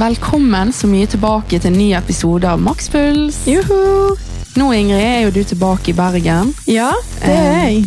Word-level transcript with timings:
Velkommen 0.00 0.72
så 0.72 0.86
mye 0.88 1.04
tilbake 1.06 1.58
til 1.60 1.74
en 1.74 1.76
ny 1.76 1.90
episode 1.98 2.48
av 2.48 2.60
Makspuls. 2.62 3.42
Juhu! 3.50 4.16
Nå 4.56 4.70
Ingrid, 4.72 5.02
er 5.02 5.26
jo 5.26 5.34
du 5.34 5.42
tilbake 5.44 5.92
i 5.92 5.96
Bergen. 5.98 6.54
Ja, 6.64 6.88
det 7.20 7.34
er 7.36 7.58
jeg. 7.66 7.82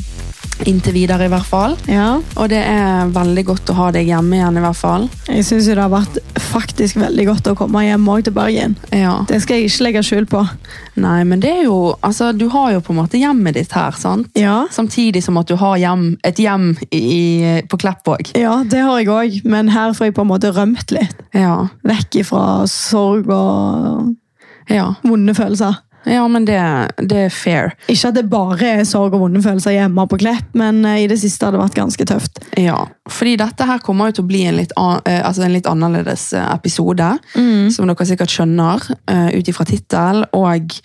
Inntil 0.70 0.94
videre, 0.96 1.26
i 1.26 1.32
hvert 1.32 1.46
fall. 1.50 1.74
Ja, 1.92 2.22
Og 2.40 2.50
det 2.50 2.62
er 2.64 3.10
veldig 3.12 3.44
godt 3.46 3.70
å 3.74 3.76
ha 3.78 3.88
deg 3.92 4.08
hjemme 4.08 4.38
igjen, 4.38 4.58
i 4.58 4.64
hvert 4.64 4.78
fall. 4.80 5.10
jeg 5.28 5.44
syns 5.46 5.66
det 5.68 5.78
har 5.78 5.90
vært 5.92 6.20
faktisk 6.40 6.96
veldig 7.02 7.26
godt 7.28 7.48
å 7.52 7.56
komme 7.58 7.82
hjem 7.84 8.06
òg 8.08 8.24
til 8.28 8.34
Bergen. 8.36 8.76
Ja. 8.92 9.26
Det 9.28 9.42
skal 9.44 9.58
jeg 9.60 9.70
ikke 9.72 9.84
legge 9.88 10.04
skjul 10.08 10.26
på. 10.30 10.44
Nei, 11.04 11.24
men 11.26 11.40
det 11.42 11.50
er 11.52 11.64
jo 11.66 11.96
Altså, 12.04 12.32
du 12.38 12.48
har 12.54 12.72
jo 12.74 12.82
på 12.86 12.94
en 12.94 13.00
måte 13.02 13.18
hjemmet 13.20 13.56
ditt 13.58 13.72
her, 13.74 13.92
sant? 13.98 14.28
Ja, 14.38 14.66
Samtidig 14.72 15.24
som 15.26 15.38
at 15.42 15.48
du 15.50 15.56
har 15.60 15.78
hjem, 15.82 16.18
et 16.24 16.38
hjem 16.40 16.76
i, 16.92 17.62
på 17.68 17.78
Klepp 17.82 18.04
òg. 18.08 18.32
ja 18.38 18.64
det 18.64 18.80
har 18.86 19.00
jeg 19.00 19.08
òg, 19.10 19.40
men 19.46 19.70
her 19.74 19.94
får 19.94 20.08
jeg 20.12 20.16
på 20.16 20.22
en 20.22 20.32
måte 20.32 20.52
rømt 20.54 20.92
litt. 20.92 21.16
Ja. 21.34 21.68
Vekk 21.84 22.22
ifra 22.24 22.68
sorg 22.70 23.28
og 23.30 24.14
Ja. 24.70 24.94
vonde 25.04 25.34
følelser. 25.36 25.76
Ja, 26.10 26.24
men 26.28 26.46
det, 26.48 26.60
det 27.00 27.26
er 27.28 27.34
fair. 27.34 27.74
Ikke 27.88 28.12
at 28.12 28.18
det 28.18 28.26
bare 28.32 28.72
er 28.80 28.84
sorg 28.88 29.16
og 29.16 29.24
vonde 29.26 29.44
følelser 29.44 29.78
hjemme 29.78 30.08
på 30.10 30.20
Klepp, 30.22 30.52
men 30.60 30.84
eh, 30.90 31.04
i 31.06 31.10
det 31.12 31.20
siste 31.22 31.48
har 31.48 31.56
det 31.56 31.62
vært 31.62 31.78
ganske 31.78 32.08
tøft. 32.10 32.44
Ja, 32.60 32.80
fordi 33.10 33.38
dette 33.40 33.68
her 33.70 33.84
kommer 33.84 34.10
jo 34.10 34.20
til 34.20 34.26
å 34.26 34.32
bli 34.32 34.44
en 34.50 34.60
litt, 34.60 34.76
an, 34.80 35.02
eh, 35.10 35.22
altså 35.24 35.46
en 35.48 35.56
litt 35.56 35.70
annerledes 35.70 36.32
episode, 36.34 36.74
episode, 36.74 37.72
som 37.74 37.90
dere 37.90 38.08
sikkert 38.08 38.34
skjønner 38.34 38.86
uh, 39.12 39.30
ut 39.34 39.50
ifra 39.50 39.66
tittel, 39.68 40.24
og 40.36 40.76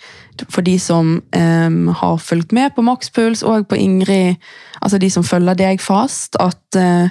for 0.49 0.63
de 0.63 0.77
som 0.79 1.17
um, 1.19 1.87
har 1.99 2.17
fulgt 2.23 2.53
med 2.55 2.73
på 2.75 2.85
Makspuls, 2.85 3.43
og 3.43 3.67
på 3.69 3.79
Ingrid, 3.79 4.39
altså 4.81 4.99
de 5.01 5.09
som 5.11 5.25
følger 5.25 5.57
deg 5.59 5.83
fast, 5.83 6.37
at 6.39 6.79
uh, 6.79 7.09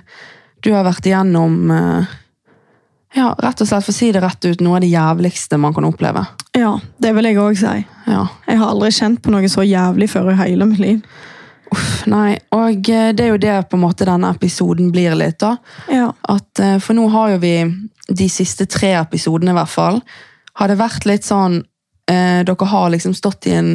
du 0.65 0.73
har 0.75 0.87
vært 0.87 1.07
igjennom, 1.07 1.71
eh, 1.71 2.17
ja, 3.17 3.31
rett 3.41 3.61
og 3.63 3.69
slett, 3.69 3.87
for 3.87 3.95
å 3.95 3.97
si 3.97 4.11
det 4.13 4.21
rett 4.23 4.45
ut, 4.45 4.61
noe 4.61 4.77
av 4.77 4.85
det 4.85 4.91
jævligste 4.93 5.57
man 5.61 5.75
kan 5.75 5.87
oppleve. 5.89 6.27
Ja, 6.59 6.75
det 7.01 7.15
vil 7.17 7.31
jeg 7.31 7.39
òg 7.41 7.57
si. 7.57 7.75
Ja. 8.07 8.27
Jeg 8.47 8.61
har 8.61 8.73
aldri 8.73 8.91
kjent 8.93 9.23
på 9.25 9.33
noe 9.33 9.49
så 9.49 9.65
jævlig 9.65 10.11
før 10.13 10.33
i 10.35 10.39
hele 10.43 10.69
mitt 10.69 10.83
liv. 10.83 11.01
Uff, 11.73 12.07
Nei, 12.09 12.39
og 12.57 12.89
eh, 12.89 13.11
det 13.13 13.25
er 13.27 13.33
jo 13.35 13.41
det 13.41 13.57
på 13.69 13.77
en 13.77 13.83
måte 13.85 14.07
denne 14.09 14.31
episoden 14.33 14.89
blir 14.93 15.17
litt 15.19 15.39
da. 15.43 15.57
Ja. 15.93 16.07
at 16.33 16.63
eh, 16.65 16.79
For 16.81 16.97
nå 16.97 17.09
har 17.13 17.35
jo 17.35 17.43
vi 17.43 17.55
de 18.09 18.29
siste 18.33 18.65
tre 18.65 18.95
episodene, 18.97 19.53
i 19.53 19.59
hvert 19.59 19.73
fall, 19.73 20.01
har 20.61 20.73
det 20.73 20.79
vært 20.81 21.05
litt 21.05 21.27
sånn 21.29 21.59
eh, 22.09 22.41
Dere 22.49 22.71
har 22.73 22.89
liksom 22.95 23.13
stått 23.17 23.51
i 23.51 23.53
en 23.59 23.75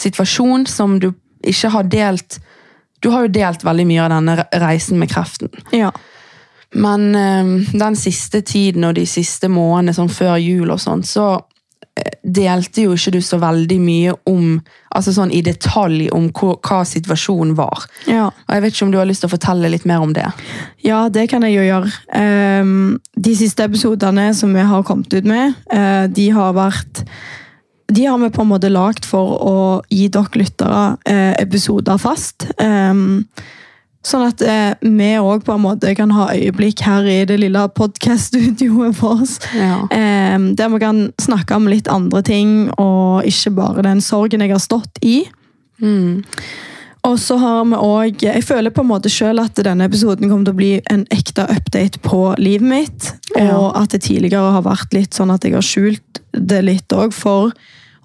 situasjon 0.00 0.64
som 0.66 0.96
du 1.02 1.10
ikke 1.44 1.68
har 1.74 1.84
delt 1.92 2.38
Du 3.04 3.10
har 3.12 3.26
jo 3.26 3.34
delt 3.36 3.64
veldig 3.64 3.84
mye 3.92 4.06
av 4.06 4.14
denne 4.16 4.46
reisen 4.64 4.98
med 4.98 5.12
kreften. 5.12 5.52
ja. 5.72 5.92
Men 6.74 7.14
eh, 7.14 7.72
den 7.72 7.96
siste 7.98 8.42
tiden 8.46 8.84
og 8.88 8.94
de 8.98 9.06
siste 9.08 9.50
månedene, 9.52 9.94
sånn 9.96 10.12
før 10.12 10.38
jul 10.42 10.72
og 10.74 10.80
sånn, 10.82 11.04
så 11.06 11.26
eh, 11.94 12.16
delte 12.22 12.86
jo 12.86 12.96
ikke 12.96 13.14
du 13.14 13.20
så 13.22 13.38
veldig 13.42 13.80
mye 13.82 14.16
om 14.30 14.56
Altså 14.94 15.10
sånn 15.10 15.32
i 15.34 15.40
detalj 15.42 16.04
om 16.14 16.28
hva, 16.30 16.52
hva 16.62 16.76
situasjonen 16.86 17.56
var. 17.58 17.88
ja. 18.06 18.28
Og 18.30 18.52
jeg 18.54 18.62
vet 18.62 18.76
ikke 18.76 18.84
om 18.86 18.92
du 18.92 18.98
har 19.00 19.08
lyst 19.08 19.24
til 19.24 19.26
å 19.26 19.32
fortelle 19.32 19.70
litt 19.72 19.88
mer 19.90 20.04
om 20.04 20.12
det? 20.14 20.28
Ja, 20.86 21.08
det 21.10 21.24
kan 21.32 21.42
jeg 21.42 21.56
jo 21.56 21.64
gjøre. 21.64 21.90
Um, 22.14 23.00
de 23.18 23.32
siste 23.34 23.66
episodene 23.66 24.28
som 24.38 24.54
vi 24.54 24.62
har 24.62 24.84
kommet 24.86 25.10
ut 25.10 25.26
med, 25.26 25.56
uh, 25.74 26.06
de 26.06 26.28
har 26.30 26.54
vært 26.54 27.02
De 27.90 28.06
har 28.06 28.22
vi 28.22 28.30
på 28.30 28.44
en 28.44 28.52
måte 28.52 28.70
lagd 28.70 29.02
for 29.04 29.34
å 29.34 29.56
gi 29.90 30.06
dere 30.14 30.38
lyttere 30.38 30.84
uh, 30.94 31.34
episoder 31.42 31.98
fast. 31.98 32.46
Ehm, 32.62 33.26
sånn 34.08 34.26
at 34.28 34.42
eh, 34.44 34.74
vi 34.84 35.10
òg 35.20 35.44
på 35.46 35.54
en 35.54 35.64
måte 35.64 35.94
kan 35.96 36.12
ha 36.14 36.28
øyeblikk 36.34 36.84
her 36.84 37.06
i 37.08 37.22
det 37.28 37.38
lille 37.40 37.64
podkast-studioet 37.78 38.98
vårt. 39.02 39.48
Ja. 39.56 39.80
Eh, 39.88 40.36
der 40.58 40.74
vi 40.74 40.82
kan 40.82 41.06
snakke 41.22 41.56
om 41.58 41.70
litt 41.70 41.90
andre 41.92 42.22
ting, 42.26 42.70
og 42.78 43.26
ikke 43.28 43.56
bare 43.58 43.88
den 43.88 44.04
sorgen 44.04 44.44
jeg 44.44 44.54
har 44.54 44.62
stått 44.62 45.02
i. 45.02 45.22
Mm. 45.82 46.22
Og 47.04 47.18
så 47.20 47.36
har 47.36 47.64
vi 47.68 47.76
også, 47.76 48.26
Jeg 48.26 48.44
føler 48.44 48.70
på 48.70 48.80
en 48.80 48.88
måte 48.88 49.10
selv 49.12 49.42
at 49.44 49.58
denne 49.66 49.84
episoden 49.84 50.30
kommer 50.30 50.46
til 50.46 50.54
å 50.54 50.60
bli 50.60 50.72
en 50.90 51.04
ekte 51.12 51.44
update 51.52 52.00
på 52.00 52.34
livet 52.40 52.68
mitt. 52.68 53.10
Ja. 53.36 53.58
Og 53.58 53.76
at 53.76 53.92
det 53.92 54.06
tidligere 54.06 54.54
har 54.56 54.64
vært 54.64 54.94
litt 54.96 55.16
sånn 55.16 55.32
at 55.34 55.44
jeg 55.44 55.56
har 55.56 55.64
skjult 55.64 56.22
det 56.32 56.62
litt 56.64 56.92
òg, 56.96 57.12
for 57.12 57.52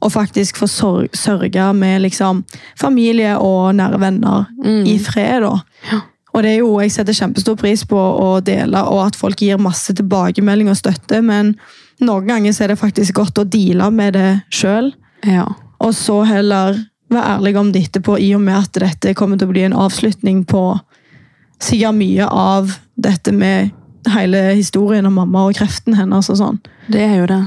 å 0.02 0.10
faktisk 0.12 0.58
få 0.58 0.68
sør- 0.68 1.10
sørge 1.14 1.74
med 1.76 2.02
liksom 2.02 2.44
familie 2.80 3.38
og 3.38 3.76
nære 3.76 4.00
venner 4.00 4.48
i 4.86 4.98
fred. 4.98 5.42
da. 5.42 5.58
Ja. 5.92 6.02
Og 6.34 6.44
det 6.44 6.52
er 6.52 6.58
jo, 6.60 6.80
Jeg 6.80 6.92
setter 6.92 7.14
kjempestor 7.14 7.56
pris 7.58 7.84
på 7.84 7.98
å 7.98 8.44
dele, 8.44 8.78
og 8.78 9.08
at 9.08 9.16
folk 9.16 9.36
gir 9.42 9.58
masse 9.58 9.94
tilbakemelding 9.94 10.70
og 10.70 10.78
støtte, 10.78 11.24
men 11.24 11.56
noen 12.02 12.28
ganger 12.28 12.62
er 12.62 12.68
det 12.68 12.80
faktisk 12.80 13.14
godt 13.14 13.40
å 13.40 13.50
deale 13.50 13.92
med 13.92 14.14
det 14.14 14.44
sjøl. 14.52 14.94
Ja. 15.26 15.46
Og 15.82 15.94
så 15.94 16.26
heller 16.26 16.86
være 17.10 17.38
ærlig 17.40 17.58
om 17.58 17.72
det 17.72 17.90
etterpå, 17.90 18.20
i 18.22 18.34
og 18.36 18.42
med 18.42 18.56
at 18.56 18.72
dette 18.74 19.16
kommer 19.16 19.38
til 19.40 19.48
å 19.48 19.52
bli 19.52 19.64
en 19.64 19.74
avslutning 19.74 20.46
på 20.46 20.80
sikkert 21.60 21.96
mye 21.98 22.28
av 22.30 22.78
dette 22.96 23.32
med 23.34 23.72
hele 24.08 24.56
historien 24.56 25.06
om 25.10 25.14
mamma 25.20 25.48
og 25.50 25.56
kreften 25.58 25.98
hennes 25.98 26.30
og 26.30 26.38
sånn. 26.40 26.60
Det 26.90 27.02
er 27.02 27.18
jo 27.18 27.26
det. 27.26 27.42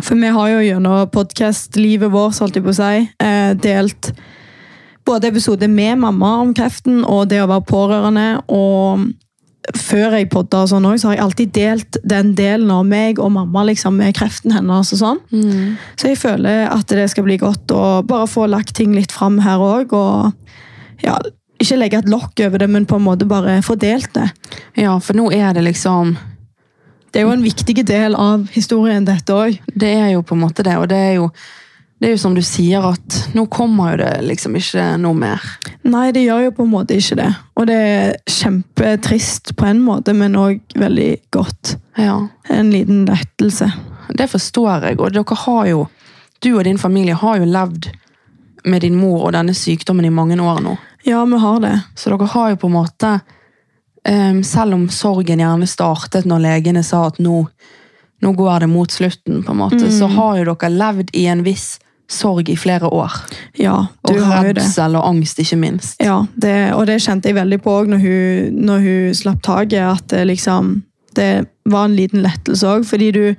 For 0.00 0.16
vi 0.16 0.30
har 0.32 0.52
jo 0.52 0.62
gjennom 0.64 1.10
podkast-livet 1.12 2.12
vårt 2.12 2.40
holdt 2.40 2.56
jeg 2.56 2.64
på 2.64 2.72
å 2.72 2.78
si, 2.78 3.08
eh, 3.20 3.52
delt 3.54 4.12
både 5.04 5.28
episoder 5.28 5.68
med 5.68 5.98
mamma 5.98 6.40
om 6.40 6.54
kreften 6.54 7.02
og 7.04 7.28
det 7.28 7.42
å 7.42 7.50
være 7.50 7.66
pårørende. 7.66 8.42
og 8.48 9.12
før 9.78 10.16
jeg 10.16 10.28
podda, 10.32 10.64
og 10.64 10.70
sånn 10.72 10.86
også, 10.88 10.98
så 10.98 11.08
har 11.08 11.14
jeg 11.14 11.22
alltid 11.22 11.52
delt 11.54 11.96
den 12.02 12.32
delen 12.34 12.70
av 12.74 12.84
meg 12.84 13.20
og 13.22 13.30
mamma 13.30 13.62
liksom, 13.68 13.94
med 13.94 14.14
kreften 14.14 14.50
hennes. 14.50 14.92
og 14.92 14.98
sånn. 14.98 15.20
Så 15.96 16.08
jeg 16.10 16.18
føler 16.18 16.66
at 16.66 16.86
det 16.88 17.08
skal 17.10 17.24
bli 17.24 17.38
godt 17.38 17.70
å 17.70 18.02
bare 18.02 18.26
få 18.26 18.48
lagt 18.50 18.74
ting 18.74 18.92
litt 18.92 19.12
fram 19.12 19.38
her 19.38 19.62
òg. 19.62 19.92
Og 19.92 20.32
ja, 21.04 21.16
ikke 21.62 21.78
legge 21.78 21.98
et 22.02 22.10
lokk 22.10 22.40
over 22.40 22.58
det, 22.58 22.68
men 22.68 22.86
på 22.86 22.98
en 22.98 23.06
måte 23.06 23.28
bare 23.28 23.62
få 23.62 23.78
delt 23.78 24.12
det. 24.14 24.32
Ja, 24.76 24.98
for 24.98 25.14
nå 25.14 25.30
er 25.32 25.54
det 25.54 25.62
liksom 25.62 26.16
Det 27.12 27.20
er 27.20 27.26
jo 27.26 27.34
en 27.34 27.44
viktig 27.44 27.82
del 27.84 28.14
av 28.16 28.46
historien, 28.54 29.04
dette 29.04 29.34
òg. 29.36 29.58
Det 29.68 29.90
er 29.92 30.14
jo 30.14 30.22
på 30.24 30.32
en 30.36 30.46
måte 30.46 30.64
det, 30.64 30.78
og 30.80 30.88
det 30.88 31.00
er 31.10 31.18
jo 31.18 31.28
det 32.02 32.08
er 32.08 32.16
jo 32.16 32.18
som 32.18 32.32
du 32.34 32.40
sier, 32.42 32.82
at 32.82 33.16
nå 33.36 33.44
kommer 33.46 33.92
jo 33.92 33.98
det 34.00 34.24
liksom 34.26 34.56
ikke 34.58 34.96
noe 34.98 35.14
mer. 35.14 35.44
Nei, 35.86 36.08
det 36.10 36.24
gjør 36.24 36.48
jo 36.48 36.54
på 36.56 36.64
en 36.64 36.72
måte 36.72 36.96
ikke 36.98 37.14
det. 37.20 37.28
Og 37.54 37.68
det 37.68 37.76
er 37.78 38.16
kjempetrist 38.26 39.52
på 39.54 39.68
en 39.68 39.84
måte, 39.84 40.10
men 40.18 40.34
òg 40.34 40.74
veldig 40.74 41.12
godt. 41.30 41.76
Ja, 42.00 42.16
En 42.50 42.72
liten 42.74 43.04
lettelse. 43.06 43.70
Det 44.18 44.26
forstår 44.32 44.88
jeg, 44.88 44.98
og 44.98 45.14
dere 45.14 45.38
har 45.44 45.66
jo 45.70 45.86
Du 46.42 46.56
og 46.56 46.64
din 46.64 46.78
familie 46.78 47.14
har 47.14 47.38
jo 47.38 47.44
levd 47.46 47.92
med 48.64 48.82
din 48.82 48.96
mor 48.98 49.28
og 49.28 49.32
denne 49.36 49.54
sykdommen 49.54 50.04
i 50.04 50.10
mange 50.10 50.34
år 50.42 50.58
nå. 50.58 50.74
Ja, 51.06 51.24
vi 51.24 51.38
har 51.38 51.60
det. 51.62 51.76
Så 51.94 52.10
dere 52.10 52.26
har 52.26 52.50
jo 52.50 52.56
på 52.56 52.66
en 52.66 52.74
måte 52.80 53.12
Selv 54.44 54.74
om 54.74 54.88
sorgen 54.90 55.38
gjerne 55.38 55.66
startet 55.70 56.24
når 56.26 56.42
legene 56.42 56.82
sa 56.82 57.04
at 57.06 57.20
nå, 57.22 57.44
nå 58.22 58.32
går 58.34 58.64
det 58.64 58.68
mot 58.72 58.90
slutten, 58.90 59.44
på 59.46 59.54
en 59.54 59.60
måte, 59.60 59.92
så 59.94 60.08
har 60.10 60.40
jo 60.40 60.48
dere 60.50 60.70
levd 60.74 61.12
i 61.14 61.28
en 61.30 61.44
viss 61.46 61.76
sorg 62.12 62.50
i 62.50 62.56
flere 62.56 62.86
år. 62.86 63.12
Ja, 63.58 63.86
Og 64.08 64.18
redsel 64.44 64.96
og 64.98 65.06
angst, 65.06 65.38
ikke 65.38 65.56
minst. 65.56 66.02
Ja, 66.02 66.24
det, 66.34 66.72
og 66.74 66.86
det 66.90 67.00
kjente 67.02 67.30
jeg 67.30 67.38
veldig 67.38 67.60
på 67.64 67.76
òg 67.80 67.92
når 67.92 68.06
når 68.52 68.86
hun 68.86 69.14
slapp 69.14 69.42
taket, 69.42 69.82
at 69.82 70.08
det 70.10 70.26
liksom 70.26 70.82
Det 71.12 71.44
var 71.68 71.84
en 71.84 71.96
liten 71.96 72.22
lettelse 72.24 72.66
òg, 72.66 72.86
fordi 72.88 73.10
du 73.12 73.34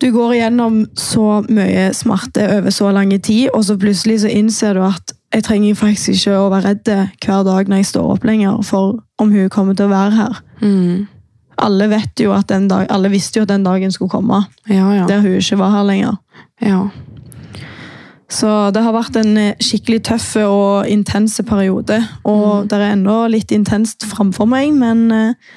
du 0.00 0.10
går 0.12 0.34
igjennom 0.34 0.86
så 0.94 1.40
mye 1.50 1.88
smerte 1.94 2.44
over 2.58 2.70
så 2.70 2.90
lang 2.94 3.10
tid, 3.22 3.48
og 3.54 3.64
så 3.64 3.76
plutselig 3.78 4.20
så 4.22 4.28
innser 4.30 4.74
du 4.74 4.82
at 4.86 5.12
jeg 5.38 5.46
trenger 5.46 5.78
faktisk 5.78 6.12
ikke 6.16 6.36
å 6.38 6.48
være 6.52 6.72
redd 6.72 6.88
hver 7.24 7.44
dag 7.46 7.68
når 7.70 7.80
jeg 7.82 7.88
står 7.92 8.10
opp 8.16 8.24
lenger 8.28 8.58
for 8.66 8.98
om 9.22 9.30
hun 9.34 9.48
kommer 9.54 9.76
til 9.78 9.86
å 9.88 9.92
være 9.92 10.16
her. 10.18 10.40
Mm. 10.62 11.06
Alle, 11.58 11.88
vet 11.90 12.20
jo 12.22 12.30
at 12.36 12.46
den 12.52 12.68
dag, 12.70 12.86
alle 12.94 13.10
visste 13.10 13.40
jo 13.40 13.46
at 13.46 13.50
den 13.50 13.64
dagen 13.66 13.90
skulle 13.94 14.12
komme, 14.12 14.44
Ja, 14.70 14.92
ja. 14.94 15.06
der 15.10 15.24
hun 15.24 15.38
ikke 15.40 15.58
var 15.58 15.72
her 15.78 15.86
lenger. 15.88 16.18
ja. 16.62 16.88
Så 18.28 18.48
det 18.76 18.82
har 18.84 18.92
vært 18.92 19.14
en 19.16 19.38
skikkelig 19.56 20.02
tøff 20.04 20.26
og 20.42 20.84
intense 20.92 21.40
periode. 21.48 21.96
Og 22.28 22.66
det 22.68 22.76
er 22.76 22.90
ennå 22.92 23.22
litt 23.32 23.54
intenst 23.56 24.04
framfor 24.04 24.44
meg, 24.50 24.74
men 24.76 25.06
eh, 25.10 25.54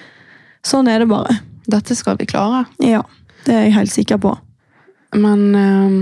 sånn 0.63 0.87
er 0.87 1.03
det 1.03 1.09
bare. 1.11 1.35
Dette 1.67 1.97
skal 1.99 2.15
vi 2.21 2.29
klare. 2.31 2.61
Ja, 2.79 3.01
det 3.43 3.57
er 3.57 3.65
jeg 3.67 3.75
helt 3.75 3.91
sikker 3.91 4.21
på. 4.23 4.31
Men 5.19 5.43
øh, 5.51 5.97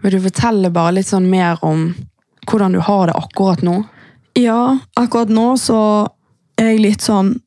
vil 0.00 0.16
du 0.16 0.22
fortelle 0.24 0.72
bare 0.72 0.96
litt 0.96 1.10
sånn 1.12 1.28
mer 1.28 1.60
om 1.60 1.90
hvordan 2.52 2.76
du 2.76 2.80
har 2.84 3.08
det 3.08 3.16
akkurat 3.18 3.62
nå? 3.64 3.78
Ja, 4.38 4.78
akkurat 5.00 5.32
nå 5.32 5.54
så 5.60 5.78
er 6.60 6.74
jeg 6.74 6.84
litt 6.84 7.04
sånn 7.04 7.38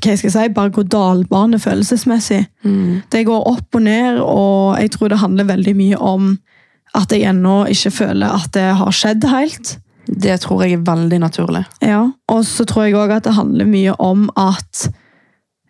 hva 0.00 0.12
jeg 0.14 0.20
skal 0.22 0.32
si, 0.32 0.42
berg-og-dal-bane 0.56 1.58
følelsesmessig. 1.60 2.44
Det 3.12 3.24
går 3.26 3.48
opp 3.50 3.76
og 3.76 3.82
ned, 3.84 4.20
og 4.22 4.78
jeg 4.80 4.92
tror 4.94 5.10
det 5.12 5.18
handler 5.20 5.48
veldig 5.50 5.74
mye 5.76 5.98
om 5.98 6.30
at 6.96 7.12
jeg 7.12 7.26
ennå 7.28 7.66
ikke 7.68 7.90
føler 7.92 8.32
at 8.32 8.48
det 8.56 8.68
har 8.78 8.94
skjedd 8.96 9.26
helt. 9.28 9.74
Det 10.06 10.38
tror 10.42 10.64
jeg 10.64 10.78
er 10.78 10.86
veldig 10.86 11.18
naturlig. 11.22 11.64
Ja, 11.84 12.06
Og 12.32 12.46
så 12.48 12.64
tror 12.64 12.86
jeg 12.86 12.96
òg 12.96 13.12
at 13.18 13.26
det 13.28 13.36
handler 13.36 13.68
mye 13.68 13.92
om 13.98 14.30
at 14.40 14.88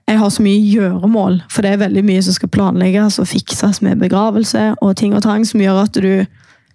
jeg 0.08 0.18
har 0.18 0.30
så 0.30 0.42
mye 0.42 0.62
gjøremål, 0.62 1.42
for 1.50 1.62
det 1.62 1.72
er 1.72 1.82
veldig 1.84 2.04
mye 2.04 2.22
som 2.22 2.34
skal 2.34 2.50
planlegges 2.50 3.18
og 3.22 3.28
fikses 3.30 3.82
med 3.82 4.00
begravelse 4.00 4.74
og 4.82 4.96
ting 4.96 5.14
og 5.14 5.22
tang, 5.22 5.44
som 5.46 5.60
gjør 5.62 5.84
at 5.84 5.98
du, 6.02 6.26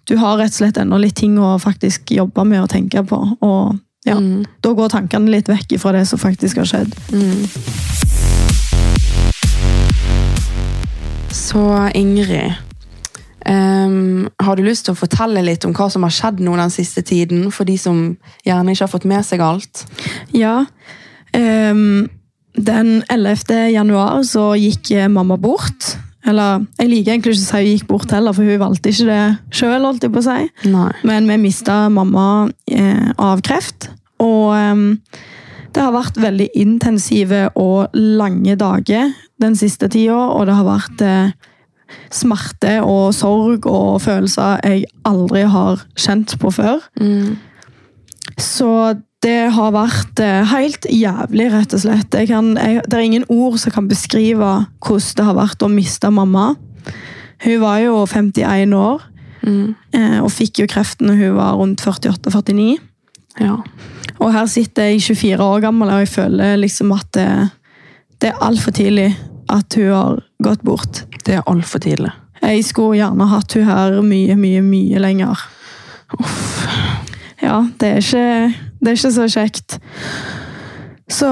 du 0.06 0.16
har 0.16 0.38
rett 0.38 0.54
og 0.54 0.60
slett 0.60 0.78
enda 0.78 0.98
litt 1.02 1.16
ting 1.18 1.38
å 1.38 1.56
faktisk 1.58 2.12
jobbe 2.14 2.44
med 2.46 2.62
og 2.62 2.68
tenke 2.70 3.02
på. 3.06 3.18
Og 3.42 3.78
ja, 4.06 4.14
Mm. 4.14 4.44
da 4.62 4.72
går 4.72 4.88
tankene 4.88 5.30
litt 5.30 5.48
vekk 5.50 5.78
fra 5.82 5.92
det 5.92 6.06
som 6.06 6.18
faktisk 6.18 6.56
har 6.62 6.64
skjedd. 6.70 6.94
Så 11.30 11.90
Ingrid, 11.94 12.52
um, 13.48 14.28
har 14.42 14.56
du 14.56 14.62
lyst 14.62 14.86
til 14.86 14.94
å 14.94 14.98
fortelle 14.98 15.42
litt 15.44 15.64
om 15.66 15.74
hva 15.76 15.88
som 15.92 16.06
har 16.06 16.14
skjedd 16.14 16.40
nå 16.40 16.56
den 16.56 16.70
siste 16.72 17.02
tiden, 17.06 17.50
for 17.50 17.64
de 17.68 17.76
som 17.78 18.16
gjerne 18.46 18.72
ikke 18.72 18.86
har 18.86 18.92
fått 18.92 19.08
med 19.08 19.26
seg 19.26 19.42
alt? 19.44 19.84
Ja. 20.32 20.64
Um, 21.34 22.08
den 22.56 23.02
11. 23.12 23.72
januar 23.74 24.22
så 24.24 24.54
gikk 24.56 24.94
mamma 25.12 25.36
bort. 25.36 25.96
Eller 26.26 26.64
jeg 26.80 26.90
liker 26.90 27.14
egentlig 27.14 27.36
ikke 27.36 27.42
å 27.42 27.46
si 27.46 27.60
hun 27.60 27.70
gikk 27.70 27.88
bort 27.90 28.14
heller, 28.14 28.34
for 28.36 28.46
hun 28.46 28.62
valgte 28.62 28.90
ikke 28.90 29.08
det 29.08 29.22
sjøl. 29.54 29.86
si. 30.26 30.38
Nei. 30.72 30.90
Men 31.06 31.30
vi 31.30 31.38
mista 31.46 31.86
mamma 31.92 32.48
eh, 32.66 33.10
av 33.18 33.42
kreft. 33.46 33.90
Og 34.22 34.54
ehm, 34.56 34.86
det 35.74 35.82
har 35.84 35.94
vært 35.94 36.18
veldig 36.20 36.48
intensive 36.56 37.50
og 37.54 37.94
lange 37.94 38.56
dager 38.56 39.12
den 39.42 39.56
siste 39.56 39.88
tida. 39.92 40.16
Og 40.16 40.46
det 40.48 40.56
har 40.56 40.66
vært 40.66 41.04
eh, 41.04 41.34
smerte 42.10 42.78
og 42.82 43.14
sorg 43.14 43.66
og 43.70 44.00
følelser 44.02 44.62
jeg 44.64 44.86
aldri 45.06 45.44
har 45.46 45.84
kjent 45.94 46.36
på 46.42 46.50
før. 46.50 46.80
Mm. 47.00 47.36
Så 48.40 48.70
det 49.26 49.50
har 49.56 49.72
vært 49.74 50.20
eh, 50.22 50.44
helt 50.52 50.86
jævlig, 50.86 51.48
rett 51.50 51.74
og 51.74 51.82
slett. 51.82 52.14
Jeg 52.14 52.30
kan, 52.30 52.52
jeg, 52.54 52.84
det 52.86 52.94
er 52.94 53.04
ingen 53.08 53.26
ord 53.32 53.58
som 53.58 53.74
kan 53.74 53.88
beskrive 53.90 54.52
hvordan 54.86 55.16
det 55.18 55.26
har 55.26 55.36
vært 55.40 55.64
å 55.66 55.70
miste 55.72 56.10
mamma. 56.14 56.52
Hun 57.44 57.58
var 57.66 57.82
jo 57.82 58.00
51 58.06 58.72
år 58.78 59.04
Mm. 59.46 59.74
eh, 59.94 60.16
og 60.24 60.30
fikk 60.32 60.58
jo 60.58 60.64
kreften 60.66 61.06
når 61.06 61.18
hun 61.20 61.34
var 61.36 61.52
rundt 61.54 61.82
48-49. 61.84 62.78
Ja. 63.38 63.52
Og 64.18 64.32
her 64.34 64.48
sitter 64.50 64.88
jeg 64.88 65.02
24 65.04 65.44
år 65.44 65.60
gammel, 65.62 65.92
og 65.92 66.00
jeg 66.02 66.08
føler 66.10 66.56
liksom 66.58 66.90
at 66.96 67.06
det, 67.14 67.26
det 68.24 68.32
er 68.32 68.40
altfor 68.42 68.74
tidlig 68.74 69.12
at 69.52 69.76
hun 69.78 69.92
har 69.92 70.22
gått 70.42 70.64
bort. 70.66 71.04
Det 71.22 71.36
er 71.36 71.46
altfor 71.46 71.84
tidlig. 71.84 72.10
Jeg 72.42 72.64
skulle 72.66 72.98
gjerne 72.98 73.28
hatt 73.30 73.54
hun 73.54 73.68
her 73.68 74.00
mye, 74.02 74.34
mye, 74.40 74.64
mye 74.66 75.04
lenger. 75.04 75.44
Ja, 77.42 77.60
det 77.78 77.92
er 77.92 78.02
ikke, 78.02 78.65
det 78.86 78.92
er 78.92 79.00
ikke 79.00 79.16
så 79.16 79.26
kjekt. 79.26 79.80
Så 81.10 81.28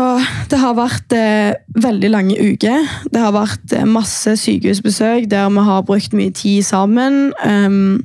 det 0.51 0.59
har 0.59 0.75
vært 0.79 1.15
eh, 1.15 1.55
veldig 1.83 2.11
lange 2.11 2.35
uker. 2.39 2.83
Det 3.11 3.23
har 3.23 3.35
vært 3.35 3.75
eh, 3.75 3.87
masse 3.87 4.37
sykehusbesøk 4.43 5.29
der 5.31 5.51
vi 5.55 5.65
har 5.67 5.87
brukt 5.87 6.15
mye 6.15 6.35
tid 6.35 6.67
sammen. 6.67 7.33
Um, 7.47 8.03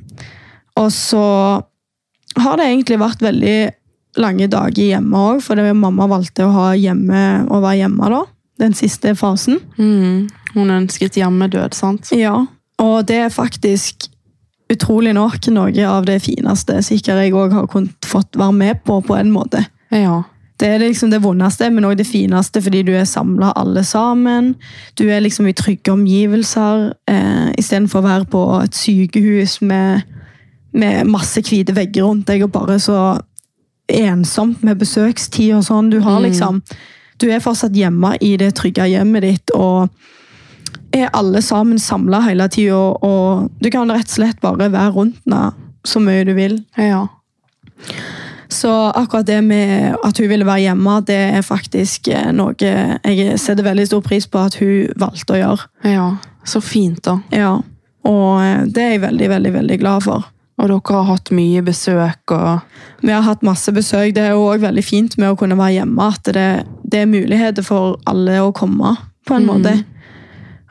og 0.78 0.90
så 0.94 1.24
har 2.38 2.58
det 2.58 2.66
egentlig 2.68 2.98
vært 3.02 3.22
veldig 3.22 3.58
lange 4.22 4.46
dager 4.50 4.86
hjemme 4.96 5.24
òg, 5.32 5.42
for 5.42 5.58
det 5.58 5.70
mamma 5.78 6.08
valgte 6.10 6.46
å, 6.46 6.54
ha 6.54 6.68
hjemme, 6.78 7.24
å 7.50 7.62
være 7.62 7.84
hjemme 7.84 8.10
da. 8.14 8.22
Den 8.60 8.74
siste 8.76 9.14
fasen. 9.18 9.60
Mm. 9.78 10.30
Hun 10.54 10.74
ønsket 10.74 11.18
hjemmedød, 11.18 11.74
sant? 11.78 12.10
Ja, 12.14 12.34
og 12.82 12.96
det 13.10 13.22
er 13.26 13.34
faktisk 13.34 14.10
utrolig 14.70 15.14
nok 15.14 15.48
noe 15.50 15.86
av 15.88 16.04
det 16.06 16.20
fineste 16.22 16.82
sikkert 16.86 17.24
jeg 17.24 17.32
òg 17.34 17.52
har 17.52 17.66
kunnet 17.66 18.06
fått 18.06 18.36
være 18.38 18.52
med 18.54 18.84
på, 18.84 19.00
på 19.02 19.16
en 19.18 19.32
måte. 19.34 19.64
Ja. 19.90 20.22
Det 20.60 20.68
er 20.68 20.78
liksom 20.82 21.10
det 21.10 21.22
vondeste, 21.24 21.70
men 21.72 21.84
òg 21.88 21.96
det 21.96 22.06
fineste, 22.06 22.60
fordi 22.62 22.82
du 22.84 22.92
er 22.92 23.04
samla 23.08 23.52
alle 23.56 23.80
sammen. 23.84 24.54
Du 24.98 25.06
er 25.08 25.22
liksom 25.24 25.46
i 25.48 25.54
trygge 25.56 25.92
omgivelser, 25.94 26.92
eh, 27.08 27.48
istedenfor 27.58 28.02
å 28.02 28.08
være 28.08 28.26
på 28.28 28.42
et 28.62 28.76
sykehus 28.76 29.60
med, 29.62 30.02
med 30.72 31.06
masse 31.08 31.40
hvite 31.40 31.72
vegger 31.74 32.04
rundt 32.04 32.26
deg, 32.28 32.44
og 32.44 32.52
bare 32.52 32.76
så 32.78 32.98
ensomt 33.90 34.62
med 34.62 34.78
besøkstid 34.78 35.54
og 35.56 35.64
sånn. 35.66 35.90
Du 35.90 36.00
har 36.00 36.20
Mm. 36.20 36.30
liksom 36.30 36.62
Du 37.20 37.26
er 37.28 37.38
fortsatt 37.40 37.72
hjemme 37.76 38.16
i 38.22 38.36
det 38.36 38.54
trygge 38.54 38.86
hjemmet 38.88 39.20
ditt, 39.22 39.50
og 39.54 39.90
er 40.92 41.10
alle 41.14 41.40
sammen 41.42 41.78
samla 41.78 42.20
hele 42.26 42.48
tida, 42.48 42.74
og 43.02 43.50
du 43.62 43.70
kan 43.70 43.90
rett 43.90 44.08
og 44.08 44.14
slett 44.16 44.40
bare 44.42 44.70
være 44.72 44.92
rundt 44.96 45.20
henne 45.26 45.52
så 45.86 46.00
mye 46.02 46.24
du 46.28 46.34
vil. 46.36 46.58
Ja. 46.76 47.06
Så 48.48 48.70
akkurat 48.90 49.26
det 49.26 49.38
med 49.44 49.94
at 50.04 50.18
hun 50.18 50.28
ville 50.28 50.44
være 50.46 50.60
hjemme, 50.66 50.96
det 51.06 51.16
er 51.38 51.42
faktisk 51.46 52.08
eh, 52.10 52.32
noe 52.34 52.54
jeg 52.58 53.38
setter 53.38 53.62
veldig 53.64 53.86
stor 53.86 54.02
pris 54.02 54.26
på 54.26 54.40
at 54.42 54.56
hun 54.60 54.90
valgte 55.00 55.36
å 55.36 55.40
gjøre. 55.44 55.68
ja. 55.86 56.08
Så 56.44 56.62
fint, 56.64 57.02
da. 57.04 57.18
Ja, 57.36 57.58
Og 58.08 58.40
eh, 58.40 58.62
det 58.72 58.82
er 58.82 58.90
jeg 58.94 59.00
veldig, 59.02 59.26
veldig, 59.28 59.50
veldig 59.58 59.76
glad 59.82 60.02
for. 60.06 60.24
Og 60.60 60.68
dere 60.68 60.94
har 60.96 61.04
hatt 61.10 61.30
mye 61.36 61.60
besøk 61.64 62.32
og 62.32 62.60
Vi 63.04 63.12
har 63.12 63.22
hatt 63.24 63.42
masse 63.44 63.72
besøk. 63.72 64.14
Det 64.16 64.24
er 64.24 64.30
jo 64.32 64.46
også 64.48 64.64
veldig 64.66 64.84
fint 64.84 65.16
med 65.20 65.30
å 65.30 65.36
kunne 65.40 65.56
være 65.56 65.74
hjemme. 65.78 66.08
At 66.16 66.24
det, 66.36 66.46
det 66.84 67.02
er 67.02 67.06
muligheter 67.12 67.62
for 67.64 67.98
alle 68.08 68.40
å 68.44 68.50
komme, 68.56 68.96
på 69.28 69.36
en 69.36 69.44
Mm. 69.46 69.52
måte. 69.52 69.84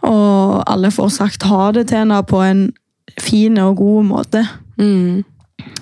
Og 0.08 0.64
alle 0.70 0.92
får 0.92 1.10
sagt 1.18 1.48
ha 1.50 1.72
det 1.76 1.90
til 1.90 2.04
henne 2.04 2.22
på 2.28 2.40
en 2.46 2.70
fin 3.20 3.58
og 3.60 3.80
god 3.82 4.06
måte, 4.08 4.44
mm. 4.80 5.24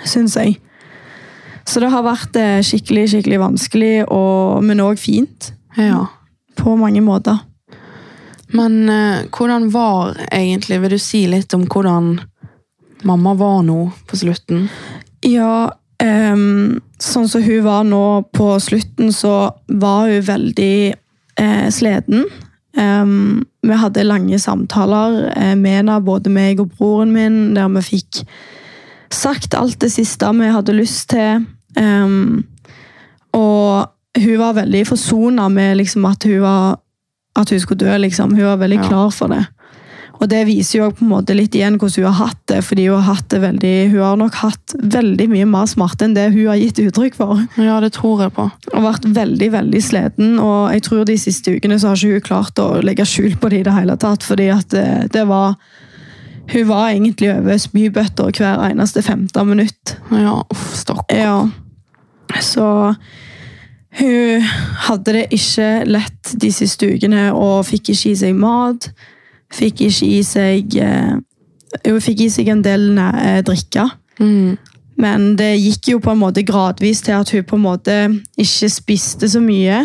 syns 0.07 0.37
jeg. 0.39 0.57
Så 1.67 1.81
det 1.83 1.91
har 1.91 2.05
vært 2.05 2.37
eh, 2.39 2.61
skikkelig, 2.63 3.09
skikkelig 3.11 3.41
vanskelig, 3.41 3.93
og, 4.07 4.63
men 4.63 4.81
òg 4.81 4.99
fint. 5.01 5.51
Ja. 5.77 6.05
På 6.57 6.77
mange 6.79 7.03
måter. 7.03 7.43
Men 8.55 8.87
eh, 8.89 9.27
hvordan 9.27 9.67
var 9.73 10.15
egentlig 10.31 10.79
Vil 10.79 10.95
du 10.95 11.01
si 11.01 11.25
litt 11.27 11.53
om 11.53 11.65
hvordan 11.67 12.15
mamma 13.03 13.33
var 13.37 13.59
nå 13.67 13.89
på 14.07 14.17
slutten? 14.17 14.69
Ja, 15.27 15.69
ehm, 16.01 16.79
sånn 17.01 17.27
som 17.29 17.43
hun 17.43 17.65
var 17.65 17.83
nå 17.85 18.05
på 18.33 18.47
slutten, 18.63 19.11
så 19.13 19.51
var 19.67 20.07
hun 20.07 20.23
veldig 20.25 20.77
eh, 20.93 21.67
sliten. 21.73 22.25
Ehm, 22.77 23.45
vi 23.63 23.73
hadde 23.79 24.03
lange 24.03 24.39
samtaler 24.39 25.31
eh, 25.35 25.55
med 25.55 25.79
henne, 25.81 26.01
både 26.03 26.29
meg 26.29 26.59
og 26.59 26.71
broren 26.77 27.11
min, 27.15 27.53
der 27.55 27.67
vi 27.77 27.81
fikk 27.81 28.23
sagt 29.13 29.55
alt 29.55 29.79
det 29.81 29.91
siste 29.93 30.27
vi 30.35 30.49
hadde 30.51 30.75
lyst 30.75 31.09
til. 31.13 31.45
Um, 31.79 32.43
og 33.33 33.87
hun 34.17 34.39
var 34.39 34.57
veldig 34.57 34.81
forsona 34.87 35.47
med 35.53 35.77
liksom, 35.77 36.05
at, 36.09 36.23
hun 36.25 36.41
var, 36.41 36.79
at 37.37 37.49
hun 37.53 37.59
skulle 37.59 37.85
dø. 37.85 37.97
Liksom. 37.97 38.33
Hun 38.35 38.43
var 38.43 38.57
veldig 38.57 38.79
Ja. 38.81 38.87
klar 38.87 39.09
for 39.09 39.27
det. 39.27 39.45
Og 40.17 40.29
det 40.31 40.43
viser 40.47 40.79
jo 40.79 40.89
på 40.95 41.05
en 41.05 41.11
måte 41.11 41.35
litt 41.37 41.55
igjen 41.55 41.77
hvordan 41.77 42.03
hun 42.03 42.07
har 42.09 42.27
hatt 42.27 42.39
det. 42.49 42.61
fordi 42.65 42.87
Hun 42.87 42.97
har 42.97 43.15
hatt 43.15 43.29
det 43.33 43.41
veldig, 43.43 43.73
hun 43.93 44.01
har 44.01 44.19
nok 44.19 44.39
hatt 44.41 44.75
veldig 44.97 45.27
mye 45.33 45.49
mer 45.49 45.67
smerte 45.69 46.07
enn 46.07 46.15
det 46.17 46.29
hun 46.33 46.47
har 46.49 46.61
gitt 46.61 46.81
uttrykk 46.81 47.17
for. 47.19 47.43
Ja, 47.61 47.79
det 47.83 47.93
tror 47.97 48.23
jeg 48.25 48.33
på. 48.37 48.47
Og 48.73 48.87
vært 48.87 49.05
veldig 49.17 49.51
veldig 49.53 49.83
sliten. 49.83 50.37
Og 50.43 50.73
jeg 50.73 50.85
tror 50.87 51.05
de 51.07 51.17
siste 51.21 51.53
ukene 51.57 51.79
så 51.79 51.91
har 51.91 52.01
ikke 52.01 52.17
hun 52.17 52.27
klart 52.31 52.63
å 52.63 52.69
legge 52.85 53.05
skjul 53.07 53.37
på 53.37 53.51
det 53.53 53.61
i 53.61 53.67
det 53.67 53.75
hele 53.77 53.97
tatt. 54.01 54.25
fordi 54.25 54.49
at 54.53 54.69
det, 54.73 54.87
det 55.13 55.27
var 55.27 55.55
Hun 56.47 56.67
var 56.69 56.89
egentlig 56.89 57.27
over 57.27 57.57
spybøtter 57.59 58.31
hver 58.31 58.61
eneste 58.69 59.01
15 59.01 59.47
minutt. 59.47 59.97
Ja, 60.11 60.45
uff, 60.49 60.75
stakkar. 60.79 61.17
Ja. 61.17 61.49
Så 62.39 62.95
hun 63.99 64.41
hadde 64.87 65.13
det 65.13 65.25
ikke 65.33 65.67
lett 65.89 66.33
de 66.39 66.51
siste 66.53 66.87
ukene 66.87 67.31
og 67.33 67.65
fikk 67.67 67.91
ikke 67.91 68.11
i 68.13 68.15
seg 68.15 68.37
mat. 68.37 68.91
Fikk 69.53 69.85
ikke 69.87 70.07
i 70.07 70.23
seg 70.27 70.73
Jo, 70.77 71.93
Hun 71.93 72.01
fikk 72.03 72.25
i 72.25 72.29
seg 72.31 72.49
en 72.51 72.63
del 72.63 72.89
drikker. 72.95 73.43
drikke. 73.47 73.85
Mm. 74.19 74.57
Men 74.97 75.35
det 75.37 75.51
gikk 75.61 75.91
jo 75.91 75.99
på 76.01 76.13
en 76.13 76.21
måte 76.21 76.43
gradvis 76.45 77.03
til 77.05 77.13
at 77.19 77.29
hun 77.29 77.43
på 77.45 77.57
en 77.59 77.65
måte 77.65 77.97
ikke 78.39 78.69
spiste 78.71 79.29
så 79.29 79.41
mye. 79.43 79.83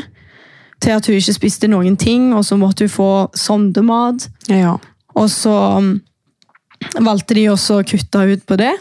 Til 0.83 0.97
at 0.97 1.07
hun 1.07 1.19
ikke 1.19 1.35
spiste 1.37 1.69
noen 1.69 1.97
ting, 2.01 2.33
og 2.35 2.45
så 2.45 2.57
måtte 2.57 2.87
hun 2.87 2.95
få 2.95 3.11
sondemat. 3.37 4.29
Ja. 4.49 4.79
Og 5.15 5.29
så 5.31 5.53
um, 5.77 5.93
valgte 7.05 7.37
de 7.37 7.51
også 7.53 7.81
å 7.81 7.85
kutte 7.87 8.25
ut 8.33 8.47
på 8.49 8.57
det. 8.57 8.73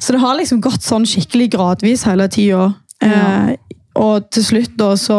Så 0.00 0.12
det 0.12 0.20
har 0.22 0.36
liksom 0.36 0.60
gått 0.64 0.84
sånn 0.84 1.08
skikkelig 1.08 1.50
gradvis 1.56 2.04
hele 2.08 2.28
tida. 2.32 2.70
Ja. 3.00 3.48
Eh, 3.50 3.56
og 4.00 4.28
til 4.32 4.44
slutt 4.44 4.76
da 4.80 4.94
så 4.96 5.18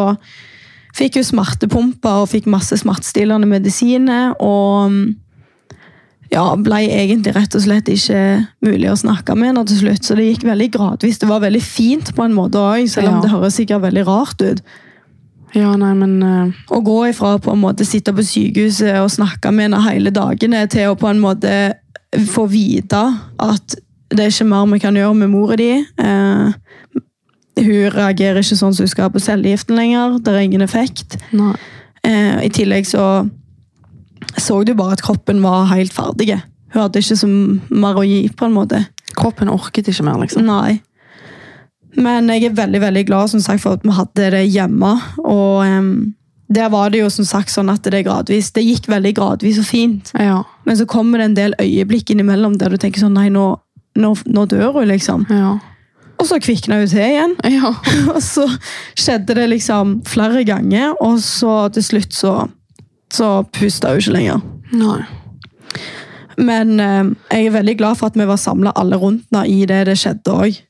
fikk 0.96 1.18
jo 1.20 1.24
smertepumper 1.26 2.22
og 2.22 2.30
fikk 2.32 2.48
masse 2.52 2.76
smertestillende 2.80 3.48
medisiner. 3.48 4.34
Og 4.42 4.92
um, 4.92 5.00
ja, 6.32 6.44
ble 6.56 6.82
egentlig 6.86 7.34
rett 7.36 7.56
og 7.58 7.64
slett 7.64 7.90
ikke 7.92 8.22
mulig 8.64 8.88
å 8.92 8.96
snakke 8.96 9.36
med 9.36 9.52
henne 9.52 9.66
til 9.68 9.82
slutt. 9.82 10.06
Så 10.06 10.16
det 10.16 10.30
gikk 10.30 10.46
veldig 10.48 10.70
gradvis. 10.72 11.20
Det 11.20 11.28
var 11.28 11.44
veldig 11.44 11.62
fint 11.64 12.14
på 12.16 12.24
en 12.24 12.36
måte 12.36 12.60
òg, 12.60 12.88
selv 12.88 13.10
om 13.10 13.20
Ja. 13.20 13.20
det 13.24 13.34
høres 13.34 13.60
sikkert 13.60 13.84
veldig 13.84 14.06
rart 14.08 14.40
ut. 14.40 14.64
ja, 15.54 15.76
nei, 15.76 15.92
men 15.92 16.22
Uh... 16.22 16.52
Å 16.72 16.80
gå 16.80 17.08
ifra 17.10 17.38
på 17.38 17.52
en 17.52 17.60
måte 17.60 17.84
sitte 17.84 18.14
på 18.16 18.24
sykehuset 18.24 18.96
og 19.02 19.10
snakke 19.12 19.52
med 19.52 19.68
henne 19.68 19.82
hele 19.84 20.10
dagene, 20.10 20.66
til 20.66 20.88
å 20.88 20.96
på 20.96 21.10
en 21.10 21.20
måte 21.20 21.74
få 22.32 22.46
vite 22.48 23.02
at 23.38 23.76
det 24.12 24.24
er 24.24 24.32
ikke 24.32 24.48
mer 24.48 24.66
vi 24.72 24.78
kan 24.80 24.96
gjøre 24.96 25.14
med 25.14 25.30
mora 25.32 25.56
di. 25.56 25.70
Eh, 25.98 26.52
hun 27.58 27.92
reagerer 27.92 28.40
ikke 28.40 28.58
sånn 28.58 28.74
som 28.74 28.86
hun 28.86 28.92
skal 28.92 29.12
på 29.12 29.22
cellegiften 29.22 29.76
lenger. 29.76 30.18
Det 30.24 30.32
er 30.32 30.46
ingen 30.46 30.64
effekt. 30.64 31.18
Eh, 32.02 32.46
I 32.46 32.50
tillegg 32.52 32.88
så 32.88 33.28
så 34.38 34.62
du 34.64 34.72
bare 34.74 34.96
at 34.96 35.02
kroppen 35.04 35.42
var 35.42 35.68
helt 35.72 35.92
ferdig. 35.92 36.38
Hun 36.72 36.84
hadde 36.84 37.02
ikke 37.02 37.18
så 37.18 37.28
mer 37.28 37.98
å 37.98 38.04
gi, 38.06 38.24
på 38.32 38.48
en 38.48 38.56
måte. 38.56 38.80
Kroppen 39.18 39.50
orket 39.52 39.90
ikke 39.90 40.06
mer, 40.06 40.20
liksom. 40.22 40.46
Nei. 40.48 40.80
Men 42.00 42.30
jeg 42.32 42.48
er 42.48 42.56
veldig 42.56 42.80
veldig 42.80 43.04
glad 43.10 43.32
som 43.34 43.42
sagt, 43.44 43.62
for 43.64 43.76
at 43.76 43.84
vi 43.84 43.92
hadde 43.92 44.30
det 44.32 44.44
hjemme. 44.48 44.94
Og 45.20 45.66
um, 45.68 46.14
der 46.52 46.70
var 46.72 46.92
det 46.92 47.02
jo 47.02 47.10
som 47.12 47.28
sagt 47.28 47.52
sånn 47.52 47.72
at 47.72 47.84
det 47.92 48.04
gradvis, 48.06 48.52
det 48.56 48.64
gikk 48.64 48.88
veldig 48.92 49.12
gradvis 49.18 49.60
og 49.60 49.68
fint. 49.68 50.14
Ja. 50.16 50.40
Men 50.68 50.80
så 50.80 50.88
kommer 50.88 51.20
det 51.20 51.28
en 51.28 51.36
del 51.36 51.58
øyeblikk 51.60 52.14
innimellom 52.14 52.56
der 52.60 52.72
du 52.72 52.80
tenker 52.80 53.04
sånn 53.04 53.16
Nei, 53.18 53.28
nå, 53.32 53.50
nå, 54.00 54.14
nå 54.24 54.46
dør 54.48 54.78
hun, 54.78 54.88
liksom. 54.88 55.28
Ja. 55.32 55.58
Og 56.22 56.28
så 56.30 56.38
kvikna 56.42 56.78
hun 56.78 56.90
til 56.90 57.02
igjen. 57.02 57.36
ja. 57.50 57.72
Og 58.14 58.20
så 58.22 58.46
skjedde 58.94 59.34
det 59.38 59.48
liksom 59.50 60.00
flere 60.06 60.44
ganger, 60.46 60.94
og 61.02 61.18
så 61.22 61.66
til 61.74 61.82
slutt 61.82 62.14
så, 62.14 62.34
så 63.12 63.42
pusta 63.50 63.90
hun 63.90 64.02
ikke 64.02 64.14
lenger. 64.14 64.44
Nei. 64.72 65.00
Men 66.38 66.80
eh, 66.80 67.08
jeg 67.32 67.48
er 67.48 67.56
veldig 67.58 67.76
glad 67.80 67.98
for 67.98 68.12
at 68.12 68.18
vi 68.18 68.26
var 68.28 68.40
samla 68.40 68.72
alle 68.78 68.96
rundt 68.96 69.26
henne 69.32 69.48
i 69.50 69.66
det 69.68 69.82
det 69.90 69.98
skjedde 70.00 70.36
òg. 70.36 70.60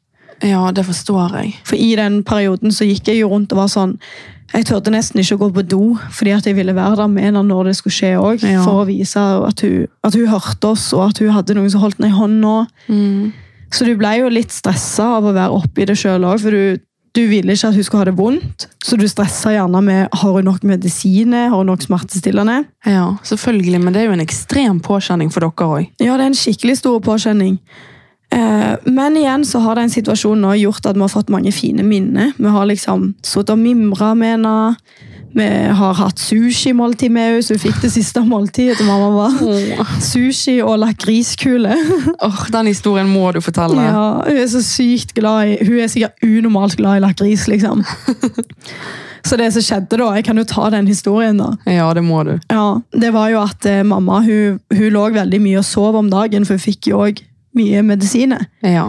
Ja, 0.43 0.71
det 0.75 0.85
forstår 0.89 1.37
jeg. 1.39 1.53
For 1.69 1.79
i 1.79 1.93
den 1.99 2.23
perioden 2.27 2.73
så 2.75 2.87
gikk 2.89 3.13
jeg 3.13 3.21
jo 3.21 3.29
rundt 3.31 3.53
og 3.55 3.61
var 3.63 3.69
sånn 3.71 3.99
Jeg 4.53 4.67
turte 4.67 4.91
nesten 4.93 5.23
ikke 5.23 5.37
å 5.39 5.43
gå 5.45 5.49
på 5.55 5.63
do, 5.65 5.85
fordi 6.13 6.33
at 6.35 6.47
jeg 6.49 6.59
ville 6.59 6.75
være 6.77 6.99
der 6.99 7.09
med 7.09 7.25
henne 7.25 7.41
når 7.47 7.71
det 7.71 7.77
skulle 7.79 7.95
skje 7.97 8.11
òg. 8.21 8.43
Ja. 8.45 8.61
For 8.67 8.83
å 8.83 8.89
vise 8.89 9.23
at 9.47 9.63
hun, 9.65 9.87
at 10.05 10.19
hun 10.19 10.29
hørte 10.29 10.73
oss, 10.75 10.91
og 10.93 11.07
at 11.07 11.23
hun 11.23 11.33
hadde 11.33 11.57
noen 11.57 11.71
som 11.73 11.81
holdt 11.81 11.97
henne 11.97 12.11
i 12.11 12.19
hånda. 12.19 12.57
Mm. 12.93 13.31
Så 13.73 13.89
du 13.89 13.95
ble 13.99 14.17
jo 14.21 14.33
litt 14.33 14.53
stressa 14.53 15.15
av 15.19 15.29
å 15.29 15.37
være 15.37 15.61
oppi 15.63 15.87
det 15.89 15.97
sjøl 15.99 16.27
òg, 16.29 16.43
for 16.43 16.55
du, 16.55 16.83
du 17.17 17.23
ville 17.31 17.55
ikke 17.57 17.71
at 17.71 17.79
hun 17.79 17.87
skulle 17.87 18.03
ha 18.03 18.09
det 18.11 18.19
vondt. 18.19 18.67
Så 18.85 18.99
du 19.01 19.07
stressa 19.09 19.55
gjerne 19.55 19.81
med 19.85 20.19
har 20.21 20.37
hun 20.37 20.49
nok 20.49 20.67
medisiner, 20.69 21.49
har 21.49 21.57
hun 21.57 21.71
nok 21.73 21.85
smertestillende. 21.87 22.63
Ja, 22.89 23.07
selvfølgelig, 23.29 23.81
men 23.81 23.95
det 23.97 24.03
er 24.03 24.11
jo 24.11 24.19
en 24.19 24.25
ekstrem 24.25 24.83
påkjenning 24.85 25.33
for 25.33 25.45
dere 25.45 25.71
òg. 25.79 25.89
Ja, 26.03 26.19
det 26.19 26.27
er 26.27 26.31
en 26.35 26.39
skikkelig 26.43 26.79
stor 26.83 27.01
påkjenning. 27.05 27.57
Eh, 28.33 28.75
men 28.85 29.17
igjen 29.17 29.45
så 29.45 29.61
har 29.61 29.77
den 29.77 29.93
situasjonen 29.93 30.57
gjort 30.57 30.87
at 30.89 30.97
vi 30.97 31.05
har 31.05 31.13
fått 31.13 31.33
mange 31.33 31.53
fine 31.53 31.85
minner. 31.85 32.33
Vi 32.39 32.53
har 32.53 32.69
liksom 32.69 33.11
sittet 33.21 33.57
og 33.57 33.61
mimra 33.61 34.13
med 34.17 34.39
henne. 34.39 34.55
Vi 35.35 35.47
har 35.79 35.95
hatt 35.97 36.21
sushimåltid 36.21 37.13
med 37.15 37.29
henne, 37.31 37.43
så 37.45 37.55
hun 37.57 37.63
fikk 37.63 37.79
det 37.81 37.91
siste 37.95 38.21
måltidet 38.27 38.77
til 38.81 38.89
mamma. 38.89 39.09
var 39.17 39.95
Sushi 40.05 40.59
og 40.61 40.79
lakriskule. 40.83 41.73
Åh, 42.23 42.43
Den 42.53 42.69
historien 42.69 43.09
må 43.09 43.31
du 43.33 43.41
fortelle. 43.41 43.81
Ja, 43.87 44.05
hun 44.27 44.43
er 44.43 44.51
så 44.53 44.61
sykt 44.65 45.15
glad 45.17 45.55
i 45.55 45.57
Hun 45.65 45.79
er 45.81 45.89
sikkert 45.93 46.21
unormalt 46.27 46.77
glad 46.77 47.01
i 47.01 47.05
lakris, 47.07 47.47
liksom. 47.49 47.85
Så 49.25 49.37
det 49.39 49.53
som 49.55 49.63
skjedde 49.63 50.01
da, 50.01 50.09
jeg 50.19 50.25
kan 50.27 50.39
jo 50.41 50.45
ta 50.51 50.67
den 50.75 50.89
historien 50.91 51.39
da. 51.39 51.53
Ja, 51.71 51.87
det 51.95 52.03
må 52.03 52.25
du. 52.27 52.33
Ja, 52.51 52.81
det 52.91 53.13
var 53.15 53.31
jo 53.31 53.39
at 53.45 53.65
eh, 53.71 53.85
mamma 53.87 54.19
hun, 54.27 54.59
hun 54.75 54.89
lå 54.93 55.05
veldig 55.15 55.39
mye 55.45 55.61
og 55.61 55.65
sov 55.69 55.97
om 56.01 56.09
dagen, 56.11 56.45
for 56.45 56.59
hun 56.59 56.65
fikk 56.65 56.91
jo 56.91 57.05
òg 57.07 57.23
mye 57.57 57.85
medisiner. 57.87 58.49
Ja. 58.67 58.89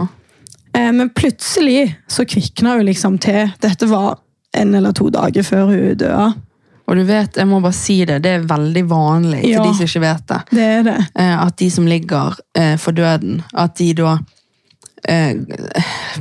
Eh, 0.74 0.90
men 0.90 1.12
plutselig 1.14 1.94
så 2.10 2.26
kvikna 2.26 2.74
hun 2.80 2.88
liksom 2.90 3.20
til. 3.22 3.52
Dette 3.62 3.86
var 3.86 4.18
en 4.54 4.74
eller 4.74 4.92
to 4.92 5.08
dager 5.10 5.42
før 5.46 5.66
hun 5.72 5.96
døde. 6.00 6.34
Og 6.84 6.96
du 6.96 7.04
vet, 7.08 7.36
jeg 7.40 7.48
må 7.48 7.62
bare 7.64 7.72
si 7.72 7.94
det, 8.04 8.18
det 8.22 8.30
er 8.38 8.42
veldig 8.50 8.82
vanlig 8.90 9.42
Ja. 9.48 9.62
til 9.62 9.70
de 9.70 9.76
som 9.78 9.86
ikke 9.88 10.04
vet 10.04 10.26
det. 10.28 10.40
Det 10.50 10.64
er 10.78 10.82
det. 10.90 10.98
eh, 11.16 11.36
At 11.46 11.56
de 11.56 11.70
som 11.70 11.86
ligger 11.88 12.34
eh, 12.54 12.76
for 12.76 12.92
døden, 12.92 13.42
at 13.54 13.74
de 13.80 13.92
da 13.94 14.18
eh, 15.08 15.34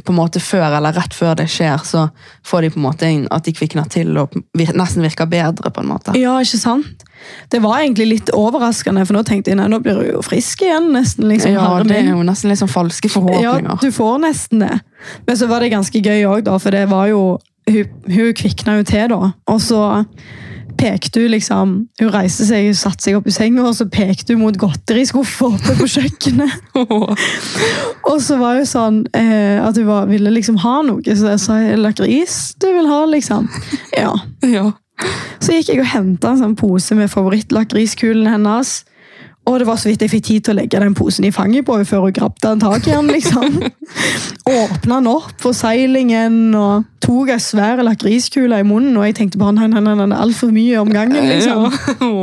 på 0.03 0.11
en 0.13 0.17
måte 0.17 0.39
før 0.39 0.77
eller 0.77 0.95
rett 0.95 1.13
før 1.15 1.35
det 1.35 1.49
skjer, 1.51 1.83
så 1.83 2.05
får 2.47 2.61
de 2.61 2.69
på 2.73 2.79
en 2.79 2.85
måte 2.87 3.09
inn 3.11 3.27
at 3.31 3.43
de 3.43 3.53
kvikner 3.55 3.87
til 3.91 4.15
og 4.17 4.33
nesten 4.55 5.03
virker 5.03 5.27
bedre. 5.27 5.69
på 5.71 5.83
en 5.83 5.91
måte. 5.91 6.15
Ja, 6.19 6.37
ikke 6.39 6.59
sant? 6.59 7.03
Det 7.51 7.59
var 7.63 7.79
egentlig 7.79 8.07
litt 8.09 8.31
overraskende, 8.35 9.05
for 9.07 9.15
nå 9.15 9.23
tenkte 9.27 9.51
jeg 9.51 9.57
nei, 9.59 9.67
nå 9.71 9.79
blir 9.83 9.95
hun 9.99 10.09
jo 10.15 10.21
frisk 10.25 10.61
igjen. 10.65 10.91
nesten 10.95 11.27
liksom, 11.27 11.53
Ja, 11.55 11.83
Det 11.83 11.97
er 12.01 12.09
jo 12.11 12.23
nesten 12.23 12.49
litt 12.51 12.59
sånn 12.59 12.71
falske 12.71 13.11
Ja, 13.41 13.59
du 13.59 13.91
får 13.91 14.19
nesten 14.19 14.59
det. 14.59 14.79
Men 15.27 15.35
så 15.37 15.47
var 15.47 15.59
det 15.59 15.71
ganske 15.71 15.99
gøy 16.03 16.23
òg, 16.27 16.47
for 16.61 16.71
det 16.71 16.87
var 16.89 17.07
jo 17.07 17.37
Hun, 17.69 17.93
hun 18.11 18.33
kvikna 18.35 18.79
jo 18.79 18.87
til, 18.87 19.13
da. 19.13 19.31
Og 19.51 19.61
så 19.63 19.83
pekte 20.77 21.21
hun 21.21 21.31
liksom 21.31 21.73
Hun 22.01 22.11
reiste 22.13 22.45
seg, 22.47 22.67
hun 22.67 22.77
satte 22.77 23.05
seg 23.05 23.17
opp 23.17 23.27
i 23.29 23.33
senga, 23.35 23.63
og 23.67 23.75
så 23.77 23.87
pekte 23.91 24.35
hun 24.35 24.43
mot 24.43 24.57
godteriskuffa 24.59 25.51
oppe 25.53 25.75
på 25.79 25.89
kjøkkenet. 25.95 26.55
Og 28.11 28.17
så 28.21 28.37
var 28.41 28.59
hun 28.59 28.67
sånn 28.67 29.01
eh, 29.15 29.59
at 29.63 29.77
hun 29.79 29.87
var, 29.87 30.07
ville 30.09 30.33
liksom 30.33 30.57
ha 30.63 30.79
noe, 30.85 31.15
så 31.15 31.33
jeg 31.33 31.43
sa 31.43 31.59
lakris 31.79 32.39
du 32.59 32.67
vil 32.67 32.89
ha, 32.89 33.03
liksom. 33.09 33.47
Ja. 33.95 34.11
ja. 34.47 34.71
Så 35.43 35.55
gikk 35.55 35.73
jeg 35.73 35.83
og 35.83 35.91
henta 35.93 36.33
en 36.33 36.41
sånn 36.41 36.57
pose 36.59 36.97
med 36.97 37.11
favorittlakriskulen 37.11 38.27
hennes. 38.29 38.81
Og 39.49 39.59
det 39.59 39.67
var 39.67 39.79
så 39.79 39.89
vidt 39.89 40.03
jeg 40.05 40.11
fikk 40.11 40.27
tid 40.27 40.45
til 40.45 40.53
å 40.53 40.59
legge 40.61 40.79
den 40.79 40.95
posen 40.95 41.25
i 41.27 41.33
fanget 41.35 41.65
på 41.67 41.75
henne 41.75 41.87
før 41.87 42.05
hun 42.05 42.15
grabte 42.15 42.53
en 42.53 42.61
tak 42.63 42.87
i 42.87 42.93
den. 42.93 43.11
liksom. 43.11 43.57
Åpna 44.83 44.97
den 44.99 45.07
opp 45.07 45.39
for 45.39 45.55
seilingen 45.55 46.51
og 46.59 46.83
tok 46.99 47.29
ei 47.31 47.39
svær 47.39 47.79
lakriskule 47.87 48.57
i 48.59 48.65
munnen. 48.67 48.97
Og 48.99 49.05
jeg 49.07 49.15
tenkte 49.15 49.39
nei, 49.39 49.69
nei, 49.71 49.79
nei, 49.79 49.93
nei, 49.95 50.07
er 50.11 50.23
altfor 50.25 50.51
mye 50.51 50.81
om 50.81 50.91
gangen. 50.91 51.23
liksom. 51.23 51.69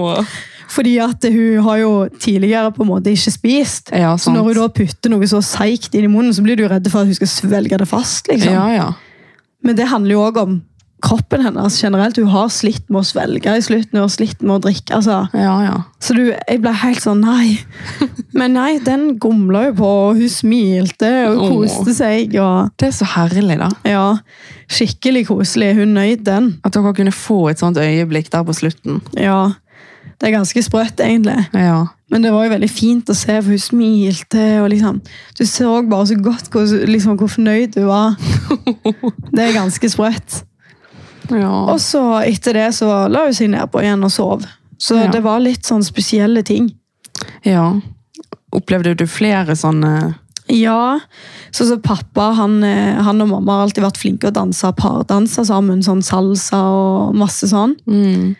Fordi 0.74 0.98
at 1.00 1.24
hun 1.24 1.62
har 1.64 1.78
jo 1.80 1.92
tidligere 2.20 2.70
på 2.76 2.84
en 2.84 2.90
måte 2.92 3.14
ikke 3.16 3.32
spist. 3.32 3.88
Ja, 3.96 4.12
Så 4.20 4.30
når 4.30 4.50
hun 4.50 4.58
da 4.60 4.66
putter 4.68 5.10
noe 5.10 5.26
så 5.26 5.40
seigt 5.40 5.96
inn 5.96 6.04
i 6.04 6.12
munnen, 6.12 6.36
så 6.36 6.44
blir 6.44 6.60
du 6.60 6.66
redd 6.68 6.84
for 6.92 7.00
at 7.00 7.08
hun 7.08 7.16
skal 7.16 7.32
svelge 7.32 7.80
det 7.80 7.88
fast. 7.88 8.28
liksom. 8.28 8.52
Ja, 8.52 8.68
ja. 8.76 8.92
Men 9.64 9.76
det 9.80 9.88
handler 9.88 10.14
jo 10.14 10.26
òg 10.28 10.42
om 10.44 10.60
kroppen 11.02 11.42
hennes 11.44 11.76
generelt. 11.82 12.16
Hun 12.20 12.30
har 12.32 12.48
slitt 12.52 12.84
med 12.90 13.00
å 13.02 13.06
svelge 13.06 13.54
i 13.56 13.62
slutten, 13.64 13.96
hun 13.98 14.04
har 14.04 14.12
slitt 14.12 14.42
med 14.42 14.54
å 14.56 14.60
drikke. 14.66 14.94
altså. 14.98 15.20
Ja, 15.36 15.54
ja. 15.64 15.76
Så 16.00 16.14
du, 16.16 16.22
jeg 16.32 16.60
ble 16.62 16.72
helt 16.82 17.02
sånn 17.04 17.20
nei. 17.24 17.58
Men 18.38 18.54
nei, 18.56 18.78
den 18.84 19.18
gomla 19.20 19.66
jo 19.68 19.74
på, 19.80 19.90
og 20.10 20.20
hun 20.20 20.30
smilte 20.32 21.10
og 21.30 21.42
Åh. 21.44 21.54
koste 21.56 21.94
seg. 21.96 22.36
og 22.40 22.70
Det 22.80 22.90
er 22.90 22.96
så 23.00 23.08
herlig, 23.16 23.58
da. 23.60 23.70
ja, 23.88 24.04
Skikkelig 24.70 25.24
koselig. 25.26 25.72
Hun 25.80 25.96
nøyd 25.96 26.20
den. 26.28 26.52
At 26.64 26.76
dere 26.76 26.92
kunne 26.94 27.12
få 27.14 27.48
et 27.50 27.58
sånt 27.58 27.80
øyeblikk 27.80 28.30
der 28.30 28.44
på 28.46 28.54
slutten. 28.54 29.00
Ja, 29.18 29.48
Det 30.20 30.28
er 30.28 30.34
ganske 30.36 30.60
sprøtt, 30.62 31.00
egentlig. 31.00 31.38
Ja. 31.56 31.86
Men 32.12 32.22
det 32.22 32.32
var 32.34 32.44
jo 32.44 32.50
veldig 32.52 32.68
fint 32.70 33.08
å 33.08 33.14
se, 33.16 33.36
for 33.40 33.54
hun 33.54 33.58
smilte. 33.62 34.42
og 34.60 34.68
liksom, 34.72 34.98
Du 35.38 35.44
så 35.48 35.78
bare 35.88 36.06
så 36.10 36.16
godt 36.20 36.50
hvor, 36.52 36.66
liksom, 36.86 37.16
hvor 37.16 37.30
fornøyd 37.32 37.78
hun 37.78 37.86
var. 37.88 38.16
Det 39.34 39.44
er 39.46 39.54
ganske 39.56 39.88
sprøtt. 39.90 40.42
Ja. 41.30 41.52
Og 41.72 41.78
så 41.80 42.02
etter 42.26 42.52
det 42.58 42.68
så 42.74 43.08
la 43.10 43.24
hun 43.28 43.34
seg 43.36 43.50
nedpå 43.52 43.82
igjen 43.84 44.04
og 44.04 44.10
sov. 44.14 44.46
Så 44.80 44.96
Ja. 44.96 45.10
det 45.12 45.22
var 45.22 45.40
litt 45.40 45.62
sånn 45.68 45.84
spesielle 45.84 46.42
ting. 46.44 46.70
ja. 47.44 47.80
Opplevde 48.52 48.96
du 48.98 49.04
flere 49.06 49.54
sånne 49.54 50.16
Ja, 50.50 50.98
så, 51.54 51.64
så 51.68 51.76
pappa 51.78 52.32
han, 52.34 52.56
eh, 52.66 52.96
han 52.98 53.20
og 53.22 53.28
mamma 53.28 53.52
har 53.60 53.68
alltid 53.68 53.84
vært 53.84 54.00
flinke 54.00 54.26
å 54.26 54.34
danse 54.34 54.72
pardanser 54.74 55.44
sammen. 55.46 55.84
Sånn 55.86 56.02
salsa 56.02 56.58
og 56.58 57.14
masse 57.14 57.46
sånn. 57.46 57.76
mm. 57.86 58.34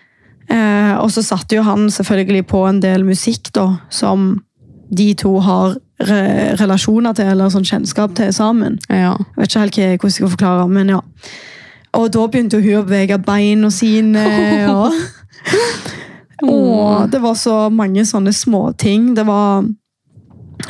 Eh, 0.51 0.97
og 0.99 1.13
så 1.15 1.23
satte 1.23 1.55
jo 1.55 1.63
han 1.63 1.87
selvfølgelig 1.95 2.43
på 2.51 2.65
en 2.67 2.81
del 2.83 3.05
musikk 3.07 3.53
da, 3.55 3.69
som 3.89 4.43
de 4.91 5.13
to 5.15 5.37
har 5.39 5.77
re 6.03 6.57
relasjoner 6.59 7.15
til, 7.15 7.29
eller 7.31 7.53
sånn 7.55 7.63
kjennskap 7.69 8.17
til 8.19 8.33
sammen. 8.35 8.81
Ja. 8.89 9.13
Jeg 9.15 9.37
vet 9.37 9.49
ikke 9.55 9.61
helt 9.61 9.77
hvordan 9.79 10.11
jeg 10.11 10.17
skal 10.19 10.33
forklare, 10.35 10.69
men 10.69 10.89
ja. 10.89 11.01
Og 11.99 12.07
da 12.15 12.27
begynte 12.31 12.61
hun 12.63 12.81
å 12.81 12.85
bevege 12.87 13.19
beina 13.25 13.71
sine. 13.75 14.23
og... 14.77 14.95
Og 16.41 17.11
det 17.13 17.19
var 17.21 17.35
så 17.37 17.67
mange 17.75 18.05
sånne 18.09 18.33
småting. 18.33 19.11
Det 19.17 19.27
var 19.29 19.67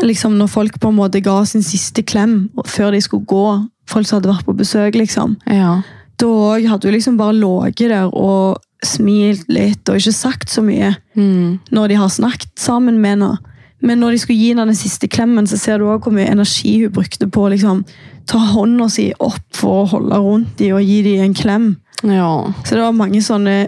liksom 0.03 0.35
når 0.39 0.49
folk 0.51 0.79
på 0.83 0.91
en 0.91 0.97
måte 0.99 1.21
ga 1.23 1.37
sin 1.47 1.63
siste 1.63 2.03
klem 2.03 2.49
før 2.67 2.97
de 2.97 3.03
skulle 3.05 3.29
gå. 3.31 3.45
Folk 3.91 4.09
som 4.09 4.19
hadde 4.19 4.33
vært 4.33 4.49
på 4.49 4.57
besøk, 4.59 4.99
liksom. 4.99 5.37
Ja. 5.51 5.77
Da 6.21 6.33
hadde 6.73 6.89
hun 6.91 6.97
liksom 6.97 7.21
bare 7.21 7.37
ligget 7.39 7.93
der 7.95 8.11
og 8.11 8.59
smilt 8.87 9.47
litt 9.53 9.89
og 9.93 10.01
ikke 10.01 10.15
sagt 10.17 10.51
så 10.51 10.63
mye 10.65 10.95
Mm. 11.15 11.59
når 11.71 11.89
de 11.89 11.97
har 12.01 12.09
snakket 12.09 12.53
sammen 12.59 12.99
med 13.03 13.11
henne. 13.19 13.39
Men 13.81 14.03
når 14.03 14.15
de 14.15 14.23
skulle 14.23 14.39
gi 14.39 14.53
henne 14.53 14.69
den 14.69 14.79
siste 14.79 15.09
klemmen, 15.09 15.47
så 15.49 15.59
ser 15.59 15.81
du 15.81 15.87
også 15.89 16.09
hvor 16.09 16.17
mye 16.17 16.31
energi 16.31 16.75
hun 16.83 16.95
brukte 16.95 17.29
på 17.33 17.47
å 17.47 17.53
liksom, 17.55 17.85
ta 18.29 18.41
hånda 18.53 18.89
si 18.93 19.11
opp 19.19 19.45
for 19.57 19.83
å 19.83 19.91
holde 19.95 20.21
rundt 20.21 20.57
dem 20.61 20.77
og 20.77 20.85
gi 20.85 21.01
dem 21.07 21.25
en 21.25 21.37
klem. 21.37 21.69
ja. 22.05 22.33
Så 22.65 22.77
det 22.77 22.83
var 22.85 22.97
mange 22.97 23.23
sånne 23.25 23.59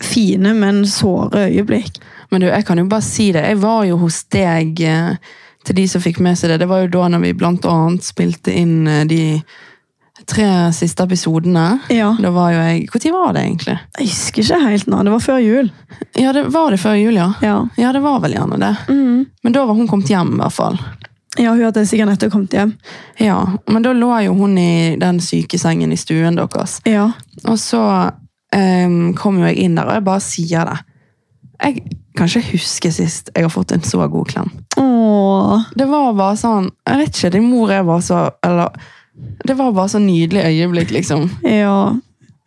fine, 0.00 0.54
men 0.56 0.86
såre 0.88 1.48
øyeblikk. 1.50 1.98
Men 2.30 2.42
du, 2.42 2.48
jeg 2.48 2.64
kan 2.66 2.78
jo 2.78 2.86
bare 2.90 3.04
si 3.04 3.30
det. 3.34 3.44
Jeg 3.44 3.60
var 3.62 3.84
jo 3.86 3.98
hos 4.00 4.22
deg, 4.32 4.80
eh, 4.80 5.16
til 5.66 5.78
de 5.78 5.86
som 5.90 6.02
fikk 6.02 6.20
med 6.24 6.38
seg 6.38 6.52
det. 6.52 6.62
Det 6.62 6.70
var 6.70 6.84
jo 6.84 6.92
da 6.94 7.08
når 7.12 7.24
vi 7.26 7.36
blant 7.38 7.66
annet 7.70 8.06
spilte 8.06 8.54
inn 8.54 8.86
eh, 8.88 9.04
de 9.08 9.20
tre 10.26 10.72
siste 10.74 11.02
episodene. 11.06 11.78
Ja, 11.92 12.10
Da 12.20 12.30
var 12.34 12.50
jo 12.52 12.58
jeg 12.58 12.88
Når 12.92 13.12
var 13.14 13.32
det 13.36 13.42
egentlig? 13.44 13.78
Jeg 13.98 14.08
husker 14.08 14.42
ikke 14.42 14.60
helt 14.68 14.86
nå. 14.90 15.02
Det 15.04 15.12
var 15.12 15.20
før 15.24 15.38
jul. 15.42 15.70
Ja, 16.18 16.32
det 16.32 16.44
var 16.52 16.70
det 16.70 16.80
før 16.82 16.94
jul, 16.98 17.14
ja. 17.14 17.32
Ja, 17.42 17.56
Ja, 17.78 17.92
det 17.92 18.02
var 18.02 18.20
vel 18.20 18.34
gjerne 18.34 18.58
det. 18.58 18.72
mm. 18.88 19.26
Men 19.44 19.52
da 19.52 19.64
var 19.66 19.74
hun 19.74 19.88
kommet 19.88 20.08
hjem, 20.10 20.34
i 20.34 20.40
hvert 20.42 20.52
fall. 20.52 20.78
ja 21.38 21.50
hun 21.52 21.62
hadde 21.64 21.86
sikkert 21.86 22.08
nettopp 22.08 22.32
kommet 22.32 22.52
hjem. 22.56 22.74
Ja, 23.20 23.46
Men 23.68 23.82
da 23.82 23.92
lå 23.92 24.10
jo 24.24 24.34
hun 24.34 24.58
i 24.58 24.96
den 24.96 25.20
sykesengen 25.20 25.92
i 25.92 25.96
stuen 25.96 26.36
deres. 26.36 26.80
Ja, 26.84 27.10
Og 27.44 27.58
så 27.58 28.10
um, 28.56 29.14
kom 29.14 29.38
jo 29.38 29.46
jeg 29.46 29.56
inn 29.58 29.74
der, 29.76 29.86
og 29.86 29.94
jeg 29.94 30.04
bare 30.04 30.20
sier 30.20 30.64
det. 30.64 30.78
Jeg 31.62 31.82
kan 32.16 32.26
ikke 32.28 32.52
huske 32.56 32.90
sist 32.92 33.30
jeg 33.34 33.44
har 33.44 33.50
fått 33.52 33.72
en 33.72 33.82
så 33.84 34.06
god 34.08 34.26
klem. 34.28 34.50
Åh. 34.76 35.62
Det 35.76 35.86
var 35.88 36.12
bare 36.16 36.36
sånn 36.36 36.70
Jeg 36.86 36.98
vet 36.98 37.16
ikke, 37.16 37.30
din 37.32 37.46
mor 37.50 37.70
er 37.72 37.82
bare 37.84 38.02
så 38.04 38.30
Eller 38.44 38.72
Det 39.46 39.54
var 39.56 39.72
bare 39.72 39.88
så 39.88 39.98
nydelig 40.02 40.42
øyeblikk, 40.44 40.90
liksom. 40.90 41.28
Ja. 41.44 41.94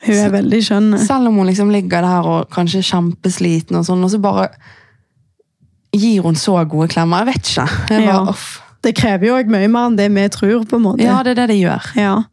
Hun 0.06 0.16
er 0.16 0.30
veldig 0.32 0.60
skjønn. 0.64 0.94
Selv 1.02 1.28
om 1.28 1.36
hun 1.42 1.48
liksom 1.50 1.72
ligger 1.74 2.02
der 2.06 2.28
og 2.30 2.50
kanskje 2.56 2.80
er 2.80 2.88
kjempesliten, 2.88 3.76
og 3.80 3.86
sånn, 3.88 4.04
og 4.06 4.12
så 4.14 4.20
bare 4.24 4.48
gir 5.96 6.22
hun 6.24 6.36
så 6.40 6.60
gode 6.70 6.88
klemmer. 6.94 7.24
Jeg 7.26 7.34
vet 7.34 7.50
ikke. 7.50 7.68
Jeg 7.90 8.04
Ja. 8.06 8.12
bare, 8.20 8.30
uff. 8.30 8.62
Det 8.82 8.96
krever 8.96 9.26
jo 9.28 9.34
òg 9.36 9.50
mye 9.52 9.68
mer 9.68 9.88
enn 9.90 9.98
det 9.98 10.10
vi 10.12 10.28
tror, 10.30 10.64
på 10.66 10.78
en 10.78 10.84
måte. 10.86 11.04
Ja, 11.04 11.22
det 11.24 11.32
er 11.32 11.42
det 11.42 11.48
det 11.50 11.60
gjør. 11.60 11.90
Ja. 11.98 12.24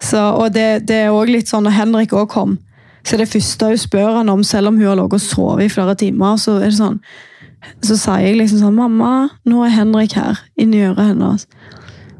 Så, 0.00 0.18
og 0.18 0.52
det, 0.52 0.86
det 0.88 0.96
er 1.04 1.10
også 1.12 1.30
litt 1.30 1.46
sånn, 1.48 1.62
når 1.64 1.70
Henrik 1.76 2.12
også 2.12 2.28
kom, 2.32 2.58
så 3.04 3.16
det 3.16 3.28
første 3.28 3.66
hun 3.68 3.76
spør 3.78 4.16
han 4.16 4.28
om, 4.28 4.42
selv 4.42 4.68
om 4.68 4.76
hun 4.78 4.86
har 4.86 4.96
ligget 4.96 5.12
og 5.12 5.20
sovet 5.20 5.64
i 5.64 5.68
flere 5.68 5.94
timer, 5.94 6.36
så 6.40 6.56
er 6.58 6.70
det 6.70 6.78
sånn, 6.78 6.98
så 7.84 7.96
sier 8.00 8.24
jeg 8.26 8.36
liksom 8.40 8.58
sånn, 8.64 8.74
mamma, 8.74 9.28
nå 9.46 9.62
er 9.66 9.70
Henrik 9.76 10.12
her, 10.16 10.40
inni 10.56 10.80
øret 10.88 11.12
hennes. 11.12 11.46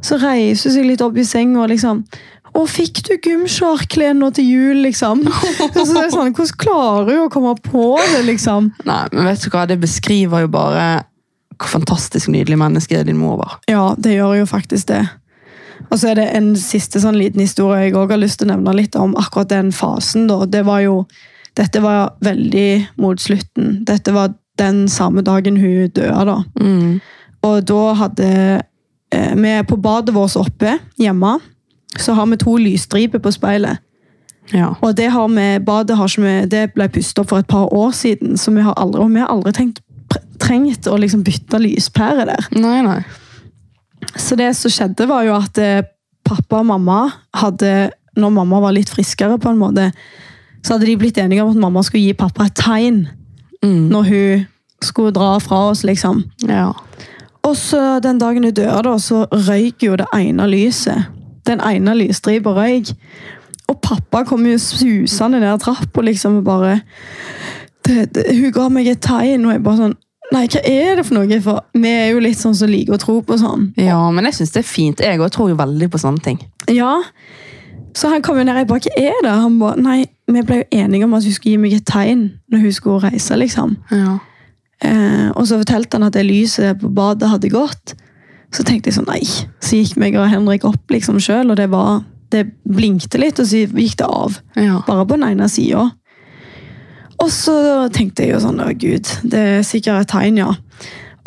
Så 0.05 0.19
reiser 0.21 0.71
hun 0.71 0.77
seg 0.77 0.87
litt 0.89 1.03
opp 1.05 1.19
i 1.21 1.27
senga 1.29 1.63
og 1.65 1.71
liksom, 1.73 2.03
å, 2.51 2.65
fikk 2.67 3.03
du 3.07 3.13
gymsjarkklær 3.15 4.17
nå 4.19 4.31
til 4.35 4.49
jul, 4.49 4.83
liksom? 4.87 5.23
så 5.77 5.87
det 5.93 6.03
er 6.07 6.13
sånn, 6.15 6.33
hvordan 6.35 6.59
klarer 6.61 7.13
hun 7.13 7.29
å 7.29 7.33
komme 7.33 7.55
på 7.63 7.93
det, 8.01 8.25
liksom? 8.27 8.73
Nei, 8.89 9.05
men 9.13 9.29
vet 9.29 9.45
du 9.45 9.51
hva, 9.53 9.67
det 9.71 9.79
beskriver 9.83 10.47
jo 10.47 10.53
bare 10.57 10.89
hvor 11.61 11.75
fantastisk 11.75 12.31
nydelig 12.33 12.57
menneske 12.59 13.03
din 13.05 13.21
mor 13.21 13.37
var. 13.43 13.59
Ja, 13.69 13.91
det 13.99 14.17
gjør 14.17 14.39
jo 14.41 14.47
faktisk 14.49 14.89
det. 14.89 15.05
Og 15.91 15.99
så 16.01 16.11
er 16.11 16.21
det 16.21 16.29
en 16.37 16.53
siste 16.59 17.01
sånn 17.03 17.19
liten 17.19 17.43
historie 17.43 17.87
jeg 17.87 17.97
også 17.97 18.15
har 18.15 18.23
lyst 18.23 18.41
til 18.41 18.49
å 18.49 18.53
nevne 18.55 18.77
litt 18.79 18.97
om 18.97 19.13
akkurat 19.19 19.51
den 19.53 19.73
fasen. 19.75 20.27
da. 20.31 20.45
Det 20.47 20.65
var 20.69 20.85
jo, 20.85 21.05
Dette 21.59 21.81
var 21.83 22.15
veldig 22.23 22.97
mot 23.03 23.21
slutten. 23.21 23.81
Dette 23.85 24.15
var 24.15 24.33
den 24.61 24.85
samme 24.89 25.25
dagen 25.27 25.57
hun 25.59 25.91
døde. 25.91 26.25
da. 26.25 26.37
Mm. 26.61 27.01
Og 27.43 27.65
da 27.67 27.81
hadde 28.05 28.63
vi 29.11 29.53
på 29.69 29.77
badet 29.77 30.15
vårt 30.15 30.37
oppe 30.39 30.79
hjemme, 31.01 31.39
så 31.99 32.15
har 32.15 32.27
vi 32.31 32.39
to 32.39 32.57
lysstriper 32.57 33.19
på 33.19 33.33
speilet. 33.35 33.81
Ja. 34.55 34.73
Og 34.83 34.97
det, 34.97 35.11
har 35.11 35.29
vi, 35.29 35.47
badet 35.65 35.97
har 35.99 36.11
ikke 36.11 36.23
vi, 36.27 36.35
det 36.51 36.65
ble 36.75 36.89
pustet 36.91 37.23
opp 37.23 37.31
for 37.33 37.43
et 37.43 37.51
par 37.51 37.71
år 37.75 37.93
siden, 37.95 38.37
så 38.39 38.55
vi 38.55 38.63
har 38.67 38.75
aldri, 38.79 39.03
og 39.03 39.11
vi 39.15 39.23
har 39.23 39.31
aldri 39.31 39.53
tenkt, 39.55 39.83
trengt 40.43 40.87
å 40.91 40.97
liksom 40.99 41.23
bytte 41.27 41.61
lyspære 41.63 42.27
der. 42.31 42.49
Nei, 42.59 42.81
nei. 42.87 43.01
Så 44.17 44.39
det 44.39 44.53
som 44.59 44.73
skjedde 44.73 45.07
var 45.11 45.27
jo 45.27 45.37
at 45.37 45.59
eh, 45.63 45.85
pappa 46.27 46.63
og 46.63 46.67
mamma 46.71 47.05
hadde, 47.37 47.91
når 48.19 48.35
mamma 48.35 48.63
var 48.65 48.75
litt 48.75 48.91
friskere 48.91 49.39
på 49.39 49.53
en 49.53 49.61
måte, 49.61 49.91
så 50.65 50.75
hadde 50.75 50.89
de 50.89 50.99
blitt 50.99 51.19
enige 51.21 51.45
om 51.45 51.53
at 51.55 51.63
mamma 51.63 51.83
skulle 51.87 52.11
gi 52.11 52.19
pappa 52.19 52.49
et 52.51 52.59
tegn 52.59 53.09
Mm. 53.61 53.91
når 53.93 54.03
hun 54.09 54.47
skulle 54.81 55.13
dra 55.13 55.35
fra 55.39 55.57
oss, 55.69 55.83
liksom. 55.85 56.23
Ja. 56.49 56.71
Og 57.47 57.57
så 57.57 57.99
den 58.05 58.21
dagen 58.21 58.45
hun 58.45 58.55
dør, 58.55 58.83
da, 58.85 58.99
så 59.01 59.25
røyk 59.33 59.83
jo 59.87 59.97
det 59.97 60.07
ene 60.17 60.47
lyset. 60.51 61.09
Den 61.49 61.63
ene 61.65 61.95
lysstripa 61.97 62.53
røyk. 62.57 62.93
Og 63.71 63.79
pappa 63.83 64.25
kom 64.27 64.47
jo 64.47 64.59
susende 64.59 65.41
ned 65.41 65.63
trappa 65.63 66.03
liksom, 66.05 66.41
og 66.41 66.45
bare 66.45 66.81
det, 67.87 68.11
det, 68.15 68.25
Hun 68.37 68.53
ga 68.53 68.69
meg 68.69 68.89
et 68.91 69.03
tegn, 69.05 69.47
og 69.47 69.55
jeg 69.55 69.65
bare 69.65 69.85
sånn 69.85 69.99
Nei, 70.31 70.45
hva 70.47 70.61
er 70.63 71.01
det 71.01 71.05
for 71.09 71.17
noe? 71.17 71.39
For 71.43 71.63
vi 71.75 71.91
er 71.91 72.13
jo 72.13 72.21
litt 72.23 72.39
sånn 72.39 72.55
som 72.55 72.71
liker 72.71 72.95
å 72.95 73.01
tro 73.03 73.17
på 73.27 73.35
sånn. 73.41 73.73
ja, 73.75 73.99
men 74.15 74.29
jeg 74.29 74.37
syns 74.37 74.53
det 74.55 74.61
er 74.61 74.69
fint. 74.69 75.01
Jeg 75.03 75.19
òg 75.19 75.33
tror 75.35 75.49
jo 75.51 75.57
veldig 75.59 75.89
på 75.91 75.99
sånne 75.99 76.23
ting. 76.23 76.39
Ja. 76.71 77.01
Så 77.99 78.13
han 78.13 78.23
kom 78.23 78.39
jo 78.39 78.45
ned, 78.47 78.61
jeg 78.61 78.69
bare, 78.71 78.85
hva 78.87 79.09
er 79.11 79.17
det? 79.27 79.33
Han 79.43 79.57
bare, 79.59 79.83
nei, 79.83 80.05
vi 80.31 80.45
ble 80.47 80.61
jo 80.61 80.69
enige 80.85 81.09
om 81.09 81.17
at 81.19 81.27
hun 81.27 81.35
skulle 81.35 81.57
gi 81.57 81.63
meg 81.65 81.75
et 81.75 81.89
tegn 81.89 82.23
når 82.47 82.63
hun 82.63 82.77
skulle 82.77 83.11
reise, 83.11 83.41
liksom. 83.43 83.75
Ja. 83.91 84.21
Eh, 84.85 85.29
og 85.35 85.45
så 85.49 85.59
fortalte 85.61 85.99
han 85.99 86.07
at 86.09 86.17
det 86.17 86.25
lyset 86.29 86.81
på 86.81 86.89
badet 86.97 87.29
hadde 87.29 87.53
gått. 87.53 87.95
Så 88.55 88.65
tenkte 88.67 88.91
jeg 88.91 88.97
sånn, 88.99 89.11
nei. 89.11 89.23
Så 89.63 89.79
gikk 89.79 89.99
meg 90.01 90.17
og 90.19 90.31
Henrik 90.31 90.65
opp 90.67 90.91
liksom 90.91 91.21
selv, 91.23 91.53
og 91.53 91.61
det 91.61 91.69
var, 91.71 92.03
det 92.35 92.49
blinkte 92.67 93.21
litt, 93.21 93.39
og 93.39 93.47
så 93.47 93.65
gikk 93.67 93.99
det 94.01 94.09
av. 94.09 94.41
ja. 94.59 94.81
Bare 94.89 95.07
på 95.07 95.19
den 95.19 95.29
ene 95.29 95.49
siden. 95.53 95.93
Og 97.21 97.29
så 97.29 97.55
tenkte 97.93 98.25
jeg 98.25 98.33
jo 98.33 98.41
sånn, 98.41 98.63
å 98.65 98.73
Gud, 98.73 99.07
det 99.29 99.41
er 99.61 99.63
sikkert 99.67 100.07
et 100.07 100.13
tegn, 100.15 100.41
ja. 100.41 100.55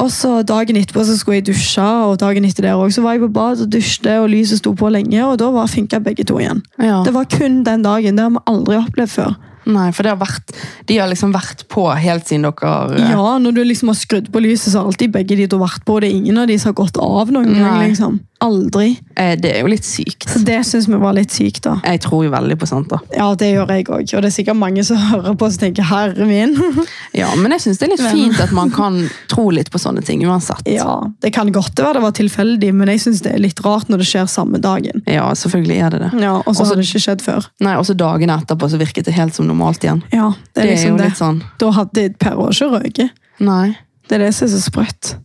Og 0.02 0.10
så 0.12 0.40
dagen 0.42 0.76
etterpå 0.80 1.04
så 1.06 1.14
skulle 1.16 1.38
jeg 1.38 1.52
dusje, 1.52 1.86
og 1.86 2.18
dagen 2.20 2.48
etter 2.48 2.66
der 2.66 2.80
også, 2.80 2.98
så 2.98 3.04
var 3.06 3.16
jeg 3.16 3.22
på 3.28 3.34
bad 3.36 3.62
og 3.62 3.70
dusjte, 3.72 4.16
og 4.24 4.32
lyset 4.34 4.60
sto 4.60 4.74
på 4.76 4.90
lenge, 4.92 5.22
og 5.22 5.38
da 5.40 5.52
var 5.54 5.70
finka 5.70 6.02
begge 6.04 6.26
to 6.26 6.40
igjen. 6.42 6.64
ja. 6.82 7.04
Det 7.06 7.14
var 7.14 7.30
kun 7.30 7.62
den 7.64 7.86
dagen. 7.86 8.18
Det 8.18 8.26
har 8.26 8.34
vi 8.34 8.42
aldri 8.50 8.80
opplevd 8.82 9.14
før. 9.14 9.36
Nei, 9.70 9.88
for 9.96 10.04
det 10.04 10.12
har 10.14 10.20
vært, 10.20 10.54
de 10.90 10.98
har 11.00 11.10
liksom 11.12 11.32
vært 11.36 11.64
på 11.72 11.86
helt 11.96 12.28
siden 12.28 12.48
dere 12.48 12.74
eh, 12.98 13.14
Ja, 13.14 13.38
når 13.40 13.56
du 13.56 13.62
liksom 13.64 13.92
har 13.94 13.98
skrudd 14.00 14.28
på 14.34 14.42
lyset, 14.44 14.72
så 14.74 14.82
har 14.82 14.92
alltid 14.92 15.14
begge 15.16 15.38
de 15.40 15.48
to 15.52 15.60
vært 15.62 15.86
på. 15.88 16.00
Det 16.04 16.10
er 16.10 16.18
ingen 16.20 16.42
av 16.42 16.50
de 16.52 16.58
som 16.60 16.74
har 16.74 16.80
gått 16.82 17.00
av 17.00 17.32
noen 17.34 17.54
gang. 17.56 17.80
Liksom. 17.88 18.20
Aldri. 18.44 18.90
eh, 19.16 19.36
Det 19.40 19.52
er 19.56 19.62
jo 19.64 19.70
litt 19.72 19.86
sykt. 19.88 20.28
Så 20.30 20.42
det 20.50 20.60
syns 20.68 20.88
vi 20.92 21.00
var 21.02 21.16
litt 21.18 21.32
sykt, 21.32 21.64
da. 21.64 21.78
Jeg 21.88 22.02
tror 22.04 22.26
jo 22.28 22.32
veldig 22.34 22.58
på 22.60 22.68
sånt. 22.70 22.90
da. 22.92 23.00
Ja, 23.16 23.30
det 23.40 23.54
gjør 23.54 23.72
jeg 23.72 23.88
òg. 23.88 24.04
Og 24.18 24.22
det 24.26 24.30
er 24.30 24.36
sikkert 24.36 24.60
mange 24.60 24.84
som 24.88 24.98
hører 25.14 25.36
på 25.40 25.48
og 25.48 25.58
tenker 25.62 25.84
'herre 25.88 26.28
min'. 26.28 26.58
Ja, 27.14 27.30
Men 27.36 27.52
jeg 27.56 27.62
syns 27.62 27.78
det 27.80 27.88
er 27.88 27.92
litt 27.96 28.06
fint 28.12 28.40
at 28.42 28.52
man 28.52 28.72
kan 28.74 28.96
tro 29.30 29.50
litt 29.54 29.70
på 29.72 29.78
sånne 29.80 30.02
ting 30.04 30.24
uansett. 30.26 30.64
ja, 30.66 31.04
Det 31.22 31.32
kan 31.34 31.52
godt 31.52 31.76
være 31.80 31.94
det 31.94 32.02
var 32.02 32.12
tilfeldig, 32.12 32.74
men 32.74 32.88
jeg 32.90 33.00
syns 33.00 33.22
det 33.22 33.34
er 33.36 33.40
litt 33.40 33.60
rart 33.66 33.88
når 33.90 33.98
det 34.02 34.08
skjer 34.10 34.26
samme 34.28 34.58
dagen. 34.60 35.04
Ja, 35.08 35.30
selvfølgelig 35.38 35.78
er 35.86 35.90
det 35.94 36.00
det. 36.02 36.22
Ja, 36.22 36.36
Og 36.46 36.56
så 36.56 36.66
har 36.66 36.76
det 36.76 36.86
ikke 36.88 37.04
skjedd 37.06 37.22
før. 37.22 37.46
Nei, 37.62 37.76
Også 37.78 37.94
dagene 37.96 38.40
etterpå 38.42 38.70
så 38.70 38.78
virket 38.82 39.06
det 39.06 39.14
helt 39.14 39.36
som 39.36 39.46
normalt 39.48 39.84
igjen. 39.84 40.02
Ja, 40.12 40.34
Det 40.54 40.64
er 40.64 40.68
Det 40.68 40.70
er 40.70 40.74
liksom 40.76 40.90
jo 40.90 40.98
det. 40.98 41.06
litt 41.06 41.18
sånn 41.22 41.44
Da 41.60 41.72
hadde 41.72 42.10
Per 42.20 42.36
ikke 42.50 42.70
røyket. 42.74 43.10
Nei, 43.40 43.78
Det 44.10 44.16
er 44.20 44.26
det 44.26 44.34
som 44.34 44.48
er 44.48 44.52
så 44.52 44.62
sprøtt. 44.72 45.16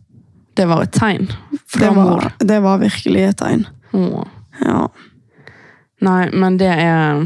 Det 0.57 0.65
var 0.67 0.81
et 0.83 0.91
tegn 0.91 1.27
fra 1.69 1.79
Det 1.85 1.91
mor. 1.95 2.25
det 2.39 2.59
var 2.63 2.77
virkelig 2.81 3.21
et 3.29 3.37
tegn. 3.37 3.65
Åh. 3.93 4.25
Ja. 4.65 4.87
Nei, 6.01 6.29
men 6.31 6.57
det 6.57 6.67
er 6.71 7.21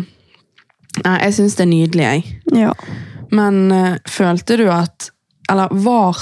Nei, 1.04 1.16
jeg 1.26 1.34
syns 1.34 1.56
det 1.58 1.64
er 1.66 1.72
nydelig, 1.72 2.04
jeg. 2.04 2.40
ja. 2.54 2.74
Men 3.34 3.72
uh, 3.74 3.96
følte 4.06 4.58
du 4.60 4.68
at 4.70 5.08
Eller 5.50 5.68
var 5.72 6.18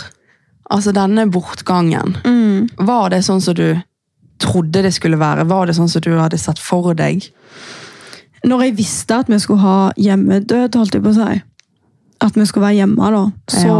Altså, 0.71 0.93
denne 0.95 1.25
bortgangen 1.31 2.15
Mm. 2.23 2.69
Var 2.77 3.09
det 3.09 3.23
sånn 3.25 3.41
som 3.43 3.55
du 3.57 3.81
trodde 4.39 4.81
det 4.85 4.93
skulle 4.95 5.17
være? 5.19 5.43
Var 5.49 5.65
det 5.67 5.75
sånn 5.75 5.89
som 5.91 6.01
du 6.01 6.13
hadde 6.17 6.37
sett 6.39 6.59
for 6.59 6.93
deg? 6.95 7.25
Når 8.47 8.63
jeg 8.63 8.77
visste 8.77 9.17
at 9.19 9.27
vi 9.29 9.37
skulle 9.39 9.59
ha 9.61 9.91
hjemmedød, 9.97 10.75
holdt 10.79 10.95
jeg 10.95 11.03
på 11.03 11.11
å 11.11 11.17
si, 11.17 11.41
at 12.21 12.37
vi 12.37 12.45
skulle 12.45 12.67
være 12.67 12.81
hjemme, 12.81 13.11
da, 13.13 13.23
så 13.49 13.75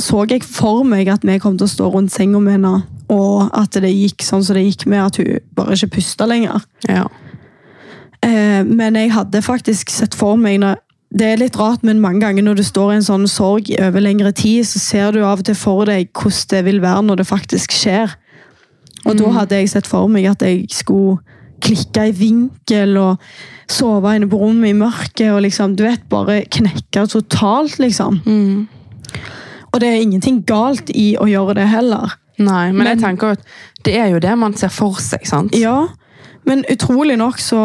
så 0.00 0.24
jeg 0.28 0.44
for 0.44 0.84
meg 0.84 1.08
at 1.08 1.24
vi 1.24 1.38
kom 1.40 1.56
til 1.56 1.64
å 1.64 1.72
stå 1.72 1.90
rundt 1.94 2.12
senga 2.12 2.40
med 2.42 2.58
henne, 2.58 2.74
og 3.12 3.54
at 3.56 3.78
det 3.80 3.92
gikk 3.92 4.24
sånn 4.26 4.44
som 4.44 4.58
det 4.58 4.66
gikk 4.66 4.86
med 4.90 5.04
at 5.04 5.20
hun 5.20 5.38
bare 5.56 5.76
ikke 5.78 5.96
pusta 5.96 6.26
lenger. 6.28 6.64
Ja. 6.88 7.06
Eh, 8.26 8.62
men 8.66 8.98
jeg 8.98 9.14
hadde 9.14 9.44
faktisk 9.44 9.92
sett 9.92 10.16
for 10.16 10.36
meg 10.40 10.60
når, 10.64 10.82
Det 11.16 11.22
er 11.22 11.38
litt 11.38 11.54
rart, 11.56 11.84
men 11.86 12.00
mange 12.02 12.20
ganger 12.20 12.42
når 12.42 12.56
du 12.58 12.62
står 12.66 12.90
i 12.90 12.94
en 12.96 13.04
sånn 13.06 13.28
sorg 13.30 13.68
over 13.78 14.02
lengre 14.02 14.32
tid, 14.34 14.66
så 14.66 14.80
ser 14.82 15.12
du 15.14 15.20
av 15.22 15.38
og 15.38 15.46
til 15.46 15.54
for 15.54 15.86
deg 15.86 16.10
hvordan 16.10 16.48
det 16.50 16.62
vil 16.66 16.80
være 16.82 17.04
når 17.06 17.20
det 17.20 17.26
faktisk 17.28 17.72
skjer. 17.72 18.16
Og 19.06 19.14
da 19.20 19.30
hadde 19.38 19.60
jeg 19.60 19.70
sett 19.70 19.86
for 19.86 20.10
meg 20.10 20.26
at 20.26 20.42
jeg 20.42 20.66
skulle 20.74 21.20
klikke 21.62 22.08
i 22.10 22.16
vinkel 22.16 22.98
og 22.98 23.22
sove 23.70 24.14
inne 24.16 24.28
på 24.30 24.38
rommet 24.40 24.70
i 24.70 24.78
mørket 24.78 25.32
og 25.32 25.42
liksom, 25.46 25.74
du 25.78 25.84
vet, 25.86 26.04
bare 26.10 26.42
knekke 26.52 27.06
totalt, 27.10 27.78
liksom. 27.82 28.20
Mm. 28.26 28.66
Og 29.72 29.82
det 29.82 29.88
er 29.90 30.04
ingenting 30.04 30.40
galt 30.46 30.90
i 30.94 31.14
å 31.20 31.26
gjøre 31.30 31.58
det 31.58 31.66
heller. 31.70 32.14
Nei, 32.36 32.70
men, 32.72 32.86
jeg 32.90 33.00
tenker 33.00 33.36
at 33.36 33.44
det 33.86 33.96
er 33.96 34.10
jo 34.12 34.20
det 34.22 34.34
man 34.38 34.54
ser 34.56 34.72
for 34.72 34.98
seg, 35.02 35.24
sant? 35.28 35.56
Ja, 35.56 35.88
men 36.46 36.64
utrolig 36.70 37.16
nok 37.18 37.40
så 37.42 37.62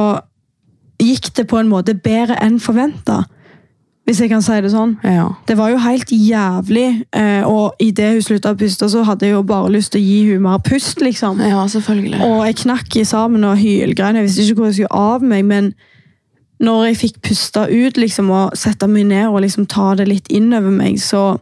gikk 1.01 1.31
det 1.37 1.47
på 1.49 1.59
en 1.59 1.69
måte 1.69 1.95
bedre 1.97 2.37
enn 2.41 2.59
forventa. 2.61 3.23
Hvis 4.09 4.19
jeg 4.23 4.31
kan 4.31 4.41
si 4.41 4.55
det 4.63 4.71
sånn. 4.73 4.95
Ja. 5.05 5.27
Det 5.47 5.55
var 5.59 5.69
jo 5.69 5.77
helt 5.79 6.09
jævlig, 6.09 7.03
eh, 7.13 7.45
og 7.45 7.77
idet 7.79 8.15
hun 8.15 8.23
slutta 8.25 8.55
å 8.55 8.57
puste, 8.57 8.89
så 8.89 9.03
hadde 9.05 9.27
jeg 9.27 9.35
jo 9.35 9.43
bare 9.45 9.69
lyst 9.71 9.93
til 9.93 10.01
å 10.01 10.07
gi 10.07 10.17
hun 10.31 10.41
mer 10.47 10.57
pust, 10.65 11.03
liksom. 11.05 11.39
Ja, 11.45 11.61
selvfølgelig. 11.69 12.19
Og 12.25 12.41
jeg 12.47 12.57
knakk 12.63 12.97
i 12.97 13.05
sammen 13.05 13.45
og 13.45 13.59
hylgrein. 13.61 14.17
Jeg 14.17 14.27
visste 14.27 14.47
ikke 14.47 14.63
hvor 14.63 14.71
jeg 14.71 14.79
skulle 14.81 15.05
av 15.13 15.23
meg, 15.23 15.45
men 15.45 15.71
når 16.61 16.85
jeg 16.91 16.99
fikk 17.01 17.21
puste 17.25 17.65
ut 17.69 17.97
liksom, 17.97 18.29
og 18.29 18.57
sette 18.59 18.87
meg 18.87 19.07
ned 19.09 19.29
og 19.31 19.41
liksom 19.41 19.65
ta 19.69 19.95
det 19.97 20.07
litt 20.09 20.29
inn 20.29 20.51
over 20.53 20.73
meg, 20.73 20.99
så 21.01 21.39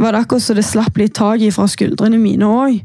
var 0.00 0.12
det 0.12 0.24
akkurat 0.24 0.42
så 0.42 0.56
det 0.56 0.66
slapp 0.66 0.96
litt 0.98 1.14
tak 1.14 1.42
fra 1.54 1.66
skuldrene 1.70 2.18
mine 2.18 2.48
òg. 2.48 2.80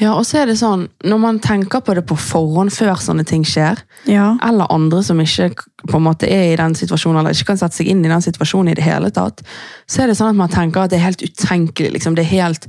Ja, 0.00 0.14
og 0.16 0.24
så 0.24 0.40
er 0.40 0.46
det 0.48 0.56
sånn, 0.56 0.86
Når 1.04 1.18
man 1.20 1.38
tenker 1.38 1.82
på 1.84 1.94
det 1.94 2.06
på 2.08 2.16
forhånd 2.16 2.72
før 2.72 2.96
sånne 2.96 3.26
ting 3.28 3.44
skjer, 3.44 3.78
Ja. 4.06 4.38
eller 4.42 4.66
andre 4.72 5.02
som 5.02 5.18
ikke 5.20 5.52
på 5.86 5.96
en 5.96 6.06
måte 6.06 6.30
er 6.30 6.52
i 6.52 6.56
den 6.56 6.74
situasjonen, 6.74 7.18
eller 7.18 7.30
ikke 7.30 7.46
kan 7.52 7.58
sette 7.58 7.76
seg 7.76 7.88
inn 7.88 8.04
i 8.04 8.08
den 8.08 8.22
situasjonen 8.22 8.70
i 8.70 8.74
det 8.74 8.84
hele 8.84 9.10
tatt, 9.10 9.42
så 9.86 10.02
er 10.02 10.06
det 10.06 10.16
sånn 10.16 10.30
at 10.30 10.36
man 10.36 10.48
tenker 10.48 10.80
at 10.82 10.90
det 10.90 10.98
er 10.98 11.10
helt 11.10 11.22
utenkelig. 11.22 11.92
Liksom. 11.92 12.14
Det 12.14 12.24
er 12.24 12.42
helt 12.42 12.66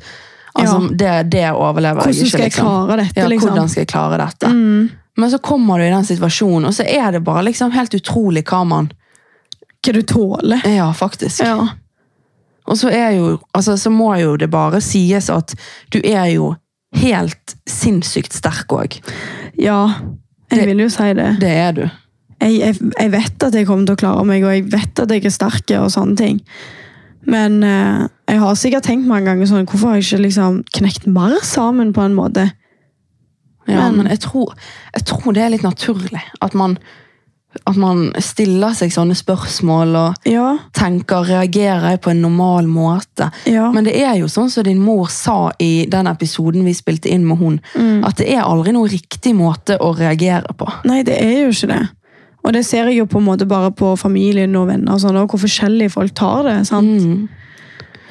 altså, 0.54 0.80
det, 0.94 1.14
det 1.32 1.46
overlever 1.52 2.02
Hvordan 2.02 2.14
jeg 2.14 2.26
ikke. 2.28 2.30
skal 2.30 2.44
jeg 2.46 2.52
liksom. 2.52 2.66
klare 2.68 2.98
dette, 3.04 3.20
Ja, 3.20 3.28
liksom? 3.32 3.50
hvordan 3.50 3.70
skal 3.70 3.82
jeg 3.82 3.88
klare 3.94 4.18
dette? 4.22 4.52
Mm. 4.54 4.90
Men 5.18 5.30
så 5.32 5.38
kommer 5.46 5.78
du 5.80 5.86
i 5.86 5.94
den 5.94 6.06
situasjonen, 6.06 6.68
og 6.70 6.74
så 6.74 6.84
er 6.90 7.12
det 7.12 7.24
bare 7.24 7.44
liksom 7.46 7.72
helt 7.76 7.94
utrolig 7.94 8.44
hva 8.50 8.64
man 8.66 8.92
hva 9.84 9.94
du 9.94 10.02
tåler. 10.08 10.62
Ja, 10.70 10.88
faktisk. 10.96 11.42
Ja. 11.44 11.68
Og 12.66 12.78
så, 12.80 12.90
er 12.90 13.12
jo, 13.18 13.40
altså, 13.52 13.76
så 13.78 13.92
må 13.92 14.14
jo 14.22 14.38
det 14.40 14.48
bare 14.54 14.80
sies 14.82 15.28
at 15.30 15.52
du 15.92 16.00
er 16.00 16.30
jo 16.32 16.54
helt 16.96 17.56
sinnssykt 17.68 18.34
sterk 18.34 18.72
òg. 18.72 19.00
ja, 19.60 19.82
jeg 20.54 20.68
vil 20.70 20.84
jo 20.86 20.90
si 20.94 21.10
det. 21.18 21.32
Det 21.42 21.50
er 21.50 21.72
du. 21.74 21.84
Jeg, 22.44 22.60
jeg, 22.60 22.78
jeg 23.00 23.12
vet 23.12 23.44
at 23.48 23.56
jeg 23.58 23.68
kommer 23.68 23.88
til 23.88 23.96
å 23.98 24.02
klare 24.04 24.24
meg, 24.28 24.44
og 24.46 24.54
jeg 24.54 24.66
vet 24.72 25.00
at 25.04 25.12
jeg 25.12 25.26
er 25.26 25.34
sterk 25.34 25.74
og 25.80 25.90
sånne 25.92 26.16
ting. 26.20 26.40
Men 27.26 27.64
eh, 27.64 28.08
jeg 28.28 28.40
har 28.40 28.56
sikkert 28.56 28.84
tenkt 28.84 29.08
mange 29.08 29.26
ganger 29.32 29.46
sånn, 29.48 29.66
hvorfor 29.66 29.90
har 29.94 29.96
jeg 30.02 30.04
ikke 30.10 30.24
liksom 30.28 30.64
knekt 30.80 31.08
mer 31.08 31.38
sammen 31.44 31.94
på 31.96 32.02
en 32.04 32.16
måte? 32.18 32.50
Ja, 33.68 33.90
Men- 33.90 33.98
men 33.98 34.08
jeg 34.08 34.20
tror, 34.20 34.54
jeg 34.94 35.06
tror 35.06 35.34
det 35.34 35.44
er 35.44 35.50
litt 35.50 35.62
naturlig. 35.64 36.20
At 36.42 36.54
man, 36.54 36.78
at 37.66 37.76
man 37.78 38.12
stiller 38.20 38.74
seg 38.74 38.92
sånne 38.92 39.16
spørsmål 39.16 39.96
og 39.96 40.16
Ja, 40.28 40.58
tenker, 40.74 41.24
reagerer 41.24 41.92
jeg 41.92 42.02
på 42.02 42.10
en 42.12 42.22
normal 42.22 42.66
måte? 42.68 43.32
ja. 43.46 43.72
Men 43.72 43.86
det 43.86 43.96
er 43.96 44.16
jo 44.20 44.26
sånn 44.26 44.50
som 44.50 44.64
din 44.64 44.80
mor 44.80 45.08
sa 45.08 45.52
i 45.60 45.86
den 45.86 46.08
episoden 46.08 46.66
vi 46.66 46.74
spilte 46.74 47.10
inn 47.10 47.26
med 47.26 47.38
hun, 47.38 47.62
Mm. 47.76 48.04
at 48.06 48.18
det 48.18 48.28
er 48.34 48.42
aldri 48.44 48.74
noen 48.74 48.90
riktig 48.90 49.34
måte 49.34 49.78
å 49.80 49.96
reagere 49.98 50.54
på. 50.58 50.68
Nei, 50.86 51.04
det 51.04 51.22
er 51.22 51.44
jo 51.46 51.50
ikke 51.52 51.68
det. 51.68 51.90
Og 52.44 52.54
det 52.56 52.66
ser 52.68 52.90
jeg 52.92 53.00
jo 53.00 53.08
på 53.08 53.22
en 53.22 53.28
måte 53.28 53.48
bare 53.48 53.72
på 53.72 53.94
familien 54.00 54.56
og 54.60 54.68
venner, 54.68 54.96
og 54.96 55.04
sånn, 55.04 55.18
og 55.20 55.32
hvor 55.32 55.44
forskjellig 55.46 55.92
folk 55.94 56.14
tar 56.18 56.44
det. 56.50 56.58
sant? 56.68 57.06
Mm. 57.08 57.30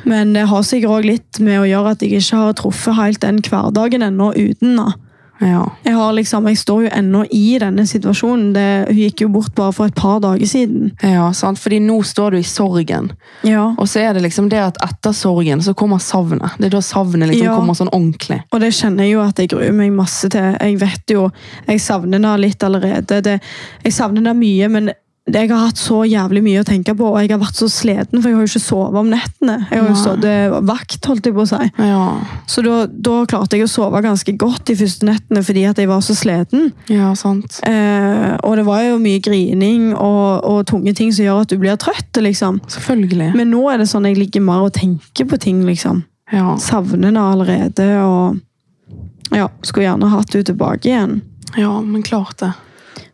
Men 0.09 0.33
det 0.35 0.49
har 0.51 0.65
sikkert 0.67 0.97
også 0.97 1.11
litt 1.11 1.41
med 1.45 1.61
å 1.61 1.69
gjøre 1.69 1.93
at 1.95 2.03
jeg 2.03 2.19
ikke 2.19 2.41
har 2.41 2.57
truffet 2.59 2.99
helt 2.99 3.23
den 3.23 3.43
hverdagen 3.45 4.03
ennå 4.03 4.33
uten. 4.35 4.79
da. 4.81 4.95
Ja. 5.43 5.65
Jeg, 5.85 5.95
har 5.99 6.13
liksom, 6.15 6.47
jeg 6.47 6.59
står 6.61 6.85
jo 6.85 6.91
ennå 6.95 7.25
i 7.35 7.59
denne 7.59 7.83
situasjonen. 7.89 8.53
Det, 8.55 8.67
hun 8.89 8.97
gikk 9.01 9.25
jo 9.25 9.29
bort 9.35 9.55
bare 9.59 9.73
for 9.75 9.91
et 9.91 9.97
par 9.99 10.21
dager 10.23 10.47
siden. 10.47 10.93
ja, 11.03 11.27
sant? 11.35 11.59
Fordi 11.59 11.81
nå 11.83 11.97
står 12.07 12.31
du 12.31 12.39
i 12.39 12.47
sorgen, 12.47 13.11
Ja. 13.43 13.65
og 13.77 13.89
så 13.91 14.01
er 14.07 14.15
det 14.15 14.23
liksom 14.23 14.49
det 14.53 14.61
at 14.63 14.79
etter 14.87 15.13
sorgen 15.13 15.61
så 15.67 15.75
kommer 15.75 15.99
savnet. 15.99 16.55
Det 16.59 16.67
er 16.71 16.77
da 16.77 16.81
savnet 16.87 17.29
liksom 17.33 17.47
Ja. 17.51 17.57
kommer 17.59 17.75
sånn 17.75 17.91
ordentlig. 17.93 18.43
Og 18.53 18.61
det 18.61 18.71
kjenner 18.73 19.05
jeg 19.05 19.13
jo 19.17 19.21
at 19.27 19.37
jeg 19.43 19.49
gruer 19.51 19.73
meg 19.73 19.93
masse 19.93 20.29
til. 20.31 20.57
Jeg 20.61 20.79
vet 20.79 21.11
jo, 21.11 21.31
jeg 21.69 21.81
savner 21.81 22.19
henne 22.21 22.37
litt 22.41 22.63
allerede. 22.63 23.21
Det, 23.23 23.41
jeg 23.85 23.93
savner 23.93 24.23
henne 24.23 24.39
mye, 24.39 24.69
men 24.71 24.93
jeg 25.31 25.51
har 25.53 25.61
hatt 25.69 25.79
så 25.79 26.01
jævlig 26.03 26.41
mye 26.43 26.63
å 26.63 26.67
tenke 26.67 26.97
på, 26.99 27.07
og 27.13 27.21
jeg 27.23 27.31
har 27.31 27.39
vært 27.39 27.55
så 27.61 27.69
sliten, 27.71 28.19
for 28.19 28.27
jeg 28.27 28.35
har 28.35 28.43
jo 28.43 28.51
ikke 28.51 28.63
sovet 28.65 28.99
om 28.99 29.11
nettene. 29.13 29.55
Jeg 29.71 29.79
har 29.79 29.87
jo 29.93 29.99
stått 30.01 30.25
eh, 30.27 30.55
vakt, 30.67 30.99
holdt 31.07 31.29
jeg 31.29 31.37
på 31.37 31.45
å 31.45 31.47
si. 31.47 31.61
Ja, 31.79 32.01
Så 32.51 32.65
da, 32.67 32.81
da 32.91 33.21
klarte 33.31 33.55
jeg 33.61 33.69
å 33.69 33.71
sove 33.71 34.01
ganske 34.03 34.35
godt 34.41 34.65
de 34.73 34.75
første 34.81 35.07
nettene, 35.07 35.45
fordi 35.47 35.63
at 35.71 35.79
jeg 35.79 35.91
var 35.93 36.03
så 36.03 36.17
sliten. 36.19 36.73
ja 36.91 37.13
sant. 37.19 37.61
Eh, 37.69 38.33
og 38.43 38.57
det 38.59 38.65
var 38.67 38.83
jo 38.83 38.99
mye 39.03 39.23
grining 39.23 39.93
og, 39.95 40.43
og 40.43 40.65
tunge 40.73 40.95
ting 40.99 41.15
som 41.15 41.29
gjør 41.29 41.45
at 41.45 41.55
du 41.55 41.59
blir 41.63 41.79
trøtt, 41.79 42.19
liksom. 42.19 42.59
Selvfølgelig. 42.75 43.31
Men 43.39 43.55
nå 43.55 43.63
er 43.71 43.79
det 43.79 43.89
sånn 43.93 44.11
jeg 44.11 44.19
ligger 44.19 44.43
mer 44.43 44.67
og 44.67 44.75
tenker 44.75 45.31
på 45.31 45.39
ting, 45.39 45.63
liksom. 45.69 46.03
Ja. 46.35 46.57
Savner 46.59 47.15
det 47.15 47.23
allerede, 47.23 47.89
og 48.03 48.43
ja, 49.39 49.47
skulle 49.63 49.87
gjerne 49.87 50.11
hatt 50.13 50.35
henne 50.35 50.51
tilbake 50.51 50.91
igjen. 50.91 51.21
ja, 51.57 51.73
men 51.81 52.03
klart 52.03 52.43
det. 52.43 52.51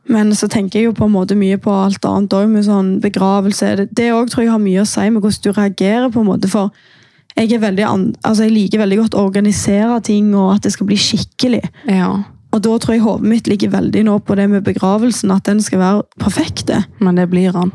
Men 0.08 0.30
så 0.32 0.48
tenker 0.48 0.78
jeg 0.80 0.88
jo 0.88 0.92
på 0.96 1.04
en 1.04 1.12
måte 1.12 1.36
mye 1.36 1.58
på 1.60 1.72
alt 1.84 2.04
annet 2.08 2.32
òg, 2.32 2.48
med 2.48 2.64
sånn 2.64 2.94
begravelse. 3.00 3.74
Det- 3.92 4.12
òg 4.12 4.30
tror 4.30 4.42
jeg 4.44 4.50
har 4.50 4.58
mye 4.58 4.80
å 4.80 4.86
si 4.88 5.10
med 5.10 5.22
hvordan 5.22 5.42
du 5.42 5.52
reagerer, 5.52 6.10
på 6.12 6.20
en 6.20 6.26
måte, 6.26 6.48
for 6.48 6.70
jeg, 7.36 7.60
veldig 7.60 7.84
altså 8.24 8.42
jeg 8.48 8.52
liker 8.52 8.78
veldig 8.78 8.98
godt 8.98 9.14
å 9.14 9.26
organisere 9.28 10.00
ting, 10.02 10.34
og 10.34 10.54
at 10.56 10.62
det 10.62 10.72
skal 10.72 10.86
bli 10.86 10.96
skikkelig. 10.96 11.62
Ja, 11.86 12.24
Og 12.50 12.62
da 12.62 12.78
tror 12.78 12.94
jeg 12.94 13.02
hodet 13.02 13.28
mitt 13.28 13.46
ligger 13.46 13.68
veldig 13.68 14.04
nå 14.04 14.18
på 14.24 14.34
det 14.34 14.48
med 14.48 14.64
begravelsen, 14.64 15.30
at 15.30 15.44
den 15.44 15.60
skal 15.60 15.78
være 15.78 16.02
perfekt. 16.18 16.70
men 16.98 17.14
det 17.14 17.28
blir 17.30 17.52
han. 17.52 17.72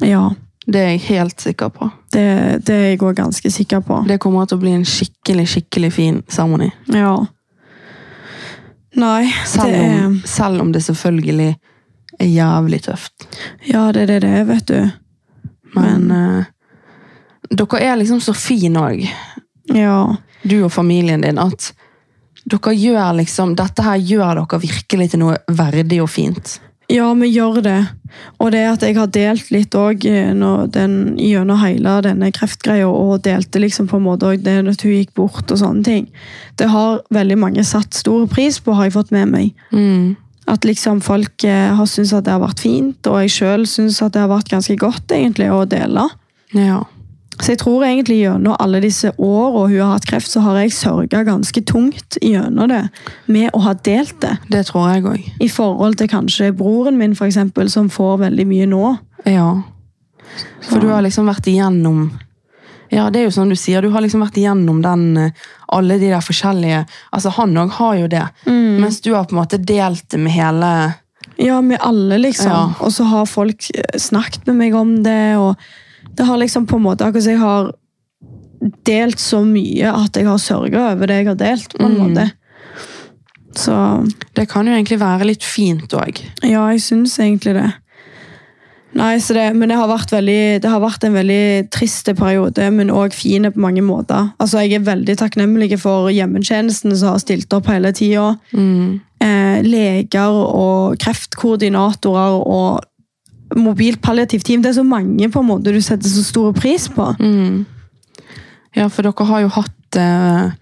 Ja, 0.00 0.30
Det 0.64 0.76
er 0.76 0.88
jeg 0.90 1.00
helt 1.00 1.40
sikker 1.40 1.68
på. 1.70 1.90
det, 2.12 2.64
det 2.64 2.70
er 2.70 2.88
jeg 2.90 2.98
òg 3.00 3.16
ganske 3.16 3.50
sikker 3.50 3.80
på. 3.82 4.06
Det 4.06 4.20
kommer 4.20 4.46
til 4.46 4.58
å 4.58 4.60
bli 4.60 4.70
en 4.70 4.84
skikkelig, 4.84 5.48
skikkelig 5.48 5.92
fin 5.92 6.22
seremoni. 6.28 6.70
Ja. 6.86 7.26
Nei, 8.94 9.24
det 9.24 9.74
er 9.74 10.20
selv 10.24 10.60
om 10.60 10.70
det 10.72 10.82
selvfølgelig 10.82 11.56
er 12.20 12.26
jævlig 12.28 12.82
tøft. 12.84 13.28
Ja, 13.66 13.90
det 13.92 14.02
er 14.02 14.06
det 14.12 14.20
det 14.24 14.32
er, 14.40 14.44
vet 14.48 14.66
du. 14.66 14.90
Men 15.74 16.10
eh, 16.10 16.44
dere 17.50 17.80
er 17.80 17.96
liksom 18.00 18.20
så 18.20 18.34
fine 18.36 18.80
òg, 18.80 19.06
Ja. 19.72 20.16
du 20.42 20.64
og 20.64 20.72
familien 20.72 21.22
din, 21.22 21.38
at 21.38 21.72
dere 22.44 22.74
gjør 22.74 23.14
liksom 23.20 23.54
Dette 23.56 23.82
her 23.86 23.96
gjør 23.96 24.34
dere 24.42 24.60
virkelig 24.60 25.10
til 25.12 25.20
noe 25.22 25.36
verdig 25.48 26.02
og 26.02 26.10
fint. 26.10 26.58
Ja, 26.92 27.06
vi 27.14 27.28
gjør 27.30 27.62
det. 27.62 27.78
Og 28.42 28.50
det 28.52 28.64
at 28.68 28.82
jeg 28.84 28.96
har 28.98 29.06
delt 29.06 29.50
litt 29.54 29.72
òg 29.78 30.02
gjennom 30.04 31.60
hele 31.62 31.94
denne 32.04 32.28
kreftgreia, 32.34 32.88
og 32.88 33.22
delte 33.24 33.62
liksom 33.62 33.86
på 33.88 33.96
en 33.96 34.04
måte 34.04 34.26
òg 34.28 34.42
det 34.44 34.58
at 34.68 34.82
hun 34.84 34.92
gikk 34.98 35.14
bort 35.16 35.48
og 35.54 35.58
sånne 35.62 35.84
ting, 35.86 36.10
det 36.60 36.68
har 36.68 37.00
veldig 37.14 37.38
mange 37.38 37.64
satt 37.64 37.94
stor 37.94 38.26
pris 38.28 38.58
på, 38.60 38.74
har 38.76 38.90
jeg 38.90 38.96
fått 38.98 39.14
med 39.14 39.30
meg. 39.30 39.54
Mm. 39.72 40.16
At 40.50 40.66
liksom 40.66 41.00
folk 41.04 41.44
eh, 41.46 41.70
har 41.76 41.86
syntes 41.86 42.14
at 42.16 42.26
det 42.26 42.34
har 42.34 42.42
vært 42.42 42.62
fint, 42.62 43.06
og 43.06 43.20
jeg 43.22 43.36
sjøl 43.36 43.68
syns 43.70 44.00
at 44.02 44.16
det 44.16 44.24
har 44.24 44.32
vært 44.32 44.50
ganske 44.50 44.76
godt 44.80 45.14
egentlig 45.14 45.50
å 45.52 45.62
dele. 45.70 46.08
Ja. 46.56 46.82
Så 47.40 47.54
jeg 47.54 47.62
tror 47.62 47.84
egentlig 47.86 48.18
gjennom 48.20 48.58
alle 48.60 48.82
disse 48.84 49.10
åra 49.16 49.64
hun 49.70 49.78
har 49.80 49.94
hatt 49.94 50.06
kreft, 50.06 50.30
så 50.30 50.42
har 50.44 50.60
jeg 50.60 50.74
sørga 50.76 51.22
ganske 51.26 51.62
tungt 51.66 52.18
gjennom 52.20 52.68
det 52.70 52.82
med 53.32 53.48
å 53.56 53.62
ha 53.64 53.72
delt 53.86 54.18
det. 54.22 54.34
Det 54.52 54.66
tror 54.68 54.90
jeg 54.92 55.06
òg. 55.08 55.30
I 55.42 55.48
forhold 55.50 55.96
til 55.98 56.10
kanskje 56.12 56.52
broren 56.56 57.00
min, 57.00 57.16
for 57.18 57.30
eksempel, 57.30 57.70
som 57.72 57.90
får 57.90 58.20
veldig 58.26 58.46
mye 58.50 58.68
nå. 58.70 58.84
Ja. 59.26 59.48
For 60.68 60.82
du 60.82 60.90
har 60.92 61.02
liksom 61.04 61.30
vært 61.30 61.48
igjennom 61.50 62.10
Ja, 62.92 63.06
det 63.10 63.20
er 63.22 63.24
jo 63.24 63.32
sånn 63.32 63.48
du 63.48 63.56
sier, 63.56 63.80
du 63.80 63.88
har 63.94 64.02
liksom 64.04 64.20
vært 64.20 64.36
igjennom 64.36 64.82
den 64.84 65.04
eh, 65.16 65.30
Alle 65.72 65.96
de 65.98 66.10
der 66.12 66.20
forskjellige 66.20 66.82
Altså, 67.12 67.30
han 67.38 67.54
òg 67.56 67.70
har 67.78 67.94
jo 68.02 68.08
det. 68.12 68.24
Mens 68.46 69.00
du 69.00 69.14
har 69.14 69.24
på 69.24 69.32
en 69.36 69.40
måte 69.40 69.58
delt 69.64 70.04
det 70.12 70.20
med 70.20 70.32
hele 70.36 70.72
Ja, 71.40 71.60
med 71.64 71.78
alle, 71.80 72.18
liksom. 72.20 72.50
Ja. 72.52 72.74
Og 72.84 72.92
så 72.92 73.04
har 73.08 73.24
folk 73.30 73.70
eh, 73.74 73.96
snakket 73.98 74.46
med 74.50 74.56
meg 74.60 74.74
om 74.76 75.02
det, 75.06 75.36
og 75.40 75.56
det 76.18 76.26
har 76.28 76.36
liksom 76.42 76.66
på 76.68 76.76
en 76.76 76.84
måte 76.90 77.06
Akkurat 77.06 77.24
som 77.24 77.32
jeg 77.32 77.40
har 77.40 77.72
delt 78.86 79.18
så 79.18 79.40
mye 79.46 79.90
at 79.90 80.14
jeg 80.20 80.28
har 80.28 80.38
sørga 80.38 80.82
over 80.92 81.08
det 81.10 81.16
jeg 81.22 81.26
har 81.32 81.38
delt, 81.40 81.72
på 81.74 81.82
en 81.88 81.96
Mm. 81.96 82.02
måte. 82.12 82.28
Så 83.54 83.74
Det 84.34 84.48
kan 84.48 84.66
jo 84.66 84.72
egentlig 84.72 84.98
være 85.00 85.24
litt 85.26 85.42
fint 85.42 85.88
òg. 85.92 86.20
ja, 86.42 86.68
jeg 86.70 86.80
syns 86.80 87.18
egentlig 87.18 87.54
det. 87.54 87.72
Nei, 88.98 89.16
så 89.24 89.32
det, 89.32 89.46
men 89.56 89.70
det 89.70 89.78
har, 89.78 89.88
vært 89.88 90.12
veldig, 90.12 90.60
det 90.60 90.68
har 90.68 90.82
vært 90.82 91.04
en 91.06 91.14
veldig 91.16 91.44
trist 91.72 92.10
periode, 92.18 92.66
men 92.76 92.92
òg 92.92 93.14
fin 93.16 93.48
på 93.48 93.62
mange 93.62 93.84
måter. 93.84 94.28
Altså, 94.36 94.60
Jeg 94.60 94.82
er 94.82 94.88
veldig 94.90 95.16
takknemlig 95.20 95.78
for 95.80 96.10
hjemmetjenesten 96.12 96.92
som 96.92 97.14
har 97.14 97.22
stilt 97.22 97.52
opp 97.56 97.70
hele 97.72 97.92
tida. 97.96 98.34
Mm. 98.52 99.00
eh, 99.24 99.62
leger 99.64 100.36
og 100.36 100.98
kreftkoordinatorer 101.00 102.36
og 102.42 102.82
mobilt 103.56 104.02
palliativt 104.02 104.44
team. 104.44 104.62
Det 104.62 104.72
er 104.72 104.80
så 104.80 104.84
mange 104.84 105.30
på 105.30 105.40
en 105.40 105.48
måte 105.48 105.72
du 105.72 105.80
setter 105.80 106.08
så 106.08 106.24
stor 106.24 106.52
pris 106.52 106.88
på. 106.92 107.08
Mm. 107.20 107.64
Ja, 108.76 108.88
for 108.88 109.04
dere 109.04 109.28
har 109.28 109.44
jo 109.44 109.52
hatt 109.56 110.00
eh, 110.00 110.52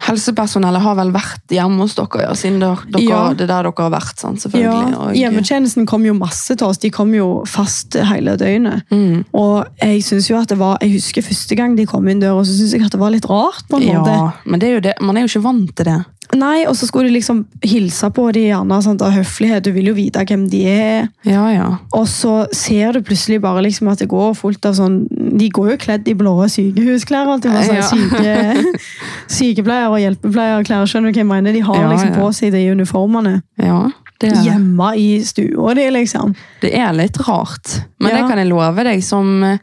Helsepersonellet 0.00 0.80
har 0.82 0.94
vel 0.98 1.10
vært 1.12 1.52
hjemme 1.52 1.82
hos 1.82 1.94
dere, 1.98 2.22
ja, 2.22 2.32
siden 2.38 2.60
dere, 2.62 2.78
dere, 2.90 3.02
Ja. 3.08 3.22
det 3.34 3.42
er 3.42 3.46
der 3.50 3.62
dere 3.68 3.72
har 3.88 3.90
vært, 3.90 4.18
sant, 4.18 4.36
Ja, 4.38 4.48
selvfølgelig. 4.50 4.96
og- 4.98 5.14
Hjemmetjenesten 5.14 5.86
kom 5.86 6.04
jo 6.04 6.14
masse 6.14 6.56
til 6.56 6.66
oss. 6.66 6.78
De 6.78 6.90
kom 6.90 7.12
jo 7.14 7.44
fast 7.46 7.94
hele 7.94 8.36
døgnet. 8.36 8.82
Mm. 8.90 9.24
Og 9.34 9.66
jeg 9.82 10.02
synes 10.04 10.28
jo 10.30 10.36
at 10.40 10.48
det 10.48 10.58
var, 10.58 10.78
jeg 10.80 10.92
husker 10.92 11.22
første 11.22 11.56
gang 11.56 11.76
de 11.76 11.86
kom 11.86 12.06
inn 12.08 12.20
døra, 12.20 12.40
så 12.44 12.56
synes 12.56 12.72
jeg 12.72 12.82
at 12.84 12.92
det 12.92 13.00
var 13.00 13.10
litt 13.10 13.26
rart. 13.28 13.62
på 13.68 13.76
en 13.80 13.82
måte. 13.82 14.06
Ja, 14.14 14.30
men 14.46 14.60
det 14.60 14.68
er 14.76 14.80
det. 14.80 14.94
man 15.00 15.16
er 15.16 15.26
jo 15.26 15.38
ikke 15.38 15.42
vant 15.42 15.76
til 15.76 15.84
det. 15.84 16.04
Nei, 16.36 16.66
Og 16.68 16.76
så 16.76 16.86
skulle 16.88 17.08
de 17.08 17.14
liksom 17.16 17.46
hilse 17.64 18.10
på 18.12 18.26
de 18.36 18.42
gjerne 18.50 18.80
sant, 18.84 19.02
av 19.02 19.14
høflighet. 19.16 19.64
Du 19.64 19.72
vil 19.72 19.88
jo 19.88 19.94
vite 19.96 20.24
hvem 20.28 20.48
de 20.52 20.60
er. 20.68 21.06
Ja, 21.24 21.46
ja. 21.54 21.68
Og 21.96 22.04
så 22.10 22.46
ser 22.52 22.92
du 22.92 23.00
plutselig 23.06 23.40
bare 23.40 23.62
liksom 23.64 23.88
at 23.88 24.02
det 24.02 24.10
går 24.12 24.34
fullt 24.36 24.68
av 24.68 24.76
sånn 24.76 25.00
De 25.38 25.48
går 25.54 25.70
jo 25.72 25.78
kledd 25.80 26.08
i 26.08 26.16
blå 26.18 26.34
sykehusklær. 26.52 27.32
det, 27.40 27.52
altså, 27.52 27.78
Ja. 27.78 27.86
syke, 27.88 28.76
Sykepleier 29.38 29.88
og 29.88 30.02
hjelpepleierklær. 30.02 30.84
Skjønner 30.90 31.12
du 31.12 31.16
hva 31.16 31.24
jeg 31.24 31.32
mener? 31.32 31.56
De 31.56 31.64
har 31.64 31.88
liksom 31.88 32.14
på 32.18 32.28
seg 32.36 32.52
de 32.52 32.66
uniformene 32.72 33.40
ja 33.58 33.88
det, 34.18 34.32
er, 34.32 34.42
hjemme 34.48 34.92
i 34.98 35.08
stua 35.22 35.74
di, 35.78 35.84
liksom. 35.94 36.34
det 36.62 36.72
er 36.74 36.94
litt 36.96 37.18
rart. 37.28 37.76
Men 38.02 38.16
det 38.16 38.24
kan 38.26 38.40
jeg 38.40 38.50
love 38.50 38.84
deg, 38.86 39.02
som 39.06 39.28
eh, 39.46 39.60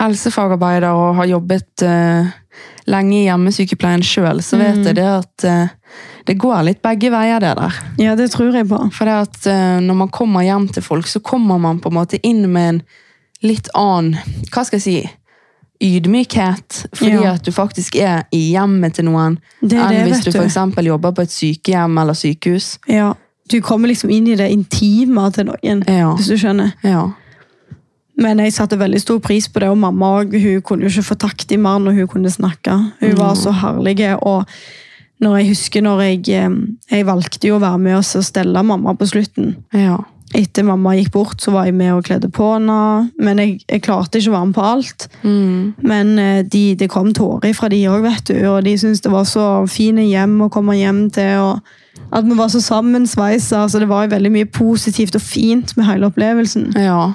helsefagarbeider 0.00 0.88
og 0.96 1.18
har 1.20 1.28
jobbet 1.28 1.84
eh, 1.84 2.30
lenge 2.90 3.14
i 3.20 3.26
hjemmesykepleien 3.28 4.02
sjøl, 4.04 4.42
så 4.42 4.58
vet 4.60 4.76
Mm. 4.80 4.84
jeg 4.90 4.94
det 4.98 5.06
at 5.06 5.44
eh, 5.44 5.68
det 6.26 6.36
går 6.38 6.62
litt 6.66 6.82
begge 6.82 7.10
veier, 7.10 7.40
det 7.40 7.54
der. 7.56 7.78
Ja, 7.98 8.14
det 8.18 8.30
tror 8.34 8.52
jeg 8.54 8.68
på. 8.68 8.80
For 8.92 9.04
det 9.08 9.14
at 9.28 9.46
eh, 9.50 9.78
når 9.80 9.94
man 10.04 10.08
kommer 10.14 10.42
hjem 10.46 10.68
til 10.72 10.82
folk, 10.82 11.06
så 11.10 11.20
kommer 11.22 11.58
man 11.58 11.78
på 11.80 11.88
en 11.90 11.94
måte 11.98 12.20
inn 12.22 12.44
med 12.52 12.68
en 12.74 12.82
litt 13.42 13.68
annen 13.74 14.18
Hva 14.52 14.64
skal 14.66 14.78
jeg 14.78 14.82
si? 14.84 15.10
Ydmykhet. 15.82 16.86
Fordi 16.94 17.10
Ja. 17.22 17.32
at 17.34 17.42
du 17.44 17.50
faktisk 17.52 17.96
er 17.96 18.24
i 18.32 18.50
hjemmet 18.52 18.94
til 18.94 19.04
noen. 19.06 19.38
Det 19.62 19.78
enn 19.78 19.88
det, 19.88 20.02
hvis 20.12 20.24
du 20.24 20.30
du. 20.30 20.38
f.eks. 20.38 20.56
jobber 20.84 21.12
på 21.12 21.22
et 21.22 21.30
sykehjem 21.32 21.98
eller 22.02 22.12
sykehus. 22.14 22.78
Ja. 22.88 23.14
Du 23.50 23.60
kommer 23.60 23.88
liksom 23.88 24.10
inn 24.10 24.26
i 24.28 24.34
det 24.36 24.50
intime 24.52 25.30
til 25.32 25.46
noen, 25.46 25.82
Ja. 25.88 26.12
hvis 26.14 26.28
du 26.28 26.36
skjønner. 26.36 26.72
ja. 26.84 27.08
Men 28.20 28.42
jeg 28.44 28.52
satte 28.52 28.78
veldig 28.80 29.00
stor 29.00 29.18
pris 29.24 29.48
på 29.48 29.62
det, 29.62 29.70
og 29.72 29.80
mamma 29.80 30.12
og, 30.20 30.36
hun 30.36 30.60
kunne 30.66 30.84
jo 30.84 30.92
ikke 30.92 31.10
få 31.12 31.16
takt 31.22 31.52
i 31.52 31.58
mer 31.60 31.80
når 31.80 32.02
hun 32.02 32.12
kunne 32.12 32.32
snakke. 32.32 32.76
Hun 33.00 33.18
var 33.18 33.34
så 33.38 33.54
herlig. 33.62 33.96
og 34.20 34.44
når 35.20 35.36
jeg 35.36 35.50
husker 35.52 35.84
når 35.84 36.00
jeg, 36.00 36.22
eh, 36.32 36.56
jeg 36.90 37.06
valgte 37.08 37.50
jo 37.50 37.58
å 37.58 37.62
være 37.62 37.80
med 37.82 37.98
oss 37.98 38.14
og 38.16 38.24
stelle 38.24 38.62
mamma 38.64 38.94
på 38.96 39.08
slutten. 39.08 39.54
Ja. 39.76 39.98
Etter 40.36 40.62
mamma 40.64 40.94
gikk 40.94 41.10
bort, 41.12 41.40
så 41.42 41.50
var 41.52 41.66
jeg 41.66 41.74
med 41.74 41.90
og 41.92 42.04
kledde 42.06 42.30
på 42.32 42.52
henne. 42.54 43.10
Men 43.18 43.42
jeg, 43.42 43.58
jeg 43.66 43.82
klarte 43.84 44.20
ikke 44.20 44.30
å 44.30 44.36
være 44.36 44.48
med 44.48 44.56
på 44.56 44.66
alt. 44.68 45.08
Mm. 45.24 45.74
Men 45.82 46.12
eh, 46.22 46.40
de, 46.46 46.64
det 46.78 46.88
kom 46.92 47.12
tårer 47.16 47.52
fra 47.56 47.68
de 47.72 47.82
òg, 47.90 48.04
vet 48.06 48.30
du. 48.30 48.38
Og 48.52 48.62
de 48.64 48.76
syntes 48.80 49.02
det 49.04 49.12
var 49.12 49.26
så 49.28 49.46
fine 49.68 50.06
hjem 50.06 50.38
å 50.46 50.50
komme 50.52 50.78
hjem 50.78 51.08
til. 51.12 51.42
og 51.42 52.06
At 52.14 52.24
vi 52.24 52.38
var 52.38 52.52
så 52.52 52.62
sammensveisa. 52.64 53.66
Så 53.68 53.82
det 53.82 53.90
var 53.90 54.06
jo 54.06 54.14
veldig 54.14 54.32
mye 54.38 54.48
positivt 54.48 55.18
og 55.18 55.26
fint 55.26 55.76
med 55.76 55.90
hele 55.90 56.08
opplevelsen. 56.08 56.72
ja. 56.78 57.10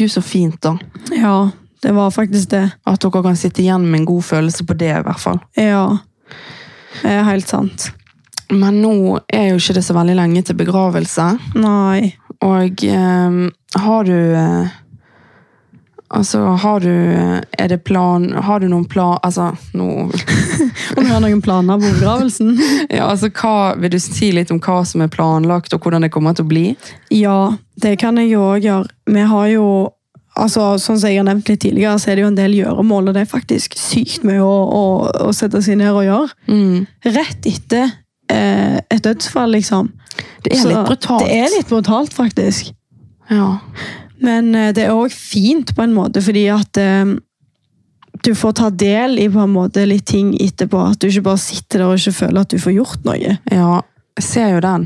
Gud, 0.00 0.12
så 0.12 0.22
fint, 0.24 0.56
da. 0.64 0.78
Ja, 1.12 1.50
det 1.84 1.92
var 1.92 2.12
faktisk 2.14 2.50
det. 2.54 2.64
At 2.88 3.02
dere 3.04 3.22
kan 3.24 3.36
sitte 3.36 3.60
igjen 3.60 3.84
med 3.84 4.00
en 4.00 4.08
god 4.08 4.24
følelse 4.24 4.64
på 4.64 4.76
det, 4.80 4.94
i 4.96 5.02
hvert 5.04 5.20
fall. 5.20 5.40
Ja. 5.60 5.98
Det 7.02 7.12
er 7.12 7.26
helt 7.28 7.48
sant. 7.48 7.90
Men 8.50 8.80
nå 8.82 9.20
er 9.28 9.50
jo 9.50 9.60
ikke 9.60 9.76
det 9.76 9.84
så 9.86 9.94
veldig 9.94 10.16
lenge 10.18 10.42
til 10.46 10.58
begravelse. 10.58 11.26
Nei. 11.60 12.14
Og 12.40 12.84
eh, 12.88 13.36
har 13.84 14.08
du 14.08 14.16
eh, 14.16 14.78
Altså, 16.10 16.40
har 16.58 16.80
du 16.82 16.90
eh, 16.90 17.42
Er 17.58 17.68
det 17.70 17.84
plan 17.86 18.32
Har 18.32 18.58
du 18.60 18.66
noen 18.66 18.84
plan 18.90 19.18
Altså, 19.22 19.52
nå 19.78 19.86
Om 20.96 21.04
du 21.04 21.10
har 21.10 21.20
noen 21.22 21.42
planer 21.42 21.78
på 21.78 21.92
begravelsen? 21.94 22.56
Ja, 22.90 23.06
altså, 23.06 23.30
hva 23.30 23.76
Vil 23.78 23.94
du 23.94 24.00
si 24.02 24.32
litt 24.34 24.50
om 24.50 24.58
hva 24.58 24.80
som 24.88 25.04
er 25.04 25.12
planlagt, 25.12 25.74
og 25.76 25.86
hvordan 25.86 26.02
det 26.02 26.10
kommer 26.10 26.34
til 26.34 26.48
å 26.48 26.50
bli? 26.50 26.64
Ja, 27.14 27.54
det 27.80 27.94
kan 28.02 28.18
jeg 28.18 28.32
jo 28.32 28.42
òg 28.42 28.66
gjøre. 28.66 28.90
Vi 29.06 29.24
har 29.30 29.46
jo 29.52 29.66
altså, 30.34 30.66
Sånn 30.82 30.98
som 30.98 31.12
jeg 31.12 31.20
har 31.20 31.28
nevnt 31.28 31.48
litt 31.50 31.62
tidligere, 31.62 31.94
så 32.02 32.10
er 32.10 32.18
det 32.18 32.26
jo 32.26 32.32
en 32.32 32.38
del 32.38 32.58
gjøremål, 32.58 33.10
og 33.10 33.16
det 33.16 33.24
er 33.24 33.30
faktisk 33.30 33.78
sykt 33.78 34.26
mye 34.26 34.42
å, 34.42 34.50
å, 34.50 34.84
å 35.28 35.32
sette 35.36 35.62
seg 35.64 35.78
ned 35.80 35.94
og 35.94 36.04
gjøre. 36.06 36.36
Mm. 36.50 36.76
Rett 37.06 37.48
etter 37.50 37.86
eh, 38.32 38.78
et 38.82 39.02
dødsfall, 39.06 39.54
liksom. 39.56 39.90
Det 40.44 40.54
er 40.54 40.62
Så 40.62 40.70
litt 40.72 40.86
brutalt. 40.90 41.24
Det 41.24 41.40
er 41.40 41.50
litt 41.54 41.70
brutalt, 41.70 42.14
faktisk. 42.16 42.72
Ja. 43.30 43.54
Men 44.24 44.54
eh, 44.54 44.70
det 44.76 44.86
er 44.86 44.94
òg 44.96 45.12
fint 45.14 45.74
på 45.76 45.84
en 45.84 45.96
måte, 45.96 46.22
fordi 46.24 46.46
at 46.52 46.80
eh, 46.80 47.16
du 48.24 48.32
får 48.36 48.56
ta 48.60 48.70
del 48.70 49.18
i 49.22 49.28
på 49.32 49.44
en 49.44 49.54
måte 49.54 49.86
litt 49.88 50.08
ting 50.10 50.32
etterpå. 50.40 50.82
At 50.92 51.00
du 51.00 51.08
ikke 51.08 51.28
bare 51.30 51.42
sitter 51.42 51.82
der 51.84 51.92
og 51.92 52.00
ikke 52.00 52.18
føler 52.24 52.42
at 52.42 52.52
du 52.52 52.60
får 52.60 52.76
gjort 52.76 53.08
noe. 53.08 53.38
ja. 53.52 53.70
Jeg 54.18 54.26
ser 54.26 54.48
jo 54.52 54.58
den. 54.60 54.82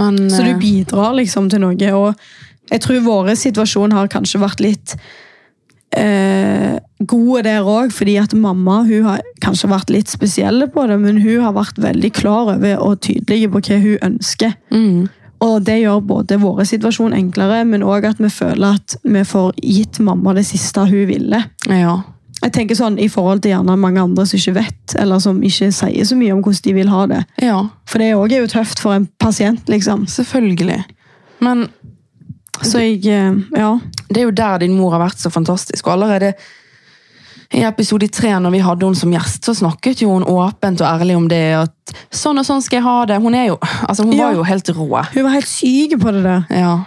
Men 0.00 0.16
Så 0.32 0.42
du 0.42 0.54
eh, 0.54 0.58
bidrar 0.58 1.12
liksom 1.14 1.50
til 1.52 1.60
noe. 1.62 1.90
Og 1.94 2.72
jeg 2.72 2.82
tror 2.82 3.04
vår 3.04 3.34
situasjon 3.38 3.92
har 3.94 4.10
kanskje 4.10 4.40
vært 4.42 4.62
litt 4.64 4.94
eh, 5.94 6.78
gode 6.98 7.44
der 7.46 7.68
òg, 7.68 7.92
fordi 7.94 8.16
at 8.18 8.34
mamma 8.34 8.80
hun 8.88 9.06
har 9.06 9.22
kanskje 9.44 9.70
vært 9.70 9.92
litt 9.94 10.10
spesiell 10.10 10.64
på 10.72 10.86
det, 10.90 10.98
men 11.04 11.20
hun 11.22 11.44
har 11.44 11.54
vært 11.54 11.78
veldig 11.82 12.12
klar 12.16 12.54
over 12.56 12.82
og 12.82 13.02
tydelig 13.04 13.50
på 13.52 13.62
hva 13.68 13.80
hun 13.84 14.06
ønsker. 14.10 14.56
mm, 14.72 15.08
Og 15.42 15.62
det 15.66 15.80
gjør 15.82 16.00
både 16.06 16.36
vår 16.38 16.62
situasjon 16.70 17.14
enklere, 17.18 17.64
men 17.66 17.82
òg 17.82 18.04
at 18.12 18.20
vi 18.22 18.28
føler 18.30 18.76
at 18.78 18.96
vi 19.02 19.24
får 19.26 19.52
gitt 19.58 19.98
mamma 20.04 20.34
det 20.38 20.44
siste 20.46 20.84
hun 20.86 21.06
ville. 21.08 21.40
Ja. 21.66 21.96
Jeg 22.42 22.52
tenker 22.56 22.74
sånn 22.78 22.96
i 22.98 23.08
forhold 23.10 23.42
til 23.44 23.52
gjerne 23.52 23.74
mange 23.78 24.02
andre 24.02 24.24
som 24.26 24.38
ikke 24.38 24.54
vet, 24.56 24.94
eller 24.98 25.20
som 25.22 25.36
ikke 25.46 25.68
sier 25.74 26.06
så 26.06 26.16
mye 26.18 26.32
om 26.34 26.40
hvordan 26.42 26.64
de 26.64 26.72
vil 26.74 26.90
ha 26.90 27.02
det. 27.10 27.20
Ja, 27.42 27.60
For 27.86 28.02
det 28.02 28.12
òg 28.18 28.32
er 28.34 28.42
jo 28.44 28.50
tøft 28.50 28.82
for 28.82 28.94
en 28.96 29.08
pasient, 29.22 29.68
liksom. 29.70 30.06
selvfølgelig. 30.10 30.80
Men 31.42 31.68
Så 32.62 32.78
jeg 32.78 33.06
eh, 33.10 33.34
Ja. 33.58 33.78
det 34.08 34.20
er 34.20 34.24
jo 34.28 34.30
der 34.30 34.58
din 34.58 34.76
mor 34.78 34.90
har 34.92 35.00
vært 35.08 35.18
så 35.18 35.30
fantastisk. 35.30 35.86
Og 35.86 35.92
allerede 35.94 36.34
i 37.52 37.62
episode 37.68 38.08
tre, 38.08 38.30
når 38.40 38.50
vi 38.54 38.62
hadde 38.64 38.86
henne 38.86 38.96
som 38.96 39.12
gjest, 39.12 39.44
så 39.44 39.54
snakket 39.54 40.02
jo 40.02 40.12
hun 40.14 40.24
åpent 40.24 40.80
og 40.80 40.88
ærlig 40.88 41.16
om 41.16 41.28
det. 41.28 41.42
At 41.66 41.94
sånn 42.10 42.38
og 42.40 42.46
sånn 42.48 42.62
skal 42.64 42.78
jeg 42.80 42.86
ha 42.86 43.04
det. 43.06 43.20
Hun 43.20 43.34
jo, 43.34 43.58
altså 43.88 44.04
hun 44.04 44.12
Ja. 44.16 44.26
var 44.30 44.34
jo 44.34 44.42
helt 44.48 44.68
rå. 44.72 45.04
Hun 45.12 45.22
var 45.24 45.30
helt 45.36 45.48
syk 45.48 45.98
på 46.00 46.12
det 46.12 46.22
der. 46.24 46.46
Ja. 46.50 46.84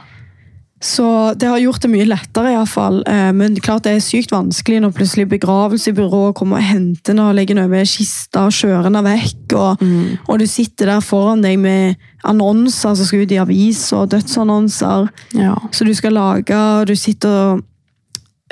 Så 0.81 1.33
det 1.39 1.47
har 1.47 1.57
gjort 1.57 1.81
det 1.81 1.89
mye 1.89 2.05
lettere, 2.05 2.51
iallfall. 2.51 3.01
Eh, 3.07 3.31
men 3.31 3.55
klart 3.63 3.83
det 3.87 3.93
er 3.95 4.03
sykt 4.03 4.29
vanskelig 4.31 4.81
når 4.83 4.91
plutselig 4.93 5.25
begravelsesbyrået 5.31 6.35
kommer 6.35 6.57
og 6.59 6.63
henter 6.67 7.13
henne 7.13 7.29
og 7.29 7.35
legger 7.37 7.55
henne 7.55 7.65
over 7.69 7.85
kista 7.89 8.43
og 8.45 8.51
kjører 8.53 8.83
henne 8.89 9.01
vekk. 9.05 9.55
Og, 9.55 9.81
Mm. 9.81 10.17
og 10.29 10.39
du 10.39 10.45
sitter 10.45 10.85
der 10.91 10.99
foran 11.01 11.41
deg 11.41 11.57
med 11.59 11.95
annonser 12.25 12.95
som 12.95 13.05
skal 13.05 13.21
ut 13.23 13.31
i 13.31 13.39
avis 13.41 13.93
og 13.93 14.09
dødsannonser. 14.09 15.09
ja. 15.33 15.55
Så 15.71 15.85
du 15.85 15.93
skal 15.93 16.11
lage, 16.13 16.51
og 16.53 16.85
du 16.87 16.95
sitter 16.95 17.29
og 17.29 17.63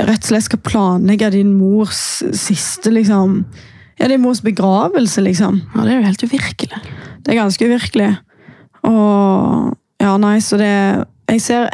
rett 0.08 0.24
og 0.24 0.30
slett 0.32 0.48
skal 0.48 0.62
planlegge 0.66 1.30
din 1.34 1.54
mors 1.58 2.22
siste, 2.38 2.92
liksom 2.94 3.44
Ja, 4.00 4.08
din 4.10 4.22
mors 4.24 4.42
begravelse, 4.42 5.22
liksom. 5.22 5.62
Ja, 5.76 5.84
det 5.86 5.92
er 5.94 6.00
jo 6.02 6.08
helt 6.08 6.24
uvirkelig. 6.26 6.80
Det 7.24 7.32
er 7.34 7.42
ganske 7.44 7.68
uvirkelig. 7.70 8.12
Og 8.84 9.78
Ja, 10.04 10.18
nei, 10.18 10.38
så 10.44 10.58
det 10.60 11.06
Jeg 11.30 11.42
ser 11.42 11.70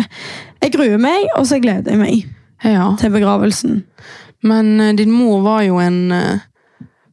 Jeg 0.62 0.74
gruer 0.76 1.00
meg, 1.00 1.26
og 1.38 1.46
så 1.48 1.60
gleder 1.62 1.92
jeg 1.96 2.00
meg 2.00 2.26
Ja. 2.64 2.96
til 3.00 3.10
begravelsen. 3.12 3.84
Men 4.44 4.80
eh, 4.82 4.94
din 4.94 5.12
mor 5.12 5.42
var 5.42 5.62
jo 5.64 5.78
en 5.80 6.12
eh, 6.12 6.40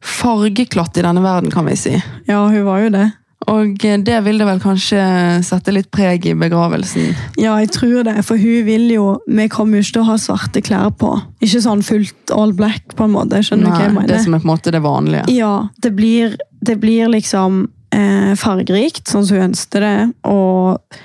fargeklatt 0.03 0.97
i 0.97 1.01
denne 1.05 1.21
verden, 1.23 1.51
kan 1.51 1.65
vi 1.65 1.75
si. 1.79 1.93
Ja, 2.27 2.41
hun 2.47 2.65
var 2.65 2.79
jo 2.83 2.89
det. 2.89 3.05
Og 3.47 3.85
eh, 3.85 3.97
det 4.03 4.17
vil 4.25 4.41
det 4.41 4.47
vel 4.49 4.59
kanskje 4.59 4.99
sette 5.47 5.71
litt 5.71 5.87
preg 5.93 6.25
i 6.27 6.33
begravelsen. 6.35 7.13
Ja, 7.39 7.53
jeg 7.61 7.71
tror 7.75 8.03
det, 8.07 8.17
for 8.27 8.35
hun 8.41 8.65
vil 8.67 8.89
jo 8.91 9.05
Vi 9.27 9.47
kommer 9.53 9.77
jo 9.79 9.85
ikke 9.85 9.95
til 9.97 10.03
å 10.03 10.09
ha 10.09 10.17
svarte 10.19 10.61
klær 10.65 10.91
på. 10.99 11.13
Ikke 11.39 11.61
sånn 11.63 11.83
fullt 11.87 12.33
all 12.35 12.51
black, 12.57 12.95
på 12.97 13.07
en 13.07 13.13
måte. 13.15 13.39
Skjønner 13.45 13.69
du 13.69 13.71
hva 13.71 13.85
jeg 13.85 13.95
Nei, 13.95 14.05
det 14.11 14.19
som 14.25 14.35
er 14.35 14.43
på 14.43 14.49
en 14.49 14.53
måte 14.55 14.73
det 14.75 14.83
vanlige. 14.83 15.25
Ja, 15.31 15.53
det 15.83 15.93
blir, 15.95 16.35
det 16.61 16.75
blir 16.83 17.07
liksom 17.13 17.67
eh, 17.95 18.33
fargerikt, 18.35 19.05
sånn 19.07 19.25
som 19.27 19.37
hun 19.39 19.49
ønsket 19.51 19.79
det. 19.85 19.95
Og 20.27 20.99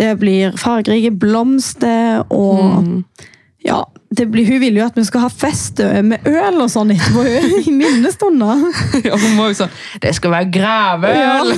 det 0.00 0.12
blir 0.22 0.54
fargerike 0.56 1.10
blomster, 1.20 2.22
og 2.30 2.62
Mm. 2.82 3.04
ja, 3.66 3.82
blir, 4.28 4.44
hun 4.48 4.60
vil 4.60 4.76
jo 4.76 4.84
at 4.84 4.96
vi 4.98 5.04
skal 5.08 5.24
ha 5.24 5.28
fest 5.32 5.80
med 6.04 6.26
øl 6.28 6.58
og 6.60 6.68
sånn 6.72 6.90
etterpå, 6.94 7.22
i 7.64 7.72
minnestunder. 7.72 8.66
Ja, 9.06 9.16
hun 9.18 9.36
må 9.38 9.48
jo 9.50 9.56
sånn 9.62 9.72
Det 10.02 10.12
skal 10.16 10.34
være 10.34 10.50
gravøl! 10.52 11.52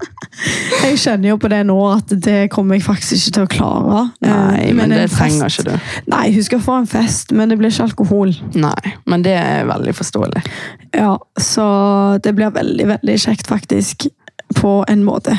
Jeg 0.84 0.98
kjenner 1.00 1.30
jo 1.30 1.38
på 1.40 1.48
det 1.48 1.62
nå 1.64 1.76
at 1.88 2.12
det 2.22 2.50
kommer 2.52 2.76
jeg 2.76 2.84
faktisk 2.84 3.16
ikke 3.16 3.34
til 3.38 3.46
å 3.46 3.50
klare. 3.54 4.02
Nei, 4.20 4.66
Eh, 4.66 4.74
men 4.76 4.92
det 4.92 5.06
trenger 5.14 5.48
ikke 5.48 5.64
du. 5.70 5.88
Nei, 6.12 6.26
hun 6.34 6.44
skal 6.44 6.60
få 6.62 6.74
en 6.82 6.88
fest, 6.90 7.32
men 7.36 7.48
det 7.48 7.56
blir 7.60 7.72
ikke 7.72 7.86
alkohol. 7.88 8.34
Nei, 8.58 8.92
men 9.08 9.24
det 9.24 9.32
er 9.38 9.64
veldig 9.68 9.94
forståelig. 9.96 10.42
Ja, 10.96 11.14
Så 11.40 11.64
det 12.24 12.34
blir 12.36 12.52
veldig, 12.52 12.86
veldig 12.92 13.16
kjekt, 13.22 13.48
faktisk. 13.48 14.08
På 14.60 14.84
en 14.88 15.02
måte. 15.04 15.38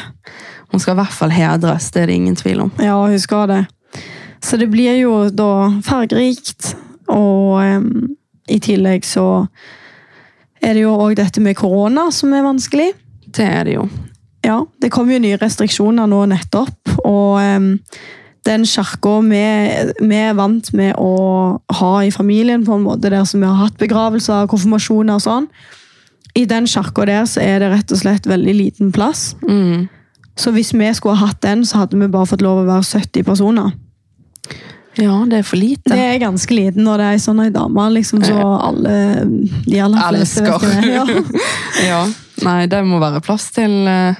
Hun 0.74 0.82
skal 0.84 0.98
i 0.98 1.00
hvert 1.00 1.16
fall 1.16 1.32
hedres, 1.32 1.92
det 1.94 2.02
er 2.02 2.10
det 2.12 2.18
ingen 2.20 2.36
tvil 2.36 2.66
om. 2.66 2.72
Ja, 2.82 2.98
hun 3.06 3.20
skal 3.24 3.48
det. 3.54 3.62
Så 4.44 4.60
det 4.60 4.70
blir 4.72 5.00
jo 5.02 5.28
da 5.34 5.70
fargerikt, 5.86 6.76
og 7.12 7.58
um, 7.64 7.90
i 8.48 8.60
tillegg 8.64 9.06
så 9.08 9.48
er 10.62 10.76
det 10.76 10.84
jo 10.84 10.94
òg 10.98 11.18
dette 11.20 11.42
med 11.44 11.58
korona 11.58 12.08
som 12.14 12.34
er 12.36 12.46
vanskelig. 12.46 12.92
Det 13.28 13.46
er 13.46 13.68
det 13.68 13.78
jo. 13.78 13.88
Ja, 14.46 14.62
det 14.82 14.92
kom 14.94 15.10
jo 15.12 15.20
nye 15.20 15.40
restriksjoner 15.42 16.08
nå 16.10 16.24
nettopp, 16.32 16.96
og 17.04 17.42
um, 17.42 17.74
den 18.48 18.64
kirka 18.70 19.18
vi, 19.26 19.42
vi 20.00 20.20
er 20.22 20.38
vant 20.38 20.72
med 20.78 20.96
å 21.02 21.58
ha 21.80 21.92
i 22.06 22.14
familien, 22.14 22.64
på 22.66 22.78
en 22.78 22.86
måte 22.86 23.12
der 23.12 23.26
som 23.28 23.44
vi 23.44 23.50
har 23.50 23.60
hatt 23.66 23.82
begravelser, 23.82 24.48
konfirmasjoner 24.52 25.20
og 25.20 25.26
sånn, 25.26 25.50
i 26.38 26.46
den 26.48 26.68
kirka 26.70 27.06
der 27.10 27.26
så 27.26 27.42
er 27.44 27.64
det 27.64 27.72
rett 27.74 27.92
og 27.92 28.02
slett 28.04 28.30
veldig 28.30 28.54
liten 28.56 28.94
plass. 28.96 29.32
Mm. 29.42 29.88
Så 30.38 30.54
hvis 30.54 30.74
vi 30.74 30.94
skulle 30.94 31.18
ha 31.18 31.32
hatt 31.32 31.42
den, 31.42 31.66
så 31.66 31.82
hadde 31.82 31.98
vi 31.98 32.10
bare 32.14 32.30
fått 32.30 32.46
lov 32.46 32.62
å 32.62 32.68
være 32.68 32.86
70 32.86 33.26
personer. 33.26 33.72
Ja, 34.98 35.14
det 35.30 35.38
er 35.38 35.44
for 35.46 35.60
lite. 35.62 35.92
Det 35.94 35.98
er 36.02 36.16
ganske 36.24 36.56
liten 36.58 36.82
når 36.88 36.98
det 36.98 37.06
er 37.06 37.18
ei 37.18 37.20
sånn 37.22 37.42
ei 37.44 37.52
dame, 37.54 37.84
liksom, 37.94 38.24
så 38.26 38.38
alle 38.66 38.94
de 39.68 39.82
aller 39.84 40.08
fleste 40.10 40.42
vet 40.42 40.56
Elsker. 40.56 40.82
det. 40.82 40.96
Ja. 40.96 41.04
ja. 41.92 42.00
Nei, 42.48 42.64
det 42.72 42.80
må 42.86 42.98
være 43.02 43.22
plass 43.22 43.46
til 43.54 43.76
uh, 43.86 44.18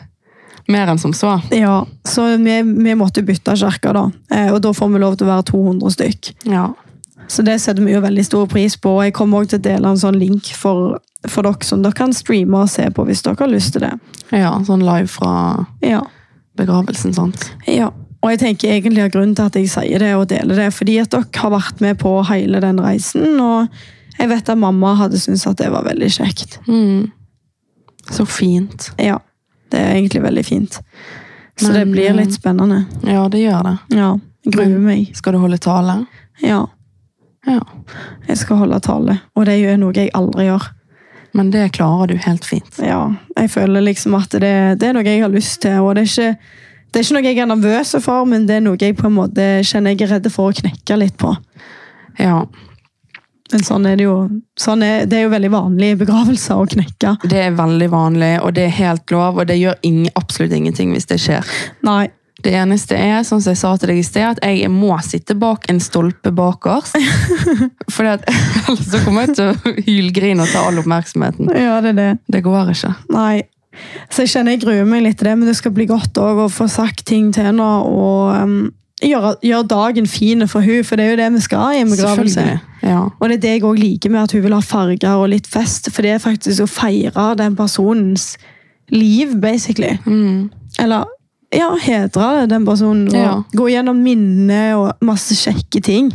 mer 0.70 0.92
enn 0.94 1.02
som 1.02 1.16
så. 1.18 1.40
ja, 1.56 1.80
så 2.06 2.28
vi, 2.38 2.60
vi 2.62 2.94
måtte 3.00 3.24
bytte 3.26 3.56
kirke, 3.58 3.94
da. 3.98 4.06
Eh, 4.34 4.52
og 4.54 4.62
da 4.66 4.74
får 4.78 4.92
vi 4.94 5.02
lov 5.02 5.18
til 5.18 5.26
å 5.26 5.32
være 5.34 5.48
200 5.50 5.96
stykk. 5.98 6.32
Ja. 6.54 6.68
Så 7.28 7.42
det 7.44 7.58
setter 7.60 7.82
vi 7.84 7.96
jo 7.98 8.02
veldig 8.06 8.24
stor 8.30 8.46
pris 8.48 8.78
på. 8.80 8.94
Jeg 9.04 9.14
kommer 9.18 9.42
også 9.42 9.56
til 9.58 9.60
å 9.64 9.68
dele 9.72 9.90
en 9.96 9.98
sånn 10.00 10.20
link 10.22 10.54
for, 10.56 11.00
for 11.28 11.44
dere 11.50 11.66
som 11.66 11.82
dere 11.84 11.98
kan 11.98 12.14
streame 12.16 12.62
og 12.62 12.70
se 12.72 12.86
på 12.94 13.04
hvis 13.10 13.26
dere 13.26 13.42
har 13.42 13.50
lyst 13.52 13.74
til 13.76 13.84
det. 13.88 13.96
ja, 14.32 14.54
sånn 14.68 14.86
live 14.86 15.10
fra 15.10 15.34
Ja. 15.82 16.04
begravelsen, 16.58 17.14
sant? 17.18 17.50
ja. 17.66 17.90
Og 18.24 18.32
jeg 18.34 18.40
tenker 18.42 18.72
egentlig 18.74 19.04
at 19.06 19.14
grunnen 19.14 19.36
til 19.38 19.46
at 19.46 19.58
jeg 19.60 19.70
sier 19.72 20.02
det 20.02 20.14
og 20.18 20.26
deler 20.32 20.58
det, 20.58 20.72
fordi 20.74 20.98
at 21.04 21.14
dere 21.14 21.42
har 21.44 21.54
vært 21.54 21.84
med 21.84 22.00
på 22.02 22.16
hele 22.32 22.62
den 22.64 22.82
reisen, 22.82 23.38
og 23.44 23.68
jeg 24.18 24.32
vet 24.32 24.50
at 24.50 24.58
mamma 24.58 24.96
hadde 24.98 25.20
syntes 25.22 25.46
at 25.50 25.60
det 25.62 25.70
var 25.74 25.86
veldig 25.86 26.10
kjekt. 26.10 26.58
Mm. 26.68 27.12
Så 28.10 28.26
fint. 28.26 28.90
Ja, 28.98 29.20
det 29.72 29.84
er 29.84 29.94
egentlig 30.00 30.24
veldig 30.24 30.46
fint. 30.48 30.80
Så 31.58 31.68
Men, 31.68 31.76
det 31.76 31.86
blir 31.92 32.18
litt 32.18 32.34
eh, 32.34 32.40
spennende. 32.40 32.86
Ja, 33.06 33.28
det 33.30 33.44
gjør 33.44 33.64
det. 33.68 33.76
Ja, 33.98 34.10
jeg 34.46 34.56
gruer 34.56 34.82
meg. 34.82 35.14
Skal 35.18 35.38
du 35.38 35.42
holde 35.44 35.62
tale? 35.62 36.00
Ja. 36.42 36.64
Ja. 37.48 37.62
Jeg 38.28 38.42
skal 38.42 38.64
holde 38.64 38.80
tale, 38.84 39.20
og 39.36 39.46
det 39.48 39.60
er 39.62 39.78
noe 39.80 39.96
jeg 39.96 40.12
aldri 40.18 40.50
gjør. 40.50 40.72
Men 41.38 41.52
det 41.54 41.72
klarer 41.78 42.10
du 42.10 42.18
helt 42.24 42.46
fint. 42.48 42.80
Ja, 42.82 43.12
jeg 43.38 43.52
føler 43.54 43.84
liksom 43.86 44.16
at 44.18 44.34
det, 44.34 44.80
det 44.82 44.90
er 44.90 44.96
noe 44.98 45.06
jeg 45.06 45.22
har 45.22 45.34
lyst 45.34 45.62
til, 45.62 45.84
og 45.84 45.96
det 45.96 46.08
er 46.08 46.10
ikke 46.10 46.56
det 46.98 47.04
er 47.04 47.06
ikke 47.06 47.14
noe 47.20 47.30
jeg 47.30 47.38
er 47.38 47.50
nervøs 47.52 47.92
for, 48.02 48.26
men 48.26 48.48
det 48.50 48.56
er 48.58 48.62
noe 48.66 48.78
jeg 48.82 48.96
på 48.98 49.06
en 49.06 49.14
måte 49.14 49.44
kjenner 49.70 49.94
jeg 49.94 50.08
er 50.08 50.16
redd 50.16 50.30
for 50.34 50.50
å 50.50 50.56
knekke 50.58 50.96
litt 50.98 51.14
på. 51.22 51.30
Ja, 52.18 52.40
Men 53.54 53.62
sånn 53.64 53.86
er 53.86 54.00
det 54.00 54.08
jo. 54.08 54.16
Sånn 54.58 54.82
er, 54.82 55.06
det 55.06 55.20
er 55.20 55.28
jo 55.28 55.30
veldig 55.36 55.52
vanlig 55.54 55.92
i 55.94 55.98
begravelser 56.00 56.58
å 56.58 56.66
knekke. 56.68 57.12
Det 57.30 57.44
er 57.46 57.54
veldig 57.56 57.90
vanlig, 57.94 58.32
og 58.42 58.56
det 58.58 58.66
er 58.66 58.74
helt 58.80 59.14
lov, 59.14 59.38
og 59.38 59.46
det 59.48 59.60
gjør 59.62 59.78
ingen, 59.86 60.10
absolutt 60.18 60.56
ingenting 60.58 60.96
hvis 60.96 61.06
det 61.12 61.20
skjer. 61.22 61.54
Nei. 61.86 62.08
Det 62.42 62.52
eneste 62.54 62.98
er, 62.98 63.22
sånn 63.26 63.40
som 63.42 63.54
jeg 63.54 63.62
sa 63.62 63.72
til 63.78 63.90
deg 63.94 64.02
i 64.02 64.06
sted, 64.06 64.26
at 64.26 64.42
jeg 64.46 64.70
må 64.70 64.92
sitte 65.06 65.34
bak 65.38 65.70
en 65.72 65.80
stolpe 65.82 66.34
bakerst. 66.34 66.98
For 67.94 68.06
ellers 68.10 69.06
kommer 69.06 69.26
jeg 69.26 69.38
til 69.38 69.54
å 69.54 69.76
hylgrine 69.86 70.46
og 70.46 70.52
ta 70.52 70.66
all 70.66 70.82
oppmerksomheten. 70.82 71.50
Ja, 71.54 71.78
det 71.86 71.96
er 71.96 72.02
det. 72.02 72.12
Det 72.34 72.44
går 72.46 72.74
ikke. 72.74 72.94
Nei. 73.14 73.46
Så 74.10 74.24
jeg 74.26 74.34
kjenner 74.34 74.56
jeg 74.56 74.62
gruer 74.66 74.86
meg 74.88 75.04
litt 75.06 75.18
til 75.20 75.30
det, 75.30 75.38
men 75.38 75.48
det 75.50 75.56
skal 75.60 75.74
bli 75.76 75.86
godt 75.90 76.18
å 76.22 76.48
få 76.54 76.68
sagt 76.72 77.06
ting 77.10 77.32
til 77.36 77.50
henne 77.50 77.64
og 77.64 78.36
um, 78.44 78.58
gjøre, 79.04 79.36
gjøre 79.46 79.68
dagen 79.70 80.08
fin 80.10 80.48
for 80.48 80.66
hun, 80.66 80.84
for 80.88 80.98
det 81.00 81.06
er 81.06 81.12
jo 81.12 81.20
det 81.22 81.32
vi 81.38 81.42
skal 81.46 81.76
i 81.76 81.82
en 81.84 81.92
begravelse. 81.92 82.46
Ja. 82.84 83.02
Og 83.20 83.30
det 83.30 83.38
er 83.38 83.44
det 83.44 83.52
jeg 83.58 83.66
òg 83.68 83.82
liker 83.82 84.14
med 84.14 84.24
at 84.24 84.36
hun 84.38 84.44
vil 84.46 84.56
ha 84.58 84.62
farger 84.64 85.18
og 85.22 85.30
litt 85.34 85.48
fest, 85.50 85.92
for 85.94 86.06
det 86.06 86.16
er 86.16 86.24
faktisk 86.24 86.64
å 86.66 86.70
feire 86.70 87.34
den 87.40 87.56
personens 87.58 88.36
liv, 88.94 89.36
basically. 89.42 89.98
Mm. 90.06 90.50
Eller 90.80 91.06
ja, 91.54 91.70
hedre 91.80 92.48
den 92.52 92.66
personen 92.68 93.08
og 93.08 93.16
Ja. 93.16 93.36
gå 93.56 93.70
gjennom 93.72 94.02
minner 94.04 94.76
og 94.76 95.06
masse 95.06 95.36
kjekke 95.36 95.82
ting. 95.84 96.12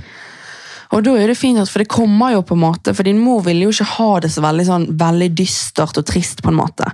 Og 0.93 1.05
da 1.07 1.15
er 1.17 1.31
det 1.33 1.39
fint, 1.41 1.61
for 1.71 1.83
det 1.83 1.89
kommer 1.93 2.35
jo 2.35 2.43
på 2.45 2.57
en 2.57 2.65
måte, 2.67 2.93
for 2.95 3.09
din 3.09 3.21
mor 3.21 3.41
ville 3.47 3.65
jo 3.65 3.73
ikke 3.73 3.89
ha 3.97 4.11
det 4.21 4.33
så 4.35 4.45
veldig, 4.45 4.67
sånn, 4.69 4.89
veldig 5.01 5.29
dystert 5.39 5.97
og 6.01 6.07
trist 6.09 6.45
på 6.45 6.53
en 6.53 6.59
måte. 6.61 6.89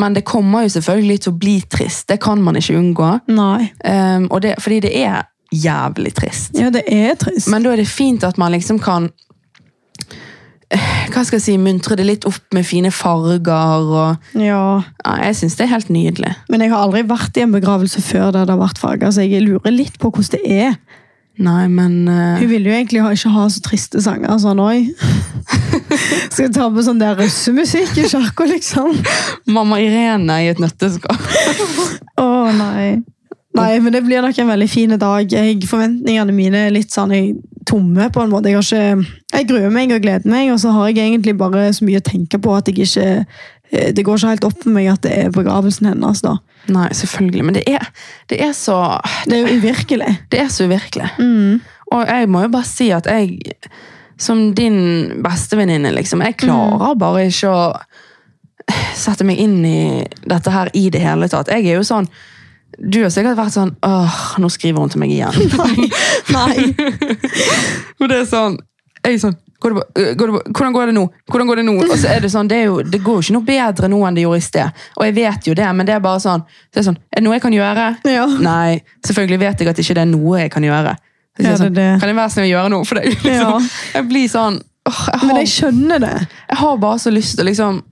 Men 0.00 0.16
det 0.16 0.24
kommer 0.28 0.64
jo 0.64 0.76
selvfølgelig 0.78 1.18
til 1.24 1.34
å 1.34 1.38
bli 1.40 1.56
trist, 1.70 2.06
det 2.08 2.20
kan 2.22 2.42
man 2.42 2.56
ikke 2.56 2.78
unngå. 2.78 3.10
Um, 3.26 4.28
det, 4.40 4.54
fordi 4.62 4.80
det 4.86 4.94
er 5.02 5.26
jævlig 5.52 6.14
trist. 6.16 6.56
Ja, 6.58 6.70
det 6.74 6.86
er 6.86 7.14
trist. 7.20 7.50
Men 7.52 7.66
da 7.66 7.74
er 7.74 7.82
det 7.82 7.90
fint 7.90 8.24
at 8.26 8.38
man 8.40 8.54
liksom 8.54 8.78
kan 8.82 9.10
eh, 10.70 10.92
hva 11.12 11.22
skal 11.24 11.38
jeg 11.38 11.44
si, 11.44 11.56
muntre 11.60 11.98
det 11.98 12.06
litt 12.06 12.26
opp 12.28 12.54
med 12.56 12.66
fine 12.66 12.92
farger. 12.94 13.42
og 13.86 14.40
ja. 14.40 14.62
ja, 15.04 15.16
Jeg 15.26 15.40
syns 15.42 15.58
det 15.58 15.66
er 15.66 15.74
helt 15.74 15.90
nydelig. 15.92 16.32
Men 16.52 16.64
jeg 16.64 16.72
har 16.74 16.86
aldri 16.86 17.04
vært 17.06 17.36
i 17.36 17.44
en 17.44 17.54
begravelse 17.54 18.02
før 18.04 18.30
der 18.30 18.46
det 18.46 18.56
har 18.56 18.62
vært 18.62 18.82
farger, 18.82 19.12
så 19.14 19.26
jeg 19.26 19.44
lurer 19.46 19.74
litt 19.74 19.98
på 20.02 20.10
hvordan 20.10 20.38
det 20.38 20.62
er. 20.70 20.78
Nei, 21.36 21.66
men 21.68 22.06
uh... 22.08 22.38
Hun 22.40 22.48
ville 22.48 22.70
jo 22.70 22.76
egentlig 22.76 23.02
ikke 23.02 23.32
ha 23.34 23.48
så 23.52 23.60
triste 23.64 24.00
sanger. 24.00 24.38
sånn, 24.40 24.60
oi. 24.62 24.86
Skal 26.32 26.52
ta 26.54 26.70
på 26.72 26.84
sånn 26.86 27.02
der 27.02 27.18
russemusikk 27.18 27.98
i 28.00 28.06
kirka, 28.08 28.46
liksom? 28.48 28.96
mamma 29.52 29.80
Irene 29.84 30.40
i 30.44 30.48
et 30.52 30.62
nøtteskall. 30.62 31.20
Å, 32.22 32.30
nei. 32.56 33.02
Nei, 33.56 33.76
men 33.80 33.92
det 33.94 34.02
blir 34.04 34.24
nok 34.24 34.38
en 34.40 34.50
veldig 34.50 34.68
fin 34.68 34.96
dag. 35.00 35.32
Jeg, 35.32 35.60
forventningene 35.68 36.34
mine 36.36 36.66
er 36.66 36.74
litt 36.74 36.92
sånn 36.92 37.14
jeg, 37.14 37.36
tomme, 37.68 38.08
på 38.12 38.22
en 38.22 38.32
måte. 38.32 38.50
Jeg, 38.52 38.60
har 38.60 38.66
ikke, 38.66 39.14
jeg 39.32 39.48
gruer 39.48 39.72
meg 39.72 39.94
og 39.94 40.02
gleder 40.04 40.30
meg, 40.30 40.50
og 40.52 40.60
så 40.62 40.74
har 40.76 40.90
jeg 40.90 41.04
egentlig 41.04 41.36
bare 41.40 41.68
så 41.76 41.86
mye 41.86 42.02
å 42.02 42.06
tenke 42.06 42.40
på 42.42 42.52
at 42.56 42.68
jeg 42.70 42.84
ikke 42.84 43.08
Det 43.70 44.04
går 44.06 44.18
ikke 44.18 44.30
helt 44.30 44.46
opp 44.46 44.60
for 44.62 44.74
meg 44.74 44.88
at 44.92 45.02
det 45.02 45.12
er 45.16 45.32
begravelsen 45.34 45.88
hennes, 45.90 46.22
da. 46.22 46.36
Nei, 46.72 46.86
selvfølgelig. 46.94 47.44
Men 47.46 47.56
det 47.58 47.64
er, 47.70 47.88
det 48.30 48.38
er 48.42 48.52
så 48.56 48.78
Det 49.26 49.36
er 49.36 49.42
jo 49.42 49.58
uvirkelig. 49.60 50.12
Det 50.30 50.40
er 50.42 50.48
så 50.52 50.68
uvirkelig. 50.68 51.08
Mm. 51.18 51.60
Og 51.94 52.08
jeg 52.08 52.30
må 52.30 52.42
jo 52.46 52.52
bare 52.54 52.68
si 52.68 52.88
at 52.94 53.06
jeg, 53.10 53.56
som 54.18 54.48
din 54.54 54.78
bestevenninne, 55.22 55.92
liksom, 55.94 56.22
jeg 56.26 56.38
klarer 56.42 56.98
bare 56.98 57.26
ikke 57.30 57.52
å 57.52 57.66
sette 58.96 59.26
meg 59.26 59.38
inn 59.38 59.60
i 59.66 59.82
dette 60.26 60.50
her 60.50 60.70
i 60.74 60.88
det 60.90 61.02
hele 61.04 61.28
tatt. 61.30 61.50
Jeg 61.52 61.68
er 61.68 61.78
jo 61.78 61.86
sånn 61.86 62.08
Du 62.76 62.98
har 62.98 63.12
sikkert 63.14 63.38
vært 63.38 63.54
sånn 63.54 63.70
Åh, 63.86 64.16
nå 64.42 64.50
skriver 64.50 64.82
hun 64.82 64.90
til 64.90 65.00
meg 65.00 65.12
igjen. 65.14 65.36
Nei. 66.36 66.72
Og 68.00 68.10
det 68.10 68.24
er 68.24 68.26
sånn 68.30 68.58
jeg 69.06 69.14
er 69.14 69.22
sånn 69.22 69.36
går 69.62 69.74
det, 69.74 70.04
går 70.20 70.30
det. 70.32 70.40
Hvordan 70.52 70.72
går 70.76 70.90
det 70.90 70.94
nå? 70.96 71.04
Hvordan 71.32 71.48
går 71.48 71.56
Det 71.60 71.64
nå? 71.66 71.74
Og 71.86 71.96
så 71.96 72.10
er 72.12 72.20
det 72.24 72.30
sånn, 72.32 72.48
det, 72.50 72.58
jo, 72.66 72.76
det 72.84 73.00
går 73.04 73.18
jo 73.18 73.24
ikke 73.24 73.36
noe 73.38 73.46
bedre 73.48 73.88
nå 73.88 74.00
enn 74.08 74.18
det 74.18 74.24
gjorde 74.26 74.42
i 74.42 74.44
sted. 74.46 74.84
Og 74.98 75.06
jeg 75.08 75.14
vet 75.16 75.48
jo 75.48 75.54
det, 75.56 75.66
men 75.78 75.88
det 75.88 75.94
er 75.96 76.02
bare 76.04 76.20
sånn 76.22 76.44
så 76.44 76.80
er, 76.82 76.86
sånn, 76.90 76.98
er 77.10 77.22
det 77.22 77.24
noe 77.26 77.36
jeg 77.38 77.44
kan 77.46 77.56
gjøre? 77.56 77.86
Ja. 78.12 78.26
Nei, 78.44 78.78
selvfølgelig 79.06 79.40
vet 79.42 79.64
jeg 79.64 79.72
at 79.72 79.82
ikke 79.82 79.96
det 79.98 80.04
er 80.04 80.10
noe 80.12 80.40
jeg 80.44 80.52
kan 80.52 80.66
gjøre. 80.66 80.94
Så 81.36 81.44
jeg 81.46 81.60
sånn, 81.60 81.74
det. 81.76 81.88
Kan 82.00 82.12
jeg 82.12 82.16
være 82.16 82.32
snill 82.32 82.46
å 82.46 82.52
gjøre 82.52 82.72
noe 82.72 82.88
for 82.88 83.00
deg? 83.00 83.12
Liksom. 83.26 83.66
Ja. 83.66 83.98
Jeg 83.98 84.08
blir 84.12 84.28
sånn 84.32 84.60
åh, 84.88 85.02
jeg, 85.12 85.20
Men 85.22 85.32
har, 85.34 85.40
jeg 85.42 85.52
skjønner 85.52 86.04
det. 86.06 86.14
jeg 86.52 86.60
har 86.62 86.78
bare 86.86 87.02
så 87.02 87.12
lyst 87.12 87.36
til 87.40 87.48
liksom 87.50 87.82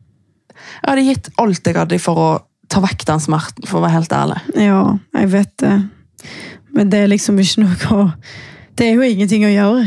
Jeg 0.54 0.86
hadde 0.86 1.04
gitt 1.08 1.28
alt 1.42 1.68
jeg 1.68 1.76
hadde 1.76 1.98
for 2.00 2.20
å 2.20 2.30
ta 2.72 2.80
vekk 2.80 3.04
den 3.08 3.20
smerten, 3.20 3.66
for 3.68 3.78
å 3.78 3.84
være 3.84 3.98
helt 3.98 4.12
ærlig. 4.16 4.38
Ja, 4.56 4.80
jeg 5.20 5.28
vet 5.34 5.52
det. 5.60 5.74
Men 6.74 6.88
det 6.90 7.02
er 7.04 7.10
liksom 7.12 7.36
ikke 7.38 7.62
noe 7.64 7.92
å 7.92 8.06
Det 8.74 8.88
er 8.88 8.96
jo 8.96 9.04
ingenting 9.06 9.44
å 9.46 9.52
gjøre. 9.52 9.84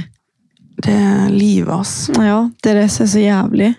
Det 0.84 0.94
er 0.94 1.30
livet, 1.34 1.74
ass. 1.74 2.10
Ja, 2.16 2.50
Det 2.64 2.72
er 2.72 2.82
det 2.84 2.90
som 2.94 3.04
er 3.08 3.10
så 3.14 3.22
jævlig. 3.24 3.70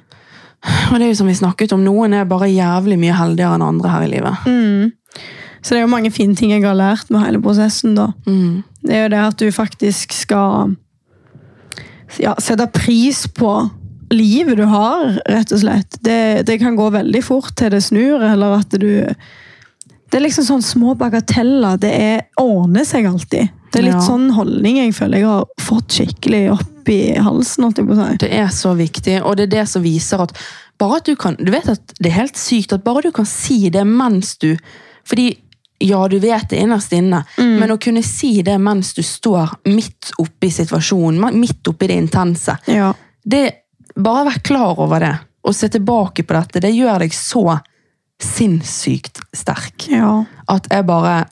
Og 0.91 0.95
det 0.99 1.05
er 1.07 1.11
jo 1.13 1.19
som 1.21 1.29
vi 1.31 1.35
snakket 1.39 1.73
om, 1.73 1.85
noen 1.87 2.15
er 2.19 2.25
bare 2.27 2.49
jævlig 2.51 2.97
mye 2.99 3.15
heldigere 3.15 3.55
enn 3.55 3.63
andre 3.63 3.93
her 3.93 4.07
i 4.07 4.11
livet. 4.11 4.47
Mm. 4.47 4.93
Så 5.63 5.75
det 5.75 5.79
er 5.79 5.85
jo 5.87 5.93
mange 5.93 6.11
fine 6.11 6.35
ting 6.39 6.51
jeg 6.51 6.65
har 6.65 6.75
lært 6.79 7.11
med 7.15 7.23
hele 7.23 7.41
prosessen. 7.43 7.95
da. 7.95 8.09
Mm. 8.27 8.65
Det 8.83 8.95
er 8.97 9.03
jo 9.05 9.13
det 9.15 9.23
at 9.29 9.39
du 9.39 9.51
faktisk 9.55 10.13
skal 10.13 10.75
ja, 12.19 12.35
sette 12.43 12.67
pris 12.75 13.27
på 13.29 13.53
livet 14.11 14.57
du 14.57 14.65
har, 14.71 15.19
rett 15.29 15.53
og 15.53 15.61
slett. 15.63 15.99
Det, 16.03 16.43
det 16.49 16.59
kan 16.63 16.77
gå 16.79 16.89
veldig 16.95 17.23
fort 17.27 17.55
til 17.61 17.71
det 17.75 17.83
snur, 17.85 18.23
eller 18.25 18.59
at 18.63 18.71
du 18.81 18.89
Det 20.09 20.17
er 20.17 20.23
liksom 20.25 20.47
sånn 20.49 20.63
små 20.65 20.95
bagateller. 20.97 21.77
Det 21.77 21.91
er, 21.93 22.23
ordner 22.41 22.87
seg 22.89 23.05
alltid. 23.05 23.51
Det 23.73 23.79
er 23.83 23.85
litt 23.91 23.99
Ja. 23.99 24.07
sånn 24.07 24.31
holdning 24.33 24.79
jeg 24.81 24.95
føler 24.97 25.19
jeg 25.21 25.27
har 25.29 25.45
fått 25.61 25.93
skikkelig 25.99 26.47
opp 26.55 26.78
i 26.89 27.19
halsen. 27.19 27.69
Det 28.19 28.31
er 28.35 28.49
så 28.49 28.75
viktig, 28.79 29.21
og 29.23 29.37
det 29.37 29.43
er 29.49 29.53
det 29.59 29.67
som 29.69 29.83
viser 29.83 30.23
at 30.25 30.33
bare 30.79 30.97
at 31.01 31.05
du 31.09 31.17
kan 31.17 31.35
Du 31.39 31.51
vet 31.51 31.69
at 31.69 31.95
det 31.99 32.07
er 32.13 32.21
helt 32.21 32.37
sykt 32.39 32.73
at 32.73 32.85
bare 32.85 33.03
du 33.03 33.11
kan 33.13 33.27
si 33.27 33.69
det 33.71 33.83
mens 33.87 34.37
du 34.39 34.57
Fordi 35.05 35.37
ja, 35.81 36.09
du 36.09 36.19
vet 36.19 36.49
det 36.51 36.59
innerst 36.59 36.93
inne, 36.93 37.21
men 37.39 37.71
å 37.71 37.77
kunne 37.79 38.03
si 38.03 38.43
det 38.43 38.57
mens 38.59 38.95
du 38.95 39.03
står 39.03 39.53
midt 39.71 40.11
oppe 40.19 40.47
i 40.47 40.51
situasjonen, 40.51 41.35
midt 41.39 41.69
oppe 41.71 41.85
i 41.85 41.89
det 41.89 41.95
intense 42.03 42.57
Ja. 42.67 42.93
det, 43.25 43.53
Bare 43.95 44.25
vær 44.27 44.39
klar 44.43 44.79
over 44.79 44.99
det, 45.01 45.13
og 45.47 45.55
se 45.55 45.69
tilbake 45.69 46.23
på 46.27 46.35
dette. 46.35 46.61
Det 46.61 46.71
gjør 46.75 46.99
deg 46.99 47.15
så 47.15 47.61
sinnssykt 48.23 49.21
sterk. 49.35 49.87
ja. 49.91 50.25
At 50.49 50.67
jeg 50.71 50.87
bare 50.87 51.27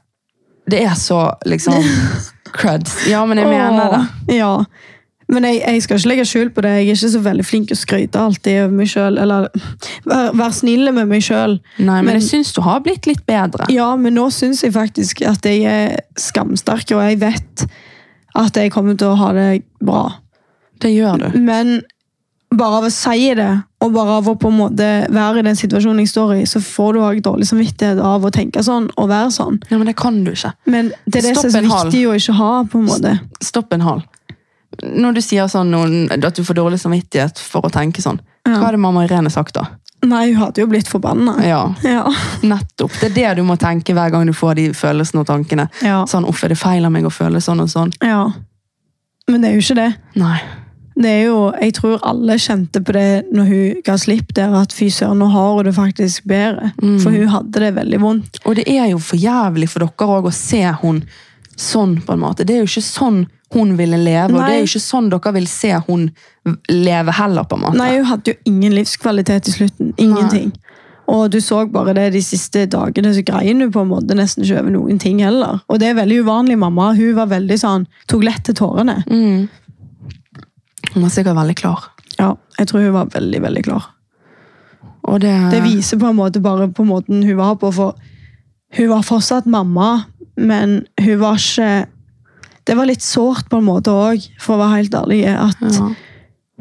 Det 0.70 0.82
er 0.82 0.94
så 0.94 1.20
liksom 1.46 1.74
creds. 2.58 3.06
Ja, 3.08 3.24
men 3.26 3.38
jeg 3.38 3.46
mener 3.50 3.90
det. 4.26 4.34
Ja. 4.36 4.64
Men 5.28 5.42
jeg, 5.48 5.58
jeg 5.64 5.82
skal 5.82 5.98
ikke 5.98 6.08
legge 6.12 6.24
skjul 6.30 6.50
på 6.54 6.62
det. 6.62 6.70
Jeg 6.76 6.86
er 6.86 6.94
ikke 6.94 7.10
så 7.10 7.20
veldig 7.24 7.44
flink 7.46 7.66
til 7.70 7.74
å 7.74 7.80
skryte 7.80 8.20
alltid 8.22 8.60
over 8.62 8.76
meg 8.78 8.90
sjøl. 8.92 9.18
Eller 9.18 9.48
være 10.06 10.36
vær 10.38 10.54
snille 10.54 10.92
med 10.94 11.10
meg 11.10 11.24
sjøl. 11.26 11.56
Nei, 11.80 11.96
men, 11.98 12.04
Men- 12.12 12.20
jeg 12.20 12.28
syns 12.28 12.52
du 12.54 12.60
har 12.62 12.84
blitt 12.84 13.08
litt 13.10 13.24
bedre. 13.26 13.66
Ja, 13.74 13.88
men 13.98 14.14
nå 14.14 14.28
syns 14.30 14.62
jeg 14.62 14.72
faktisk 14.76 15.24
at 15.26 15.42
jeg 15.50 15.64
er 15.66 15.98
skamsterk, 16.20 16.94
og 16.94 17.02
jeg 17.02 17.18
vet 17.24 17.66
at 18.36 18.56
jeg 18.60 18.70
kommer 18.70 18.94
til 19.00 19.08
å 19.14 19.18
ha 19.18 19.32
det 19.34 19.50
bra. 19.82 20.04
Det 20.78 20.92
gjør 20.94 21.24
du. 21.32 21.38
Men 21.40 21.80
bare 22.56 22.78
av 22.78 22.84
å 22.86 22.90
si 22.92 23.34
det, 23.34 23.50
og 23.82 23.92
bare 23.92 24.18
av 24.20 24.28
å 24.30 24.34
på 24.38 24.48
en 24.52 24.58
måte 24.60 24.86
være 25.12 25.40
i 25.40 25.46
den 25.48 25.56
situasjonen 25.58 26.04
jeg 26.04 26.12
står 26.12 26.34
i, 26.36 26.42
så 26.48 26.60
får 26.62 26.92
du 26.94 27.00
også 27.02 27.24
dårlig 27.26 27.48
samvittighet 27.50 27.98
av 28.00 28.24
å 28.24 28.30
tenke 28.32 28.62
sånn 28.64 28.86
og 28.96 29.08
være 29.10 29.32
sånn. 29.34 29.58
Ja, 29.72 29.78
men 29.80 29.90
det 29.90 29.96
kan 29.98 30.22
du 30.24 30.30
ikke. 30.32 30.52
Men 30.70 30.92
det 31.04 31.24
er 31.24 31.32
det 31.32 31.36
som 31.40 31.50
er 31.50 31.56
så 31.56 31.64
viktig 31.66 32.04
å 32.06 32.14
ikke 32.14 32.36
ha. 32.38 32.52
på 32.70 32.78
en 32.78 32.86
måte. 32.92 33.16
Stopp 33.44 33.74
en 33.74 33.84
hal. 33.84 34.04
Når 34.82 35.14
du 35.14 35.20
sier 35.20 35.48
sånn 35.48 35.72
at 36.12 36.34
du 36.36 36.42
får 36.44 36.54
dårlig 36.54 36.78
samvittighet 36.80 37.38
for 37.38 37.62
å 37.62 37.70
tenke 37.72 38.02
sånn, 38.02 38.20
Ja. 38.46 38.58
hva 38.60 38.66
hadde 38.70 38.78
mamma 38.78 39.04
Irene 39.06 39.30
sagt 39.30 39.54
da? 39.54 39.64
Nei, 40.04 40.26
hun 40.32 40.36
hadde 40.42 40.60
jo 40.60 40.66
blitt 40.66 40.86
forbanna. 40.88 41.38
Ja, 41.42 41.74
Ja. 41.82 42.04
nettopp. 42.42 42.92
Det 43.00 43.10
er 43.10 43.14
det 43.14 43.36
du 43.36 43.42
må 43.42 43.56
tenke 43.58 43.94
hver 43.94 44.10
gang 44.12 44.26
du 44.26 44.32
får 44.32 44.54
de 44.54 44.68
følelsene 44.72 45.20
og 45.20 45.26
tankene. 45.26 45.68
Ja. 45.82 46.04
Sånn, 46.04 46.26
uff, 46.28 46.44
er 46.44 46.48
det 46.48 46.58
feil 46.58 46.84
av 46.84 46.92
meg 46.92 47.04
å 47.04 47.10
føle 47.10 47.40
sånn 47.40 47.60
og 47.60 47.68
sånn? 47.68 47.92
ja. 48.02 48.30
Men 49.28 49.40
det 49.42 49.50
er 49.50 49.54
jo 49.56 49.64
ikke 49.64 49.74
det. 49.74 49.96
Nei. 50.14 50.40
det 50.98 51.10
er 51.10 51.24
jo, 51.26 51.52
Jeg 51.60 51.72
tror 51.74 51.98
alle 52.04 52.34
kjente 52.38 52.80
på 52.84 52.92
det 52.92 53.24
når 53.34 53.44
hun 53.48 53.82
ga 53.84 53.94
slipp 53.98 54.32
der, 54.34 54.54
at 54.54 54.72
fy 54.72 54.86
søren, 54.88 55.18
nå 55.18 55.26
har 55.32 55.56
hun 55.56 55.64
det 55.64 55.74
faktisk 55.74 56.24
bedre. 56.26 56.72
Mm. 56.80 57.00
For 57.02 57.10
hun 57.10 57.26
hadde 57.28 57.50
det 57.52 57.74
veldig 57.74 58.00
vondt. 58.00 58.38
Og 58.46 58.54
det 58.56 58.68
er 58.68 58.86
jo 58.90 58.98
for 58.98 59.16
jævlig 59.16 59.68
for 59.68 59.80
dere 59.80 59.90
også 59.90 60.26
å 60.30 60.32
se 60.32 60.62
hun 60.80 61.02
sånn, 61.56 62.00
på 62.06 62.12
en 62.12 62.20
måte. 62.20 62.46
Det 62.46 62.54
er 62.54 62.62
jo 62.64 62.70
ikke 62.70 62.86
sånn 62.86 63.26
hun 63.54 63.76
ville 63.78 63.98
leve, 64.00 64.34
og 64.34 64.40
det 64.40 64.54
er 64.56 64.62
jo 64.62 64.68
ikke 64.68 64.82
sånn 64.82 65.10
dere 65.12 65.32
vil 65.36 65.46
se 65.46 65.70
hun 65.86 66.08
leve 66.70 67.14
heller, 67.14 67.46
på 67.46 67.58
en 67.58 67.62
måte. 67.62 67.78
Nei, 67.78 67.92
hun 67.98 68.08
hadde 68.10 68.32
jo 68.32 68.38
ingen 68.50 68.74
livskvalitet 68.74 69.50
i 69.50 69.54
slutten. 69.54 69.92
Ingenting. 70.02 70.50
Og 71.06 71.30
du 71.30 71.38
så 71.40 71.60
bare 71.70 71.94
det 71.94 72.08
de 72.16 72.22
siste 72.24 72.64
dagene, 72.70 73.12
så 73.14 73.22
grein 73.26 73.62
hun 73.62 73.70
på 73.74 73.84
en 73.84 73.92
måte 73.92 74.16
nesten 74.18 74.42
ikke 74.42 74.64
over 74.64 74.74
noen 74.74 74.98
ting 75.02 75.20
heller. 75.22 75.60
Og 75.70 75.78
det 75.78 75.92
er 75.92 76.00
veldig 76.00 76.24
uvanlig 76.26 76.58
mamma. 76.58 76.90
Hun 76.98 77.14
var 77.18 77.30
veldig 77.30 77.58
sånn, 77.62 77.86
tok 78.10 78.26
lett 78.26 78.42
til 78.48 78.58
tårene. 78.58 78.98
Mm. 79.06 79.46
Hun 80.94 81.04
var 81.04 81.12
sikkert 81.14 81.38
veldig 81.38 81.56
klar. 81.62 81.86
Ja, 82.16 82.32
jeg 82.58 82.70
tror 82.70 82.82
hun 82.82 82.96
var 82.96 83.12
veldig, 83.14 83.42
veldig 83.46 83.64
klar. 83.68 83.92
Og 85.06 85.20
det, 85.22 85.34
Det 85.52 85.62
viser 85.62 86.00
på 86.02 86.10
en 86.10 86.18
måte 86.18 86.42
bare 86.42 86.66
på 86.74 86.84
måten 86.84 87.22
hun 87.22 87.38
var 87.38 87.54
på, 87.60 87.70
for 87.70 87.94
hun 88.74 88.88
var 88.90 89.06
fortsatt 89.06 89.46
mamma, 89.46 90.08
men 90.36 90.80
hun 90.98 91.20
var 91.20 91.38
ikke 91.38 91.86
Det 92.66 92.74
var 92.74 92.88
litt 92.88 93.04
sårt 93.04 93.48
på 93.50 93.60
en 93.60 93.68
måte 93.68 93.94
òg, 93.94 94.24
for 94.42 94.56
å 94.56 94.64
være 94.64 94.80
helt 94.80 94.96
ærlig, 94.98 95.20
at 95.30 95.60
ja. 95.62 95.90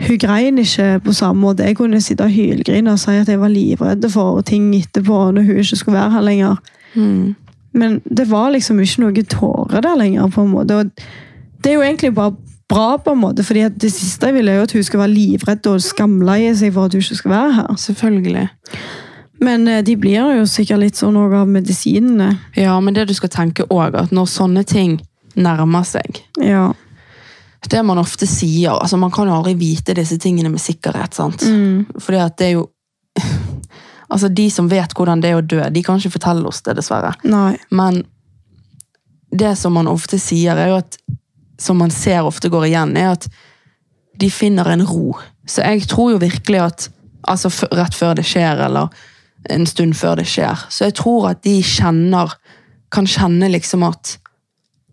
hun 0.06 0.20
grein 0.22 0.62
ikke 0.62 0.99
på 1.06 1.16
samme 1.18 1.41
måte. 1.41 1.66
Jeg 1.66 1.80
kunne 1.80 2.01
sitte 2.03 2.28
og 2.28 2.36
hylgrine 2.36 2.93
og 2.93 3.01
si 3.01 3.16
at 3.18 3.32
jeg 3.32 3.41
var 3.41 3.53
livredd 3.53 4.06
for 4.14 4.43
ting 4.45 4.70
etterpå, 4.78 5.32
når 5.34 5.47
hun 5.49 5.64
ikke 5.64 5.82
skulle 5.82 5.97
være 5.97 6.16
her 6.18 6.28
lenger. 6.28 6.62
Mm. 6.93 7.36
Men 7.76 7.99
det 8.06 8.30
var 8.30 8.53
liksom 8.53 8.80
ikke 8.80 9.03
noe 9.03 9.24
tårer 9.28 9.82
der 9.84 9.97
lenger. 9.99 10.30
på 10.32 10.45
en 10.45 10.53
måte. 10.53 10.76
Og 10.76 10.86
det 11.64 11.72
er 11.72 11.80
jo 11.80 11.82
egentlig 11.82 12.14
bare 12.16 12.36
bra, 12.70 12.97
på 12.97 13.12
en 13.12 13.20
måte, 13.20 13.43
fordi 13.43 13.66
det 13.70 13.91
siste 13.93 14.30
jeg 14.30 14.38
ville, 14.38 14.51
er 14.51 14.62
jo 14.62 14.68
at 14.70 14.72
hun 14.72 14.84
skal 14.84 14.99
være 14.99 15.14
livredd 15.14 15.68
og 15.68 15.82
skamleie 15.82 16.53
seg 16.58 16.74
for 16.74 16.86
at 16.86 16.93
hun 16.93 17.03
ikke 17.03 17.20
skal 17.20 17.32
være 17.32 17.51
her. 17.53 17.76
Selvfølgelig. 17.78 18.47
Men 19.41 19.68
eh, 19.68 19.84
de 19.84 19.97
blir 19.97 20.38
jo 20.38 20.45
sikkert 20.47 20.82
litt 20.82 20.99
sånn 20.99 21.18
òg 21.20 21.36
av 21.41 21.51
medisinene. 21.51 22.32
Ja, 22.56 22.78
men 22.80 22.95
det 22.95 23.10
du 23.10 23.14
skal 23.18 23.34
tenke 23.34 23.68
òg, 23.70 23.97
at 23.99 24.16
når 24.16 24.32
sånne 24.32 24.64
ting 24.64 24.99
nærmer 25.36 25.86
seg 25.88 26.22
Ja. 26.42 26.72
Det 27.66 27.82
man 27.82 27.98
ofte 27.98 28.28
sier 28.30 28.76
altså 28.78 28.98
Man 28.98 29.12
kan 29.12 29.28
jo 29.28 29.34
aldri 29.34 29.56
vite 29.58 29.96
disse 29.98 30.20
tingene 30.22 30.52
med 30.54 30.62
sikkerhet. 30.62 31.16
sant? 31.18 31.42
Mm. 31.42 31.86
Fordi 31.98 32.20
at 32.22 32.38
det 32.38 32.48
er 32.48 32.58
jo 32.60 32.68
Altså, 34.10 34.28
De 34.30 34.50
som 34.52 34.68
vet 34.70 34.94
hvordan 34.94 35.22
det 35.22 35.32
er 35.32 35.40
å 35.40 35.42
dø, 35.42 35.64
de 35.74 35.82
kan 35.84 35.98
ikke 35.98 36.14
fortelle 36.20 36.46
oss 36.48 36.62
det, 36.62 36.76
dessverre. 36.78 37.16
Nei. 37.26 37.56
Men 37.74 38.04
det 39.34 39.56
som 39.58 39.74
man 39.74 39.90
ofte 39.90 40.20
sier, 40.22 40.56
er 40.56 40.70
jo 40.70 40.78
at 40.84 41.00
Som 41.60 41.82
man 41.82 41.92
ser 41.92 42.22
ofte 42.28 42.50
går 42.54 42.68
igjen, 42.70 42.96
er 42.98 43.16
at 43.16 43.28
de 44.20 44.30
finner 44.32 44.70
en 44.72 44.86
ro. 44.88 45.18
Så 45.48 45.64
jeg 45.66 45.88
tror 45.90 46.14
jo 46.14 46.22
virkelig 46.22 46.62
at 46.62 46.90
Altså 47.28 47.50
rett 47.74 47.96
før 47.98 48.14
det 48.16 48.28
skjer, 48.30 48.60
eller 48.68 48.94
en 49.50 49.66
stund 49.66 49.96
før 49.98 50.16
det 50.20 50.28
skjer. 50.30 50.68
Så 50.70 50.86
jeg 50.86 50.94
tror 51.02 51.32
at 51.32 51.42
de 51.44 51.58
kjenner 51.66 52.36
Kan 52.94 53.10
kjenne 53.10 53.50
liksom 53.50 53.84
at 53.90 54.20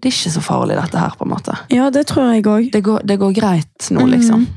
det 0.02 0.10
er 0.10 0.16
ikke 0.16 0.32
så 0.34 0.40
farlig, 0.42 0.74
dette 0.74 0.98
her, 0.98 1.14
på 1.14 1.22
en 1.22 1.30
måte. 1.30 1.54
Ja, 1.70 1.86
det 1.94 2.08
tror 2.10 2.32
jeg 2.32 2.42
òg. 2.50 2.72
Det 2.74 2.82
går, 2.82 3.04
det 3.06 3.16
går 3.20 3.36
greit 3.36 3.90
nå, 3.94 4.06
liksom. 4.10 4.48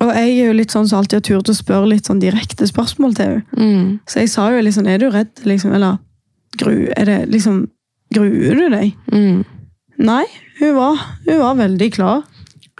Og 0.00 0.10
jeg 0.16 0.30
er 0.32 0.46
jo 0.48 0.56
litt 0.56 0.72
sånn 0.72 0.88
som 0.88 0.98
alltid 0.98 1.18
har 1.20 1.24
turt 1.28 1.50
å 1.52 1.54
spørre 1.54 1.90
litt 1.90 2.08
sånn 2.08 2.22
direkte 2.22 2.66
spørsmål 2.66 3.14
til 3.18 3.28
henne. 3.28 3.44
Mm. 3.54 3.88
Så 4.08 4.22
jeg 4.24 4.32
sa 4.32 4.48
jo 4.50 4.62
liksom 4.64 4.88
Er 4.88 4.98
du 4.98 5.10
redd? 5.12 5.44
liksom, 5.44 5.74
Eller 5.76 5.98
gru, 6.58 6.88
er 6.96 7.04
det 7.04 7.18
liksom 7.30 7.66
Gruer 8.10 8.56
du 8.58 8.64
deg? 8.72 8.96
Mm. 9.12 9.44
Nei, 10.02 10.24
hun 10.58 10.74
var, 10.74 11.02
hun 11.28 11.38
var 11.38 11.58
veldig 11.60 11.90
klar. 11.94 12.24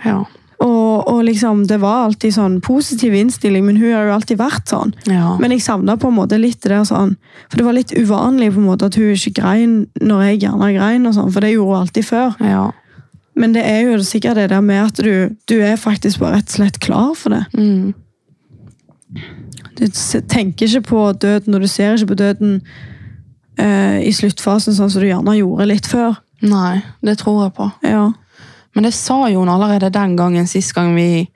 Ja. 0.03 0.25
Og, 0.61 1.07
og 1.09 1.23
liksom, 1.25 1.63
det 1.71 1.79
var 1.81 2.05
alltid 2.05 2.35
sånn 2.37 2.59
positiv 2.61 3.15
innstilling, 3.17 3.65
men 3.65 3.79
hun 3.81 3.95
har 3.95 4.11
jo 4.11 4.17
alltid 4.19 4.41
vært 4.43 4.69
sånn. 4.69 4.93
ja. 5.09 5.37
Men 5.41 5.55
jeg 5.55 5.65
savna 5.65 5.97
på 5.97 6.11
en 6.11 6.19
måte 6.19 6.37
litt 6.37 6.61
det 6.61 6.75
der 6.75 6.85
sånn 6.85 7.15
For 7.49 7.57
det 7.57 7.65
var 7.65 7.77
litt 7.79 7.95
uvanlig 7.97 8.51
på 8.53 8.61
en 8.61 8.67
måte 8.69 8.91
at 8.91 8.99
hun 9.01 9.15
ikke 9.15 9.41
grein 9.41 9.79
når 10.03 10.27
jeg 10.27 10.43
gjerne 10.45 10.69
grein, 10.77 11.09
og 11.09 11.17
sånn, 11.17 11.33
for 11.33 11.41
det 11.41 11.55
gjorde 11.55 11.73
hun 11.73 11.87
alltid 11.87 12.09
før. 12.11 12.37
ja. 12.45 12.69
Men 13.41 13.55
det 13.55 13.63
er 13.65 13.87
jo 13.87 13.97
sikkert 14.05 14.37
det 14.37 14.51
der 14.51 14.61
med 14.61 14.83
at 14.83 14.99
du, 15.01 15.37
du 15.49 15.61
er 15.65 15.79
faktisk 15.81 16.21
bare 16.21 16.41
rett 16.41 16.51
og 16.51 16.57
slett 16.59 16.81
klar 16.83 17.13
for 17.17 17.33
det. 17.33 17.45
Mm. 17.57 17.95
Du 19.79 19.87
tenker 20.29 20.67
ikke 20.67 20.83
på 20.91 21.05
døden, 21.23 21.55
og 21.55 21.63
du 21.63 21.69
ser 21.71 21.95
ikke 21.95 22.11
på 22.13 22.19
døden 22.21 22.59
eh, 23.57 24.03
i 24.05 24.13
sluttfasen 24.13 24.77
sånn 24.77 24.91
som 24.93 25.01
du 25.01 25.09
gjerne 25.09 25.39
gjorde 25.39 25.69
litt 25.71 25.89
før. 25.89 26.19
Nei, 26.45 26.83
det 27.07 27.17
tror 27.23 27.47
jeg 27.47 27.55
på. 27.57 27.71
Ja. 27.87 28.11
Men 28.75 28.87
det 28.87 28.95
sa 28.95 29.25
jo 29.31 29.43
hun 29.43 29.51
allerede 29.51 29.91
den 29.95 30.17
gangen, 30.19 30.47
sist 30.47 30.75
gang 30.77 30.95
vi, 30.95 31.27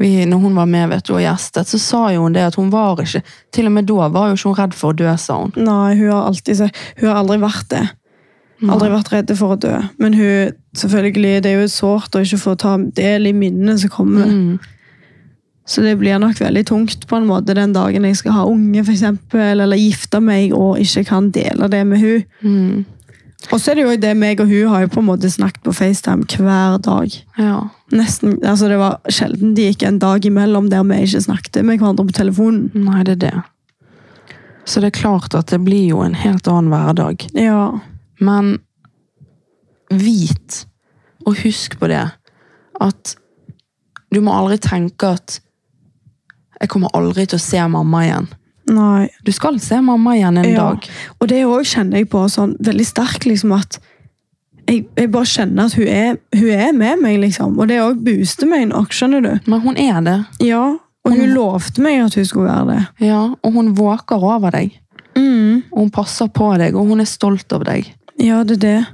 vi 0.00 0.10
når 0.28 0.42
hun 0.44 0.58
var 0.58 0.68
med 0.70 0.92
vet 0.92 1.06
du, 1.08 1.14
og 1.16 1.24
gjestet, 1.24 1.68
så 1.68 1.80
sa 1.82 2.02
jo 2.14 2.24
hun 2.26 2.36
det 2.36 2.46
at 2.46 2.58
hun 2.60 2.70
var 2.72 3.00
ikke 3.02 3.24
Til 3.52 3.66
og 3.66 3.74
med 3.74 3.88
da 3.90 4.08
var 4.08 4.30
jo 4.30 4.38
ikke 4.38 4.52
hun 4.52 4.58
redd 4.60 4.76
for 4.78 4.94
å 4.94 4.98
dø, 5.00 5.14
sa 5.18 5.40
hun. 5.42 5.54
Nei, 5.58 5.96
hun 5.98 6.12
har 6.12 6.28
alltid 6.30 6.68
Hun 7.00 7.08
har 7.08 7.22
aldri 7.22 7.40
vært 7.42 7.70
det. 7.74 7.86
Aldri 8.68 8.90
vært 8.92 9.12
redd 9.14 9.30
for 9.38 9.54
å 9.54 9.60
dø. 9.60 9.72
Men 10.02 10.14
hun, 10.18 10.52
selvfølgelig, 10.76 11.40
det 11.44 11.52
er 11.52 11.62
jo 11.62 11.72
sårt 11.72 12.16
å 12.16 12.20
ikke 12.24 12.42
få 12.42 12.54
ta 12.60 12.76
del 12.76 13.30
i 13.30 13.32
minnene 13.36 13.78
som 13.80 13.92
kommer. 13.92 14.28
Mm. 14.28 14.76
Så 15.70 15.84
det 15.84 15.94
blir 16.00 16.18
nok 16.18 16.40
veldig 16.40 16.64
tungt 16.66 17.06
på 17.06 17.16
en 17.16 17.28
måte 17.28 17.54
den 17.54 17.72
dagen 17.72 18.04
jeg 18.08 18.18
skal 18.18 18.34
ha 18.34 18.46
unge, 18.50 18.82
for 18.82 18.92
eksempel, 18.92 19.62
eller 19.62 19.78
gifte 19.78 20.20
meg 20.24 20.54
og 20.56 20.80
ikke 20.82 21.04
kan 21.08 21.30
dele 21.32 21.68
det 21.70 21.84
med 21.86 22.02
hun. 22.02 22.24
Mm. 22.42 22.80
Og 23.48 23.56
så 23.56 23.72
er 23.72 23.78
det 23.78 23.84
jo 23.86 23.94
det 24.02 24.10
meg 24.20 24.40
og 24.42 24.50
hun 24.50 24.68
har 24.68 24.84
jo 24.84 24.90
på 24.92 25.00
en 25.00 25.08
måte 25.08 25.30
snakket 25.32 25.62
på 25.64 25.72
FaceTime 25.74 26.26
hver 26.28 26.76
dag. 26.84 27.14
Ja. 27.40 27.56
Nesten, 27.90 28.36
altså 28.44 28.68
Det 28.68 28.78
var 28.78 28.98
sjelden 29.10 29.54
det 29.56 29.70
gikk 29.70 29.86
en 29.88 29.98
dag 30.02 30.26
imellom 30.28 30.68
der 30.70 30.84
vi 30.86 31.00
ikke 31.06 31.24
snakket 31.24 31.62
med 31.64 31.80
hverandre 31.80 32.06
på 32.06 32.18
telefonen. 32.20 32.68
Nei, 32.76 33.02
det 33.08 33.16
er 33.16 33.22
det. 33.24 33.36
Så 34.68 34.82
det 34.82 34.92
er 34.92 35.00
klart 35.00 35.34
at 35.34 35.50
det 35.50 35.62
blir 35.64 35.88
jo 35.88 36.02
en 36.04 36.14
helt 36.14 36.46
annen 36.46 36.70
hverdag. 36.70 37.26
Ja, 37.34 37.80
Men 38.20 38.58
vit, 39.90 40.66
og 41.26 41.40
husk 41.40 41.78
på 41.80 41.88
det, 41.90 42.04
at 42.80 43.14
du 44.14 44.20
må 44.20 44.34
aldri 44.36 44.58
tenke 44.62 45.14
at 45.16 45.40
jeg 46.60 46.68
kommer 46.68 46.92
aldri 46.94 47.24
til 47.26 47.40
å 47.40 47.42
se 47.42 47.62
mamma 47.72 48.04
igjen. 48.04 48.28
Nei. 48.74 49.08
Du 49.26 49.32
skal 49.32 49.58
se 49.60 49.80
mamma 49.84 50.14
igjen 50.16 50.38
en 50.38 50.48
Ja. 50.50 50.68
dag. 50.70 50.88
Og 51.20 51.28
det 51.28 51.44
òg 51.46 51.64
kjenner 51.66 51.98
jeg 51.98 52.08
på 52.10 52.24
sånn 52.30 52.56
veldig 52.58 52.86
sterkt, 52.86 53.26
liksom 53.26 53.52
at 53.58 53.78
jeg, 54.68 54.84
jeg 54.96 55.10
bare 55.10 55.26
kjenner 55.26 55.64
at 55.66 55.74
hun 55.74 55.88
er, 55.88 56.18
hun 56.36 56.50
er 56.54 56.72
med 56.72 57.00
meg, 57.02 57.18
liksom. 57.20 57.58
Og 57.58 57.68
det 57.68 57.80
òg 57.82 58.04
booster 58.06 58.46
meg 58.46 58.68
nok, 58.70 58.92
skjønner 58.94 59.22
du. 59.24 59.50
Men 59.50 59.60
hun 59.64 59.76
er 59.76 60.00
det. 60.06 60.18
Ja, 60.46 60.76
Og 61.04 61.14
hun 61.16 61.30
lovte 61.34 61.80
meg 61.80 62.02
at 62.04 62.14
hun 62.14 62.24
skulle 62.28 62.46
være 62.52 62.66
det. 62.76 63.06
Ja, 63.08 63.34
og 63.42 63.52
hun 63.52 63.74
våker 63.74 64.20
over 64.22 64.50
deg. 64.52 64.74
Mm. 65.16 65.62
Og 65.72 65.78
hun 65.78 65.90
passer 65.90 66.28
på 66.28 66.52
deg, 66.60 66.76
og 66.76 66.86
hun 66.92 67.00
er 67.00 67.08
stolt 67.08 67.50
over 67.56 67.64
deg. 67.64 67.88
Ja, 68.20 68.42
det 68.44 68.58
er 68.58 68.60
det. 68.66 68.86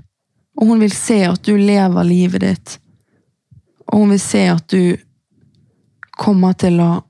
Og 0.57 0.69
hun 0.69 0.81
vil 0.81 0.93
se 0.95 1.19
at 1.27 1.43
du 1.43 1.57
lever 1.59 2.05
livet 2.07 2.41
ditt. 2.41 2.79
Og 3.93 3.99
hun 4.05 4.11
vil 4.15 4.21
se 4.23 4.47
at 4.49 4.65
du 4.71 4.97
kommer 6.17 6.55
til 6.57 6.79
å 6.81 7.03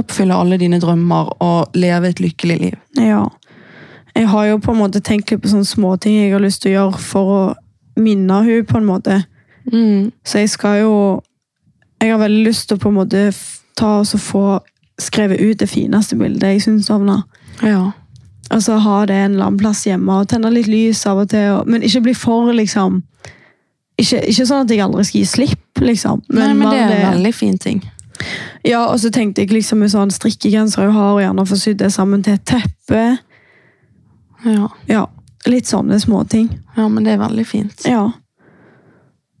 oppfylle 0.00 0.36
alle 0.36 0.58
dine 0.60 0.80
drømmer 0.80 1.32
og 1.42 1.76
leve 1.76 2.08
et 2.08 2.20
lykkelig 2.20 2.56
liv. 2.60 2.78
Ja. 3.00 3.24
Jeg 4.16 4.28
har 4.28 4.44
jo 4.44 4.58
på 4.58 4.72
en 4.72 4.80
måte 4.80 5.00
tenkt 5.04 5.30
litt 5.30 5.42
på 5.42 5.52
sånne 5.52 5.68
småting 5.68 6.16
jeg 6.16 6.32
har 6.32 6.44
lyst 6.44 6.62
til 6.64 6.72
å 6.72 6.76
gjøre 6.76 7.02
for 7.04 7.32
å 7.32 7.40
minne 8.00 8.42
hun 8.44 8.68
på 8.68 8.78
en 8.80 8.88
måte. 8.88 9.20
Mm. 9.72 10.12
Så 10.24 10.44
jeg 10.44 10.52
skal 10.52 10.80
jo 10.84 11.22
Jeg 12.00 12.12
har 12.12 12.20
veldig 12.20 12.42
lyst 12.44 12.68
til 12.68 12.76
å 12.76 12.80
på 12.80 12.90
en 12.92 12.98
måte 12.98 13.20
ta 13.76 14.02
og 14.02 14.20
få 14.20 14.60
skrevet 15.00 15.40
ut 15.40 15.58
det 15.58 15.68
fineste 15.68 16.16
bildet 16.16 16.50
jeg 16.52 16.62
syns 16.62 16.90
om 16.90 17.06
henne. 17.06 17.22
Ja. 17.64 17.92
så 18.60 18.76
ha 18.76 19.06
det 19.06 19.14
en 19.14 19.32
eller 19.32 19.46
annen 19.46 19.58
plass 19.58 19.86
hjemme 19.86 20.20
og 20.20 20.28
tenne 20.28 20.50
litt 20.52 20.68
lys 20.68 21.06
av 21.06 21.22
og 21.24 21.30
til. 21.32 21.54
Og, 21.56 21.68
men 21.68 21.82
ikke 21.82 22.04
bli 22.04 22.14
for, 22.14 22.52
liksom 22.52 23.02
ikke, 23.96 24.20
ikke 24.28 24.46
sånn 24.46 24.66
at 24.66 24.72
jeg 24.72 24.84
aldri 24.84 25.04
skal 25.08 25.20
gi 25.20 25.26
slipp, 25.30 25.80
liksom. 25.80 26.22
Nei, 26.36 26.52
men 26.52 26.68
det 26.68 26.80
er 26.80 26.94
en 26.98 27.14
veldig 27.16 27.32
fin 27.34 27.56
ting. 27.58 27.80
Ja, 28.66 28.86
og 28.90 28.98
så 29.00 29.10
tenkte 29.14 29.42
jeg 29.44 29.52
liksom 29.54 29.78
med 29.82 29.90
sånn 29.92 30.10
strikkegenser 30.14 30.86
jeg 30.88 30.94
har, 30.96 31.12
og 31.14 31.20
gjerne 31.22 31.46
få 31.46 31.58
sydd 31.60 31.78
det 31.82 31.92
sammen 31.94 32.22
til 32.26 32.34
et 32.38 32.44
teppe. 32.48 33.02
Ja. 34.46 34.68
Ja, 34.90 35.06
litt 35.46 35.66
sånne 35.70 35.98
småting. 36.00 36.48
ja, 36.76 36.88
men 36.88 37.04
det 37.04 37.12
er 37.16 37.22
veldig 37.22 37.46
fint. 37.46 37.86
Ja. 37.88 38.10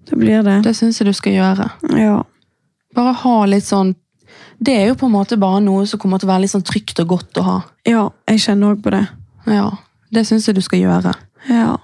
Det 0.08 0.16
blir 0.18 0.42
det. 0.46 0.60
Det 0.62 0.74
syns 0.78 1.00
jeg 1.00 1.06
du 1.08 1.12
skal 1.16 1.32
gjøre. 1.34 1.70
Ja. 1.98 2.20
Bare 2.94 3.12
ha 3.12 3.36
litt 3.50 3.64
sånn 3.66 3.94
Det 4.58 4.72
er 4.72 4.86
jo 4.88 4.94
på 4.96 5.06
en 5.06 5.12
måte 5.12 5.36
bare 5.36 5.58
noe 5.60 5.82
som 5.86 5.98
kommer 6.00 6.18
til 6.18 6.28
å 6.28 6.32
være 6.32 6.44
litt 6.46 6.52
sånn 6.54 6.64
trygt 6.64 6.98
og 7.02 7.08
godt 7.10 7.38
å 7.40 7.42
ha. 7.44 7.56
ja, 7.84 8.06
jeg 8.30 8.40
kjenner 8.40 8.72
òg 8.72 8.82
på 8.84 8.90
det. 8.94 9.02
Ja, 9.46 9.66
Det 10.12 10.22
syns 10.26 10.46
jeg 10.48 10.56
du 10.56 10.62
skal 10.64 10.80
gjøre. 10.80 11.12
Ja. 11.50 11.76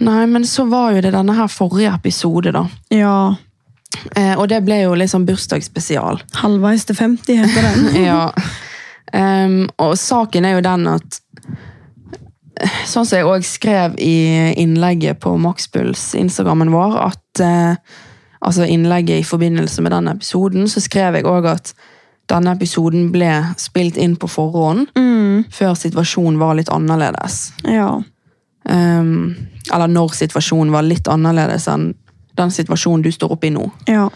Nei, 0.00 0.24
men 0.26 0.46
så 0.48 0.64
var 0.70 0.94
jo 0.94 1.02
det 1.04 1.12
denne 1.12 1.34
her 1.36 1.48
forrige 1.52 1.92
episode, 1.92 2.52
da. 2.56 2.62
Ja. 2.94 3.34
Eh, 4.16 4.34
og 4.38 4.48
det 4.48 4.62
ble 4.66 4.82
jo 4.84 4.94
liksom 4.98 5.26
bursdagsspesial. 5.28 6.20
Halvveis 6.40 6.84
til 6.88 6.96
50 6.98 7.40
heter 7.42 7.66
den. 7.68 7.88
ja. 8.08 8.30
Um, 9.12 9.68
og 9.82 9.96
saken 9.98 10.44
er 10.46 10.58
jo 10.58 10.62
den 10.62 10.86
at 10.86 11.20
Sånn 12.84 13.06
som 13.08 13.16
jeg 13.16 13.24
òg 13.24 13.44
skrev 13.46 13.94
i 14.04 14.52
innlegget 14.60 15.16
på 15.22 15.30
Maxpuls, 15.40 16.10
Instagrammen 16.18 16.68
vår, 16.74 16.96
at 17.06 17.40
uh, 17.40 18.02
altså 18.44 18.66
innlegget 18.68 19.22
i 19.22 19.24
forbindelse 19.24 19.80
med 19.80 19.94
den 19.94 20.10
episoden, 20.12 20.68
så 20.68 20.82
skrev 20.84 21.16
jeg 21.16 21.24
òg 21.30 21.48
at 21.54 21.72
denne 22.28 22.52
episoden 22.52 23.08
ble 23.14 23.30
spilt 23.58 23.96
inn 23.96 24.18
på 24.20 24.28
forhånd, 24.28 24.90
Mm. 24.92 25.46
før 25.48 25.72
situasjonen 25.78 26.36
var 26.38 26.58
litt 26.58 26.68
annerledes. 26.68 27.52
Ja. 27.64 27.94
Um, 28.68 29.36
eller 29.72 29.88
når 29.88 30.12
situasjonen 30.20 30.74
var 30.74 30.84
litt 30.84 31.08
annerledes 31.08 31.64
enn 31.72 31.94
den 32.40 32.54
situasjonen 32.54 33.04
du 33.04 33.12
står 33.14 33.36
oppe 33.36 33.50
i 33.50 33.54
nå. 33.54 33.68
Ja. 33.90 34.08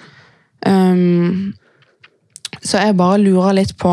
Um, 0.66 1.54
så 2.64 2.80
jeg 2.80 2.96
bare 2.96 3.20
lurer 3.20 3.56
litt 3.58 3.74
på 3.80 3.92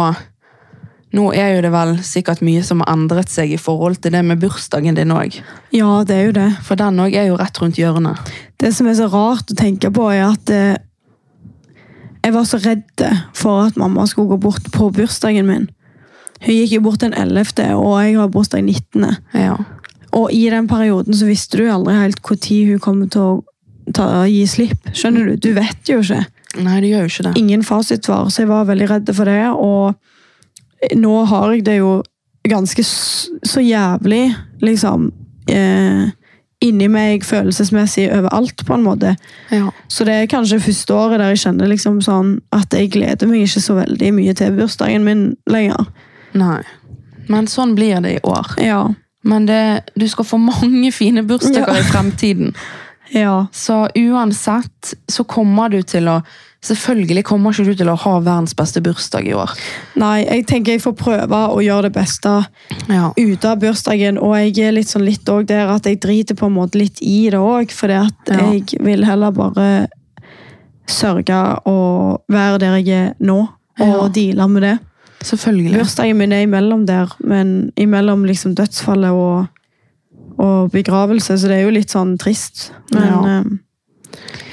Nå 1.12 1.26
er 1.36 1.58
jo 1.58 1.64
det 1.66 1.74
vel 1.74 1.90
sikkert 2.08 2.40
mye 2.46 2.62
som 2.64 2.80
har 2.80 2.94
endret 2.94 3.28
seg 3.28 3.52
i 3.52 3.58
forhold 3.60 3.98
til 4.00 4.14
det 4.16 4.22
med 4.24 4.40
bursdagen 4.40 4.96
din 4.96 5.12
òg. 5.12 5.42
ja, 5.76 5.90
det 6.08 6.16
er 6.16 6.30
jo 6.30 6.36
det. 6.38 6.46
For 6.64 6.80
den 6.80 7.02
òg 7.04 7.18
er 7.20 7.28
jo 7.28 7.36
rett 7.36 7.60
rundt 7.60 7.76
hjørnet. 7.76 8.32
Det 8.56 8.72
som 8.72 8.88
er 8.88 8.96
så 8.96 9.10
rart 9.12 9.52
å 9.52 9.58
tenke 9.60 9.92
på, 9.92 10.08
er 10.08 10.30
at 10.30 10.54
eh, 10.56 10.80
Jeg 12.24 12.36
var 12.36 12.46
så 12.46 12.62
redd 12.62 13.04
for 13.36 13.66
at 13.66 13.76
mamma 13.82 14.06
skulle 14.08 14.30
gå 14.30 14.38
bort 14.38 14.72
på 14.72 14.88
bursdagen 14.94 15.48
min. 15.50 15.68
Hun 16.46 16.54
gikk 16.54 16.78
jo 16.78 16.82
bort 16.86 17.02
den 17.02 17.16
11., 17.18 17.74
og 17.76 17.96
jeg 18.06 18.16
har 18.16 18.32
bursdag 18.32 18.64
19. 18.64 19.18
Ja. 19.34 19.58
Og 20.16 20.32
i 20.32 20.46
den 20.54 20.68
perioden 20.68 21.18
så 21.18 21.28
visste 21.28 21.58
du 21.58 21.66
aldri 21.68 21.96
helt 21.98 22.22
når 22.22 22.72
hun 22.72 22.80
kom 22.80 23.10
til 23.10 23.22
å 23.22 23.40
ta, 23.96 24.26
gi 24.30 24.46
slipp. 24.48 24.92
Skjønner 24.94 25.32
du? 25.32 25.36
Du 25.50 25.52
vet 25.58 25.90
jo 25.90 26.00
ikke. 26.04 26.22
Nei, 26.62 26.80
det 26.84 26.90
gjør 26.92 27.06
jo 27.06 27.12
ikke 27.14 27.26
det. 27.30 27.34
Ingen 27.40 27.64
fasitsvar, 27.64 28.30
så 28.30 28.42
jeg 28.44 28.50
var 28.52 28.66
veldig 28.68 28.88
redd 28.90 29.12
for 29.16 29.30
det. 29.30 29.42
Og 29.56 30.96
nå 31.00 31.14
har 31.32 31.54
jeg 31.56 31.66
det 31.68 31.78
jo 31.80 31.92
ganske 32.48 32.84
så 32.84 33.62
jævlig, 33.62 34.32
liksom 34.66 35.12
eh, 35.52 36.10
Inni 36.62 36.86
meg 36.94 37.24
følelsesmessig 37.26 38.04
overalt, 38.14 38.62
på 38.68 38.76
en 38.76 38.84
måte. 38.86 39.16
Ja. 39.50 39.72
Så 39.90 40.06
det 40.06 40.14
er 40.14 40.28
kanskje 40.30 40.60
første 40.62 40.94
året 40.94 41.18
der 41.18 41.32
jeg 41.34 41.40
kjenner 41.42 41.66
liksom 41.72 41.96
sånn 42.06 42.36
at 42.54 42.76
jeg 42.78 42.92
gleder 42.94 43.26
meg 43.32 43.48
ikke 43.48 43.64
så 43.66 43.80
veldig 43.80 44.12
mye 44.14 44.36
til 44.38 44.54
bursdagen 44.60 45.02
min 45.08 45.24
lenger. 45.50 45.88
Nei. 46.38 46.60
Men 47.34 47.50
sånn 47.50 47.74
blir 47.74 47.98
det 48.06 48.12
i 48.20 48.22
år. 48.30 48.52
Ja. 48.62 48.84
Men 49.26 49.48
det, 49.50 49.58
du 49.98 50.06
skal 50.10 50.28
få 50.30 50.38
mange 50.38 50.92
fine 50.94 51.24
bursdager 51.26 51.66
Ja. 51.74 51.80
i 51.82 51.90
fremtiden. 51.90 52.54
Ja. 53.14 53.48
Så 53.52 53.88
uansett 53.96 54.94
så 55.12 55.24
kommer 55.28 55.70
du 55.70 55.82
til 55.84 56.08
å 56.12 56.22
Selvfølgelig 56.62 57.24
kommer 57.26 57.50
ikke 57.56 57.72
du 57.72 57.74
til 57.80 57.90
å 57.90 57.96
ha 57.98 58.12
verdens 58.22 58.52
beste 58.54 58.84
bursdag 58.86 59.26
i 59.26 59.32
år. 59.34 59.50
Nei, 59.98 60.20
jeg 60.28 60.44
tenker 60.46 60.76
jeg 60.76 60.84
får 60.84 60.94
prøve 61.00 61.40
å 61.50 61.58
gjøre 61.66 61.88
det 61.90 61.96
beste 61.96 62.34
Ja. 62.88 63.08
ut 63.18 63.46
av 63.50 63.58
bursdagen, 63.64 64.20
og 64.22 64.36
jeg 64.38 64.60
er 64.68 64.72
litt 64.76 64.86
sånn 64.92 65.02
litt 65.04 65.26
òg 65.26 65.48
der 65.50 65.68
at 65.74 65.88
jeg 65.90 65.98
driter 66.00 66.36
på 66.38 66.46
en 66.46 66.54
måte 66.54 66.78
litt 66.78 67.02
i 67.02 67.32
det 67.34 67.40
òg, 67.40 67.72
fordi 67.74 67.98
at 68.06 68.30
Ja. 68.30 68.52
jeg 68.52 68.78
vil 68.80 69.04
heller 69.04 69.32
bare 69.32 69.88
sørge 70.86 71.40
og 71.66 72.22
være 72.30 72.60
der 72.60 72.76
jeg 72.78 72.90
er 72.90 73.14
nå, 73.20 73.40
og 73.80 73.88
Ja. 73.88 74.08
deale 74.10 74.48
med 74.48 74.62
det. 74.62 74.80
Selvfølgelig. 75.24 75.74
Bursdagen 75.80 76.18
min 76.18 76.32
er 76.32 76.46
imellom 76.46 76.86
der, 76.86 77.08
men 77.24 77.72
imellom 77.76 78.24
liksom 78.26 78.54
dødsfallet 78.56 79.12
og, 79.12 79.48
og 80.40 80.72
begravelse, 80.72 81.38
så 81.38 81.48
det 81.48 81.58
er 81.60 81.64
jo 81.68 81.74
litt 81.76 81.90
sånn 81.92 82.18
trist. 82.22 82.72
Men 82.94 83.04
Ja. 83.04 83.40
eh, 83.40 83.44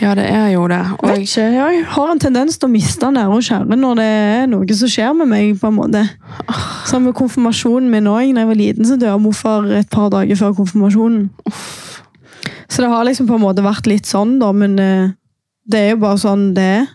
Ja, 0.00 0.14
det 0.14 0.24
er 0.30 0.52
jo 0.52 0.68
det. 0.68 0.78
Og 1.02 1.08
jeg 1.10 1.22
ikke, 1.26 1.52
jeg 1.52 1.84
har 1.84 2.10
en 2.12 2.18
tendens 2.22 2.56
til 2.58 2.68
å 2.68 2.72
miste 2.72 3.08
nære 3.10 3.34
og 3.34 3.42
kjære 3.42 3.76
når 3.76 3.94
det 3.96 4.04
er 4.06 4.46
noe 4.46 4.74
som 4.74 4.88
skjer 4.88 5.16
med 5.16 5.26
meg. 5.28 5.58
på 5.60 5.66
en 5.66 5.74
måte. 5.74 6.08
Sammen 6.86 7.06
med 7.10 7.14
konfirmasjonen 7.18 7.90
min 7.90 8.04
òg. 8.06 8.32
Da 8.34 8.40
jeg 8.40 8.46
var 8.46 8.54
liten, 8.54 8.84
så 8.86 8.96
døde 8.96 9.18
morfar 9.20 9.66
et 9.74 9.90
par 9.90 10.08
dager 10.10 10.36
før 10.36 10.54
konfirmasjonen. 10.54 11.30
Så 12.68 12.82
det 12.82 12.88
har 12.90 13.04
liksom 13.04 13.26
på 13.26 13.34
en 13.34 13.40
måte 13.42 13.64
vært 13.64 13.86
litt 13.90 14.06
sånn, 14.06 14.38
da, 14.38 14.52
men 14.52 14.78
eh, 14.78 15.10
det 15.66 15.80
er 15.80 15.90
jo 15.96 15.96
bare 16.04 16.18
sånn 16.22 16.54
det 16.54 16.62
er. 16.62 16.86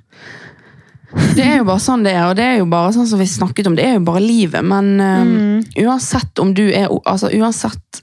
det 1.36 1.44
er 1.46 1.58
jo 1.60 1.66
bare 1.66 1.80
sånn 1.84 2.04
det 2.06 2.14
er, 2.14 2.24
og 2.30 2.36
det 2.38 2.46
er 2.46 2.58
jo 2.60 2.66
bare 2.72 2.94
sånn 2.96 3.08
som 3.10 3.20
vi 3.20 3.26
snakket 3.30 3.68
om, 3.68 3.76
det 3.76 3.86
er 3.86 3.94
jo 4.00 4.06
bare 4.08 4.22
livet. 4.24 4.64
Men 4.64 5.00
eh, 5.02 5.24
Mm. 5.24 5.64
uansett 5.86 6.40
om 6.40 6.54
du 6.54 6.70
er 6.72 6.88
Altså 7.06 7.30
uansett 7.34 8.03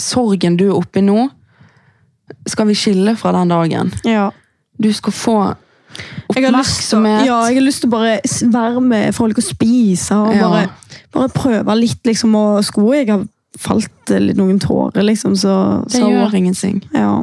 sorgen 0.00 0.56
du 0.56 0.66
er 0.70 0.76
oppi 0.78 1.00
nå, 1.04 1.28
skal 2.48 2.66
vi 2.70 2.74
skille 2.78 3.16
fra 3.16 3.32
den 3.36 3.52
dagen. 3.52 3.92
Ja. 4.08 4.30
Du 4.80 4.90
skal 4.92 5.12
få 5.12 5.34
Jeg 6.34 6.42
har, 6.50 6.62
til, 6.64 7.04
ja, 7.04 7.36
jeg 7.46 7.54
har 7.54 7.62
lyst 7.62 7.84
til 7.84 7.90
å 7.90 7.94
bare 7.94 8.16
være 8.50 8.80
med 8.82 9.14
folk 9.14 9.38
og 9.38 9.44
spise, 9.46 10.16
og 10.16 10.34
Ja. 10.34 10.48
bare, 10.48 10.68
bare 11.12 11.28
prøve 11.28 11.76
litt, 11.78 12.00
liksom, 12.04 12.34
og 12.34 12.64
sko 12.64 12.92
jeg 12.92 13.08
har 13.12 13.26
falt 13.58 14.10
litt 14.10 14.36
noen 14.36 14.58
tårer, 14.58 15.04
liksom, 15.04 15.36
så, 15.36 15.84
det 15.86 15.92
så 16.00 16.08
gjør 16.10 16.34
ingenting. 16.34 16.82
Ja. 16.92 17.22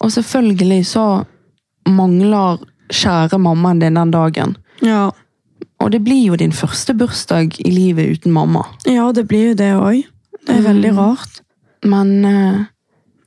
Og 0.00 0.10
selvfølgelig 0.12 0.84
så 0.86 1.24
mangler 1.88 2.58
kjære 2.92 3.38
mammaen 3.40 3.80
din 3.80 3.94
den 3.96 4.10
dagen. 4.10 4.56
Ja. 4.82 5.10
Og 5.80 5.90
det 5.92 6.02
blir 6.04 6.26
jo 6.26 6.36
din 6.36 6.52
første 6.52 6.94
bursdag 6.94 7.56
i 7.64 7.70
livet 7.70 8.18
uten 8.18 8.32
mamma. 8.32 8.66
ja, 8.86 9.10
det 9.12 9.26
blir 9.28 9.48
jo 9.48 9.54
det 9.54 9.72
òg. 9.74 10.04
Det 10.48 10.56
er 10.56 10.64
veldig 10.66 10.90
Mm. 10.94 10.98
rart. 10.98 11.40
Men 11.84 12.24
eh, 12.24 12.64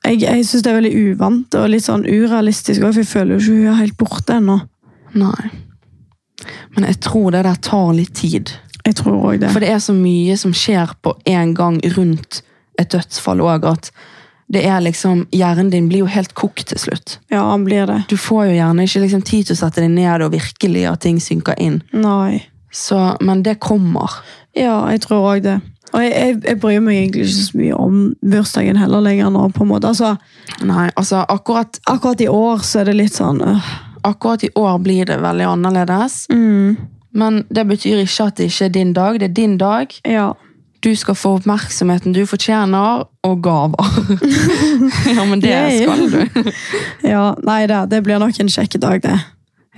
Jeg, 0.04 0.22
jeg 0.26 0.46
syns 0.50 0.64
det 0.66 0.72
er 0.72 0.80
veldig 0.82 0.94
uvant 1.14 1.56
og 1.56 1.70
litt 1.70 1.86
sånn 1.86 2.04
urealistisk, 2.10 2.82
for 2.82 2.98
jeg 2.98 3.06
føler 3.08 3.36
jo 3.38 3.40
ikke 3.44 3.58
hun 3.60 3.68
er 3.72 3.82
helt 3.84 3.98
borte 4.02 4.34
ennå. 4.42 4.60
nei. 5.14 5.52
Men 6.76 6.86
jeg 6.88 7.00
tror 7.06 7.32
det 7.36 7.44
der 7.46 7.60
tar 7.62 7.92
litt 7.94 8.14
tid. 8.18 8.50
Jeg 8.86 8.96
tror 8.98 9.20
også 9.28 9.40
det. 9.44 9.52
For 9.54 9.60
det 9.62 9.70
er 9.70 9.78
så 9.84 9.94
mye 9.94 10.38
som 10.42 10.54
skjer 10.58 10.94
på 11.06 11.14
en 11.30 11.54
gang 11.54 11.78
rundt 11.98 12.42
et 12.80 12.90
dødsfall 12.90 13.44
òg, 13.46 13.68
at 13.70 13.92
det 14.52 14.64
er 14.66 14.82
liksom 14.82 15.28
Hjernen 15.32 15.70
din 15.72 15.88
blir 15.88 16.00
jo 16.02 16.10
helt 16.12 16.34
kokt 16.34 16.66
til 16.72 16.80
slutt. 16.82 17.20
Ja, 17.32 17.44
han 17.52 17.64
blir 17.64 17.86
det. 17.88 18.00
Du 18.10 18.18
får 18.18 18.48
jo 18.50 18.56
gjerne 18.58 18.84
ikke 18.88 19.04
liksom 19.06 19.22
tid 19.24 19.46
til 19.48 19.56
å 19.56 19.60
sette 19.62 19.82
deg 19.84 19.92
ned 19.94 20.22
og 20.26 20.32
virkelig 20.34 20.88
at 20.90 21.02
ting 21.06 21.20
synker 21.24 21.54
inn. 21.62 21.84
Nei. 21.94 22.42
Så, 22.72 22.98
men 23.22 23.44
det 23.44 23.60
kommer. 23.60 24.10
Ja, 24.58 24.90
jeg 24.92 25.02
tror 25.06 25.30
òg 25.36 25.44
det. 25.46 25.60
Og 25.92 26.04
jeg, 26.04 26.12
jeg, 26.12 26.38
jeg 26.48 26.60
bryr 26.64 26.80
meg 26.84 26.98
egentlig 26.98 27.26
ikke 27.28 27.46
så 27.46 27.58
mye 27.60 27.78
om 27.78 27.98
bursdagen 28.34 28.80
heller 28.80 29.04
lenger 29.04 29.32
nå. 29.34 29.48
på 29.56 29.66
en 29.66 29.72
måte. 29.74 29.92
Altså, 29.92 30.16
Nei, 30.64 30.90
altså 30.96 31.26
akkurat, 31.30 31.80
Akkurat 31.90 32.22
i 32.22 32.30
år 32.32 32.64
så 32.66 32.82
er 32.82 32.92
det 32.92 32.98
litt 33.00 33.18
sånn 33.18 33.42
øh. 33.44 33.72
akkurat 34.08 34.44
i 34.46 34.52
år 34.56 34.80
blir 34.84 35.06
det 35.10 35.20
veldig 35.22 35.52
annerledes. 35.56 36.26
mm. 36.32 36.78
Men 37.12 37.44
det 37.52 37.66
betyr 37.68 38.06
ikke 38.06 38.30
at 38.30 38.38
det 38.40 38.48
ikke 38.48 38.66
er 38.66 38.70
din 38.72 38.94
dag. 38.96 39.20
Det 39.20 39.28
er 39.30 39.34
din 39.36 39.58
dag. 39.60 39.92
Ja. 40.08 40.32
Du 40.84 40.96
skal 40.96 41.16
få 41.16 41.36
oppmerksomheten 41.38 42.14
du 42.16 42.26
fortjener, 42.26 43.04
og 43.24 43.44
gaver. 43.44 44.00
ja, 45.18 45.26
men 45.30 45.42
det 45.44 45.58
skal 45.82 46.08
du. 46.08 46.52
ja. 47.14 47.34
Nei 47.44 47.66
da, 47.68 47.84
det 47.86 48.02
blir 48.04 48.22
nok 48.22 48.40
en 48.40 48.50
kjekk 48.50 48.80
dag, 48.82 49.04
det. 49.04 49.20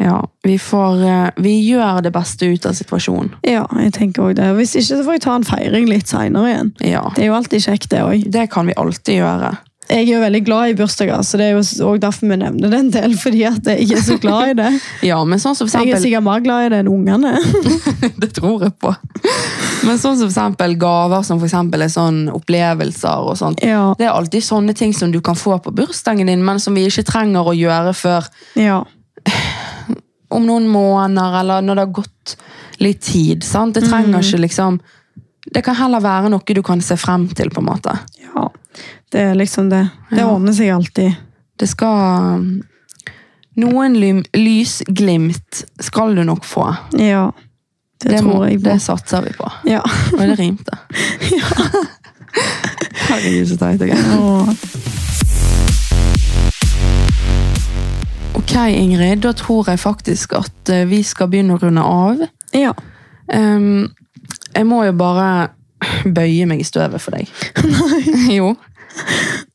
Ja, 0.02 0.24
vi, 0.44 0.58
får, 0.58 1.04
eh, 1.06 1.28
vi 1.38 1.54
gjør 1.70 2.02
det 2.02 2.12
beste 2.16 2.48
ut 2.50 2.66
av 2.66 2.74
situasjonen. 2.74 3.36
Ja, 3.46 3.68
jeg 3.78 3.94
tenker 3.94 4.24
også 4.26 4.40
det. 4.42 4.48
Hvis 4.58 4.74
ikke 4.80 4.88
så 4.98 5.04
får 5.06 5.20
jeg 5.20 5.26
ta 5.28 5.36
en 5.38 5.46
feiring 5.48 5.86
litt 5.92 6.10
seinere 6.10 6.50
igjen. 6.50 6.72
Ja, 6.82 7.04
Det 7.16 7.24
er 7.28 7.30
jo 7.30 7.38
alltid 7.38 7.68
kjekt, 7.68 7.90
det 7.94 8.02
òg. 8.02 8.26
det 8.32 8.50
kan 8.50 8.66
vi 8.68 8.74
alltid 8.74 9.22
gjøre. 9.22 9.54
Jeg 9.90 10.08
er 10.08 10.14
jo 10.14 10.20
veldig 10.24 10.40
glad 10.48 10.70
i 10.72 10.76
bursdager, 10.80 11.20
så 11.28 11.38
det 11.38 11.46
er 11.46 11.52
jo 11.52 11.60
også 11.60 11.98
derfor 12.00 12.30
vi 12.32 12.38
nevner 12.40 12.72
det 12.72 12.80
en 12.80 12.90
del. 12.90 13.14
fordi 13.24 13.44
at 13.46 13.68
jeg 13.68 13.92
er 13.92 14.02
så 14.02 14.18
glad 14.18 14.54
i 14.54 14.56
det. 14.62 14.72
Ja, 15.12 15.20
men 15.28 15.42
sånn 15.44 15.54
som 15.60 15.68
for 15.68 15.74
eksempel... 15.76 15.92
Jeg 15.92 16.00
er 16.00 16.04
sikkert 16.08 16.26
mer 16.26 16.42
glad 16.46 16.66
i 16.66 16.70
det 16.74 16.80
enn 16.82 16.90
ungene. 16.90 17.34
det 18.24 18.32
tror 18.34 18.64
jeg 18.64 18.74
på. 18.82 18.96
Men 19.84 20.00
sånn 20.00 20.18
som 20.18 20.24
for 20.26 20.32
eksempel 20.32 20.78
gaver 20.80 21.22
som 21.28 21.38
for 21.38 21.50
eksempel 21.52 21.84
er 21.86 21.92
sånn 21.94 22.24
opplevelser 22.34 23.28
og 23.30 23.38
sånt. 23.38 23.62
Ja, 23.62 23.92
Det 24.00 24.08
er 24.08 24.16
alltid 24.16 24.48
sånne 24.48 24.74
ting 24.74 24.96
som 24.96 25.12
du 25.14 25.20
kan 25.22 25.38
få 25.38 25.60
på 25.62 25.76
bursdagen 25.76 26.32
din, 26.32 26.46
men 26.48 26.64
som 26.64 26.74
vi 26.74 26.88
ikke 26.88 27.06
trenger 27.12 27.52
å 27.52 27.54
gjøre 27.54 27.94
før 27.94 28.32
ja. 28.58 28.82
Om 30.34 30.46
noen 30.48 30.68
måneder, 30.72 31.40
eller 31.40 31.62
når 31.66 31.76
det 31.80 31.86
har 31.88 31.94
gått 32.02 32.36
litt 32.84 33.02
tid. 33.06 33.44
sant? 33.44 33.74
Det 33.78 33.86
trenger 33.90 34.20
ikke 34.24 34.40
liksom 34.44 34.80
Det 35.54 35.62
kan 35.64 35.76
heller 35.76 36.00
være 36.00 36.30
noe 36.32 36.54
du 36.56 36.62
kan 36.64 36.82
se 36.82 36.96
frem 36.98 37.28
til, 37.36 37.50
på 37.50 37.60
en 37.62 37.66
måte. 37.72 37.98
ja. 38.34 38.50
Det 39.12 39.22
er 39.22 39.36
liksom 39.36 39.68
det. 39.70 39.90
Det 40.10 40.18
Ja. 40.24 40.26
ordner 40.32 40.54
seg 40.54 40.70
alltid. 40.74 41.16
Det 41.60 41.68
skal 41.70 42.40
Noen 43.56 44.24
lysglimt 44.34 45.66
skal 45.80 46.16
du 46.16 46.24
nok 46.24 46.44
få. 46.44 46.76
Ja. 46.98 47.32
Det, 48.02 48.10
Det, 48.10 48.24
må, 48.24 48.32
tror 48.40 48.48
jeg 48.50 48.58
på. 48.64 48.70
det 48.70 48.80
satser 48.82 49.22
vi 49.22 49.34
på. 49.38 49.52
Ja. 49.70 49.82
Og 50.14 50.20
det 50.20 50.40
rimte. 50.40 50.78
Herregud, 53.08 53.48
så 53.52 53.58
teit 53.62 53.82
jeg 53.86 53.94
er. 53.94 54.92
Ok, 58.44 58.58
Ingrid, 58.76 59.22
da 59.24 59.32
tror 59.32 59.70
jeg 59.72 59.80
faktisk 59.80 60.34
at 60.36 60.70
eh, 60.70 60.84
vi 60.90 61.00
skal 61.08 61.30
begynne 61.32 61.56
å 61.56 61.62
runde 61.62 61.84
av. 61.84 62.24
ja. 62.56 62.74
Um, 63.32 63.88
jeg 64.54 64.68
må 64.68 64.82
jo 64.84 64.92
bare 65.00 65.54
bøye 66.18 66.44
meg 66.46 66.60
i 66.60 66.66
støvet 66.68 67.02
for 67.02 67.16
deg. 67.16 67.30
jo. 68.38 68.50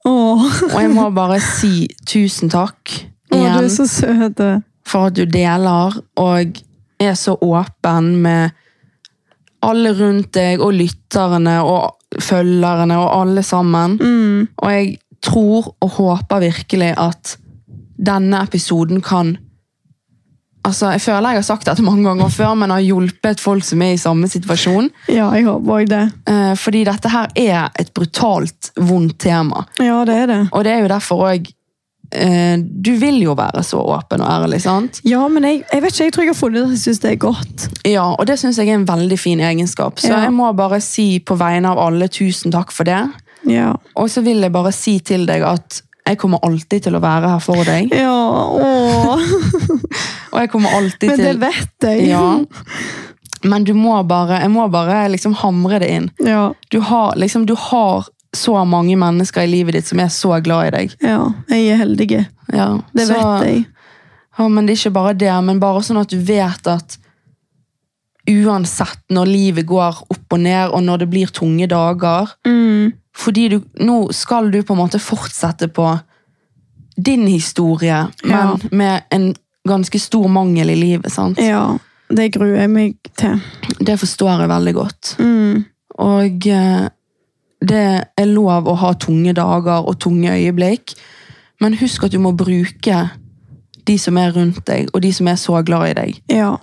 Åh. 0.08 0.46
Og 0.70 0.78
jeg 0.80 0.90
må 0.96 1.04
bare 1.14 1.36
si 1.44 1.84
tusen 2.08 2.48
takk 2.50 2.94
Åh, 3.30 3.36
du 3.44 3.58
er 3.60 3.68
så 3.70 3.84
søt. 3.86 4.40
for 4.88 5.10
at 5.10 5.18
du 5.18 5.28
deler 5.28 6.00
og 6.18 6.58
er 6.98 7.14
så 7.14 7.36
åpen 7.44 8.16
med 8.24 8.56
alle 9.62 9.92
rundt 9.94 10.32
deg 10.34 10.64
og 10.64 10.72
lytterne 10.74 11.58
og 11.60 12.18
følgerne 12.24 12.96
og 12.98 13.12
alle 13.20 13.44
sammen. 13.46 13.98
Mm. 14.00 14.48
Og 14.56 14.72
jeg 14.72 14.96
tror 15.22 15.74
og 15.84 15.94
håper 16.00 16.48
virkelig 16.48 16.94
at 16.96 17.36
denne 17.98 18.42
episoden 18.46 19.00
kan 19.02 19.36
Altså, 20.68 20.90
Jeg 20.90 21.00
føler 21.00 21.30
jeg 21.32 21.38
har 21.38 21.42
sagt 21.46 21.64
dette 21.68 21.82
mange 21.86 22.02
ganger 22.04 22.28
før, 22.28 22.54
men 22.58 22.70
har 22.74 22.82
hjulpet 22.82 23.40
folk 23.40 23.64
som 23.64 23.80
er 23.86 23.94
i 23.94 24.00
samme 24.00 24.28
situasjon. 24.28 24.90
Ja, 25.08 25.30
jeg 25.32 25.46
håper 25.46 25.70
også 25.78 25.88
det. 25.88 26.00
Eh, 26.28 26.54
fordi 26.60 26.82
dette 26.84 27.08
her 27.08 27.30
er 27.38 27.70
et 27.78 27.92
brutalt 27.94 28.72
vondt 28.76 29.14
tema. 29.22 29.62
Ja, 29.80 30.02
det 30.04 30.16
er 30.24 30.26
det. 30.26 30.40
Og 30.52 30.64
det 30.66 30.72
er 30.74 30.82
jo 30.82 30.90
derfor 30.90 31.22
òg 31.30 31.48
eh, 32.12 32.58
Du 32.58 32.90
vil 33.00 33.22
jo 33.22 33.32
være 33.38 33.62
så 33.64 33.80
åpen 33.80 34.20
og 34.20 34.28
ærlig, 34.34 34.60
sant? 34.66 35.00
Ja, 35.08 35.22
men 35.28 35.46
jeg, 35.46 35.62
jeg 35.72 35.82
vet 35.86 35.94
ikke, 35.94 36.04
jeg 36.10 36.12
tror 36.18 36.26
jeg 36.26 36.34
har 36.34 36.40
funnet 36.42 36.66
at 36.66 36.74
jeg 36.76 36.82
syns 36.84 37.02
det 37.06 37.12
er 37.14 37.22
godt. 37.24 37.68
Ja, 37.88 38.04
og 38.18 38.26
det 38.28 38.38
syns 38.42 38.58
jeg 38.60 38.68
er 38.68 38.74
en 38.82 38.88
veldig 38.88 39.18
fin 39.18 39.40
egenskap. 39.40 39.98
Så 40.02 40.10
Ja. 40.12 40.20
jeg 40.26 40.32
må 40.36 40.52
bare 40.58 40.82
si 40.84 41.20
på 41.20 41.38
vegne 41.38 41.70
av 41.70 41.78
alle 41.86 42.08
tusen 42.12 42.52
takk 42.52 42.72
for 42.74 42.84
det. 42.84 43.00
Ja. 43.46 43.72
Og 43.96 44.10
så 44.10 44.20
vil 44.26 44.42
jeg 44.44 44.52
bare 44.52 44.72
si 44.74 44.98
til 44.98 45.24
deg 45.30 45.42
at 45.46 45.80
jeg 46.08 46.18
kommer 46.18 46.38
alltid 46.46 46.82
til 46.88 46.96
å 46.96 47.00
være 47.04 47.28
her 47.34 47.38
for 47.44 47.64
deg. 47.68 47.92
Ja. 47.92 48.12
Og 50.32 50.38
jeg 50.42 50.50
kommer 50.52 50.74
alltid 50.78 51.08
til 51.08 51.14
Men 51.14 51.18
det 51.24 51.30
til 51.32 51.40
vet 51.44 51.78
jeg. 51.88 51.98
Ja. 52.10 52.26
Men 53.48 53.64
du 53.64 53.72
må 53.78 53.94
bare, 54.08 54.40
jeg 54.42 54.50
må 54.50 54.64
bare 54.72 55.04
liksom 55.12 55.34
hamre 55.38 55.78
det 55.82 55.88
inn. 55.94 56.08
Ja, 56.26 56.48
Du 56.72 56.80
har, 56.80 57.14
liksom, 57.16 57.44
du 57.46 57.54
har 57.54 58.06
så 58.36 58.64
mange 58.68 58.96
mennesker 58.98 59.42
i 59.46 59.50
livet 59.50 59.74
ditt 59.78 59.86
som 59.88 60.00
er 60.02 60.08
så 60.12 60.34
glad 60.44 60.66
i 60.68 60.70
deg. 60.76 60.88
ja, 61.00 61.20
jeg 61.48 61.68
er 61.72 61.76
heldig. 61.84 62.10
Ja, 62.52 62.68
Det 62.92 63.06
så- 63.08 63.14
vet 63.14 63.46
jeg. 63.48 63.64
Ja, 64.38 64.48
men 64.48 64.66
det 64.66 64.72
er 64.74 64.78
ikke 64.82 64.92
bare 64.94 65.14
det, 65.18 65.32
men 65.44 65.58
bare 65.60 65.80
sånn 65.82 66.00
at 66.00 66.08
du 66.12 66.18
vet 66.20 66.66
at 66.66 66.98
uansett 68.28 68.98
når 69.10 69.26
livet 69.26 69.66
går 69.66 70.02
opp 70.12 70.32
og 70.36 70.40
ned, 70.40 70.70
og 70.74 70.82
når 70.84 70.96
det 70.98 71.08
blir 71.10 71.26
tunge 71.32 71.66
dager, 71.70 72.26
Mm. 72.46 72.92
Fordi 73.18 73.48
du, 73.50 73.56
nå 73.82 73.96
skal 74.14 74.50
du 74.54 74.60
på 74.62 74.74
en 74.76 74.78
måte 74.84 75.00
fortsette 75.02 75.66
på 75.74 75.88
din 76.98 77.26
historie, 77.26 78.04
men 78.24 78.32
Ja. 78.32 78.56
med 78.70 79.02
en 79.10 79.34
ganske 79.68 79.98
stor 80.00 80.28
mangel 80.28 80.70
i 80.70 80.76
livet, 80.78 81.12
sant? 81.12 81.38
Ja, 81.42 81.76
det 82.10 82.30
gruer 82.32 82.60
jeg 82.60 82.70
meg 82.70 82.94
til. 83.18 83.40
Det 83.80 83.98
forstår 84.00 84.40
jeg 84.40 84.48
veldig 84.48 84.74
godt. 84.74 85.16
Mm. 85.18 85.64
Og 85.98 86.46
eh, 86.46 86.88
det 87.60 87.82
er 88.16 88.24
lov 88.30 88.66
å 88.70 88.74
ha 88.78 88.92
tunge 88.94 89.34
dager 89.34 89.82
og 89.88 89.98
tunge 90.00 90.30
øyeblikk, 90.32 90.94
men 91.60 91.74
husk 91.74 92.04
at 92.06 92.12
du 92.14 92.18
må 92.22 92.32
bruke 92.38 93.10
de 93.86 93.98
som 93.98 94.16
er 94.20 94.30
rundt 94.36 94.62
deg, 94.68 94.90
og 94.94 95.02
de 95.02 95.12
som 95.12 95.26
er 95.28 95.36
så 95.40 95.62
glad 95.66 95.90
i 95.90 95.94
deg. 95.98 96.18
Ja, 96.30 96.56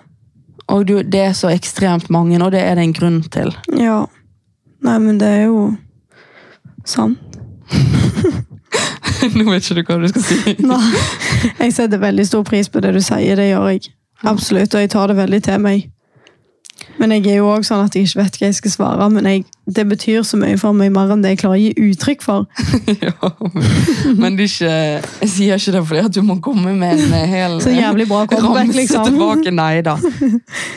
Og 0.67 0.87
du, 0.87 1.01
det 1.03 1.19
er 1.21 1.33
så 1.37 1.49
ekstremt 1.51 2.09
mange, 2.09 2.39
og 2.43 2.51
det 2.51 2.61
er 2.63 2.75
det 2.75 2.83
en 2.83 2.93
grunn 2.93 3.21
til. 3.29 3.51
ja. 3.77 4.05
Nei, 4.85 4.99
men 4.99 5.17
det 5.17 5.27
er 5.27 5.43
jo 5.45 5.75
sant. 6.85 7.41
Nå 9.35 9.47
vet 9.49 9.65
ikke 9.65 9.81
du 9.81 9.83
hva 9.87 9.99
du 10.03 10.07
skal 10.11 10.25
si. 10.25 10.55
Nei. 10.69 10.79
Jeg 11.59 11.73
setter 11.75 12.01
veldig 12.01 12.27
stor 12.27 12.45
pris 12.47 12.69
på 12.69 12.83
det 12.83 12.93
du 12.95 13.01
sier, 13.03 13.37
det 13.39 13.49
gjør 13.49 13.73
jeg. 13.73 13.91
Absolutt, 14.25 14.73
og 14.73 14.85
jeg 14.85 14.93
tar 14.93 15.11
det 15.11 15.19
veldig 15.19 15.43
til 15.45 15.61
meg. 15.61 15.91
Men 16.99 17.11
jeg 17.11 17.25
er 17.27 17.39
jo 17.39 17.47
også 17.49 17.73
sånn 17.73 17.85
at 17.87 17.95
jeg 17.95 18.07
ikke 18.07 18.21
vet 18.21 18.37
hva 18.37 18.47
jeg 18.47 18.55
skal 18.57 18.71
svare, 18.71 19.07
men 19.11 19.27
jeg, 19.27 19.43
det 19.77 19.83
betyr 19.89 20.23
så 20.27 20.37
mye 20.39 20.57
for 20.59 20.75
meg 20.75 20.91
mer 20.95 21.11
enn 21.11 21.23
det 21.23 21.33
jeg 21.33 21.41
klarer 21.41 21.57
å 21.57 21.61
gi 21.63 21.89
uttrykk 21.89 22.23
for. 22.23 22.45
ja, 23.05 23.31
men, 24.19 24.37
ikke, 24.39 24.69
jeg 24.69 25.31
sier 25.31 25.59
ikke 25.59 25.75
det 25.75 25.83
fordi 25.89 26.03
at 26.05 26.15
du 26.15 26.21
må 26.27 26.37
komme 26.43 26.75
med 26.77 26.95
en 26.95 27.17
eh, 27.17 27.27
hel 27.31 27.57
Så 27.63 27.73
jævlig 27.73 28.07
bra 28.11 28.23
comeback, 28.31 28.61
ramse 28.61 28.79
liksom. 28.79 29.09
tilbake. 29.09 29.55
Nei 29.55 29.81
da. 29.87 29.97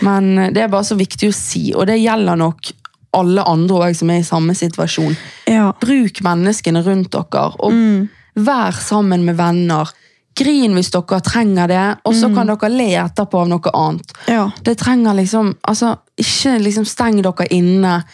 Men 0.06 0.32
eh, 0.38 0.50
det 0.54 0.64
er 0.64 0.72
bare 0.72 0.86
så 0.88 0.98
viktig 0.98 1.30
å 1.30 1.36
si, 1.36 1.68
og 1.74 1.86
det 1.90 2.00
gjelder 2.00 2.40
nok 2.40 2.72
alle 3.12 3.42
andre 3.48 3.76
også 3.88 3.98
som 4.02 4.10
er 4.10 4.18
i 4.20 4.26
samme 4.26 4.54
situasjon. 4.54 5.16
Ja. 5.48 5.72
Bruk 5.80 6.20
menneskene 6.22 6.82
rundt 6.86 7.10
dere, 7.12 7.46
og 7.58 7.72
Mm. 7.72 8.08
vær 8.36 8.70
sammen 8.72 9.24
med 9.24 9.34
venner. 9.36 9.88
Grin 10.36 10.74
hvis 10.74 10.90
dere 10.90 11.20
trenger 11.20 11.66
det, 11.66 11.98
og 12.04 12.14
så 12.14 12.28
kan 12.34 12.46
dere 12.46 12.68
le 12.70 12.90
etterpå 12.94 13.40
av 13.40 13.48
noe 13.48 13.70
annet. 13.74 14.12
Ja. 14.28 14.50
Det 14.62 14.76
trenger 14.78 15.14
liksom 15.14 15.56
Altså, 15.64 15.96
ikke 16.16 16.58
liksom 16.62 16.84
steng 16.84 17.22
dere 17.22 17.46
inne 17.50 18.04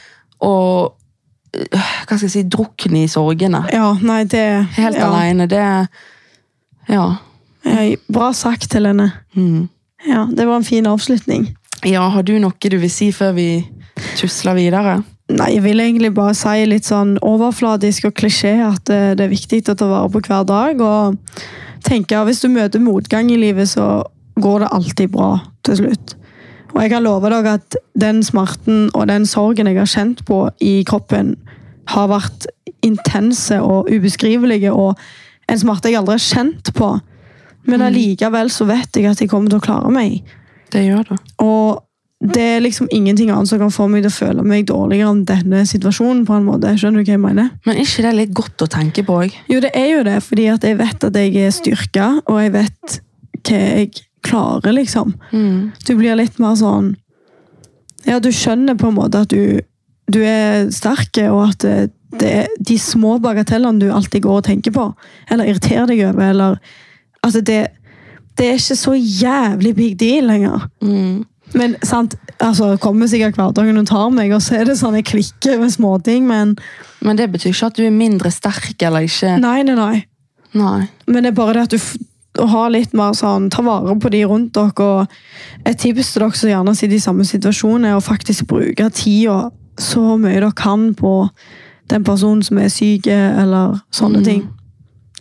og 0.40 0.94
øh, 1.56 1.68
Hva 2.06 2.16
skal 2.16 2.24
jeg 2.28 2.30
si 2.30 2.42
Drukne 2.42 3.04
i 3.04 3.06
sorgene. 3.08 3.64
ja, 3.72 3.92
nei, 4.00 4.24
det 4.24 4.66
Helt 4.76 4.96
ja. 4.96 5.10
alene. 5.10 5.46
Det 5.46 5.88
Ja. 6.88 7.16
Ja, 7.64 7.96
Bra 8.12 8.32
sagt, 8.32 8.72
Helene. 8.74 9.10
Mm. 9.36 9.68
Ja, 10.06 10.26
Det 10.36 10.46
var 10.46 10.56
en 10.56 10.64
fin 10.64 10.86
avslutning. 10.86 11.56
Ja, 11.84 12.08
har 12.08 12.22
du 12.22 12.38
noe 12.38 12.52
du 12.70 12.76
vil 12.78 12.90
si 12.90 13.10
før 13.12 13.32
vi 13.34 13.66
tusler 14.18 14.56
videre? 14.58 15.02
Nei, 15.32 15.54
jeg 15.54 15.64
vil 15.64 15.80
egentlig 15.80 16.10
bare 16.16 16.34
si 16.36 16.66
litt 16.68 16.84
sånn 16.84 17.14
overfladisk 17.24 18.10
og 18.10 18.16
klisjé 18.18 18.58
at 18.60 18.82
det, 18.90 19.16
det 19.18 19.24
er 19.24 19.32
viktig 19.32 19.62
å 19.72 19.76
ta 19.78 19.88
vare 19.88 20.10
på 20.12 20.20
hver 20.26 20.44
dag. 20.48 20.82
Og 20.84 21.86
tenke 21.86 22.18
at 22.18 22.28
hvis 22.28 22.42
du 22.44 22.50
møter 22.52 22.82
motgang 22.82 23.30
i 23.32 23.40
livet, 23.40 23.70
så 23.72 24.04
går 24.40 24.64
det 24.64 24.74
alltid 24.76 25.14
bra 25.14 25.30
til 25.64 25.80
slutt. 25.80 26.16
Og 26.74 26.82
jeg 26.82 26.90
kan 26.90 27.04
love 27.06 27.30
dere 27.30 27.56
at 27.56 27.76
den 28.00 28.20
smerten 28.26 28.88
og 28.92 29.06
den 29.08 29.24
sorgen 29.30 29.70
jeg 29.70 29.78
har 29.78 29.90
kjent 29.90 30.24
på 30.26 30.42
i 30.60 30.82
kroppen, 30.86 31.36
har 31.88 32.08
vært 32.10 32.48
intense 32.84 33.56
og 33.60 33.90
ubeskrivelige, 33.92 34.72
og 34.72 34.98
en 35.48 35.60
smerte 35.60 35.92
jeg 35.92 36.00
aldri 36.00 36.16
har 36.16 36.24
kjent 36.24 36.72
på. 36.76 36.90
Men 37.68 37.84
allikevel 37.84 38.50
så 38.52 38.66
vet 38.68 38.96
jeg 38.96 39.08
at 39.08 39.20
jeg 39.20 39.30
kommer 39.30 39.52
til 39.52 39.60
å 39.60 39.64
klare 39.64 39.92
meg. 39.92 40.20
Det 40.72 40.82
gjør 40.84 41.12
det. 41.12 41.18
Og 41.44 41.84
det 42.24 42.40
er 42.40 42.62
liksom 42.62 42.88
ingenting 42.94 43.30
annet 43.30 43.50
som 43.50 43.58
kan 43.60 43.72
få 43.74 43.86
meg 43.90 44.04
til 44.04 44.12
å 44.12 44.14
føle 44.14 44.44
meg 44.46 44.68
dårligere 44.70 45.10
enn 45.12 45.24
denne 45.28 45.64
situasjonen. 45.68 46.24
på 46.24 46.36
en 46.38 46.46
måte. 46.46 46.72
Skjønner 46.78 47.02
du 47.02 47.10
hva 47.10 47.16
jeg 47.16 47.20
mener? 47.20 47.50
Men 47.66 47.76
er 47.76 47.84
ikke 47.84 48.04
det 48.06 48.12
litt 48.16 48.34
godt 48.34 48.64
å 48.64 48.70
tenke 48.70 49.04
på 49.04 49.18
òg? 49.24 49.34
Jo, 49.50 49.60
det 49.60 49.72
er 49.76 49.90
jo 49.90 50.04
det, 50.06 50.16
fordi 50.24 50.46
at 50.52 50.64
jeg 50.64 50.78
vet 50.78 51.04
at 51.04 51.18
jeg 51.20 51.36
er 51.36 51.50
styrka, 51.52 52.06
og 52.24 52.40
jeg 52.40 52.54
vet 52.54 53.00
hva 53.44 53.58
jeg 53.58 53.90
klarer, 54.24 54.72
liksom. 54.72 55.12
Mm. 55.34 55.74
Du 55.84 55.92
blir 55.98 56.16
litt 56.16 56.38
mer 56.40 56.56
sånn 56.56 56.94
Ja, 58.06 58.18
du 58.20 58.30
skjønner 58.32 58.76
på 58.76 58.88
en 58.88 58.96
måte 58.96 59.20
at 59.24 59.32
du, 59.32 59.60
du 60.12 60.20
er 60.24 60.70
sterk, 60.72 61.16
og 61.28 61.50
at 61.50 61.60
det, 61.64 61.76
det 62.20 62.32
er 62.44 62.48
de 62.60 62.78
små 62.80 63.18
bagatellene 63.20 63.80
du 63.80 63.92
alltid 63.92 64.24
går 64.24 64.40
og 64.40 64.48
tenker 64.48 64.72
på, 64.72 64.88
eller 65.28 65.48
irriterer 65.48 65.88
deg 65.90 66.06
over, 66.08 66.30
eller 66.30 66.58
Altså, 67.24 67.40
det, 67.40 67.62
det 68.36 68.46
er 68.46 68.58
ikke 68.58 68.76
så 68.76 68.92
jævlig 68.92 69.70
big 69.78 69.94
deal 69.96 70.26
lenger. 70.28 70.66
Mm. 70.84 71.22
Men 71.54 71.76
sant, 71.86 72.16
altså, 72.42 72.72
kommer 72.82 73.06
sikkert 73.10 73.36
hverdagen 73.38 73.78
og 73.78 73.86
tar 73.86 74.10
meg, 74.10 74.32
og 74.34 74.42
så 74.42 74.56
er 74.60 74.64
det 74.64 74.78
sånn 74.80 74.96
jeg 74.98 75.06
klikker 75.06 75.60
med 75.60 75.70
småting, 75.74 76.26
men 76.26 76.56
Men 77.04 77.16
det 77.16 77.30
betyr 77.32 77.52
ikke 77.52 77.66
at 77.66 77.76
du 77.76 77.84
er 77.84 77.90
mindre 77.92 78.30
sterk 78.32 78.80
eller 78.82 79.04
ikke. 79.04 79.38
nei, 79.40 79.62
nei, 79.62 79.74
nei. 79.74 80.04
Nei. 80.54 80.88
Men 81.06 81.22
det 81.24 81.32
er 81.32 81.36
bare 81.36 81.52
det 81.54 81.62
at 81.62 81.70
du 81.70 81.78
har 82.40 82.48
ha 82.48 82.68
litt 82.68 82.94
mer 82.94 83.12
sånn, 83.14 83.50
ta 83.50 83.62
vare 83.62 83.94
på 84.00 84.10
de 84.10 84.24
rundt 84.24 84.54
dere, 84.54 84.72
og 84.82 85.06
et 85.66 85.78
tips 85.78 86.12
til 86.14 86.22
dere 86.24 86.34
som 86.34 86.50
gjerne 86.50 86.74
sitter 86.74 86.96
i 86.96 87.04
samme 87.04 87.24
situasjon, 87.28 87.84
er 87.84 87.94
å 87.94 88.02
faktisk 88.02 88.46
bruke 88.50 88.88
tida 88.90 89.50
så 89.78 90.16
mye 90.18 90.40
dere 90.40 90.52
kan 90.52 90.94
på 90.94 91.28
den 91.92 92.02
personen 92.04 92.42
som 92.42 92.58
er 92.58 92.68
syk, 92.68 93.06
eller 93.06 93.80
sånne 93.92 94.18
Mm. 94.18 94.24
ting. 94.24 94.48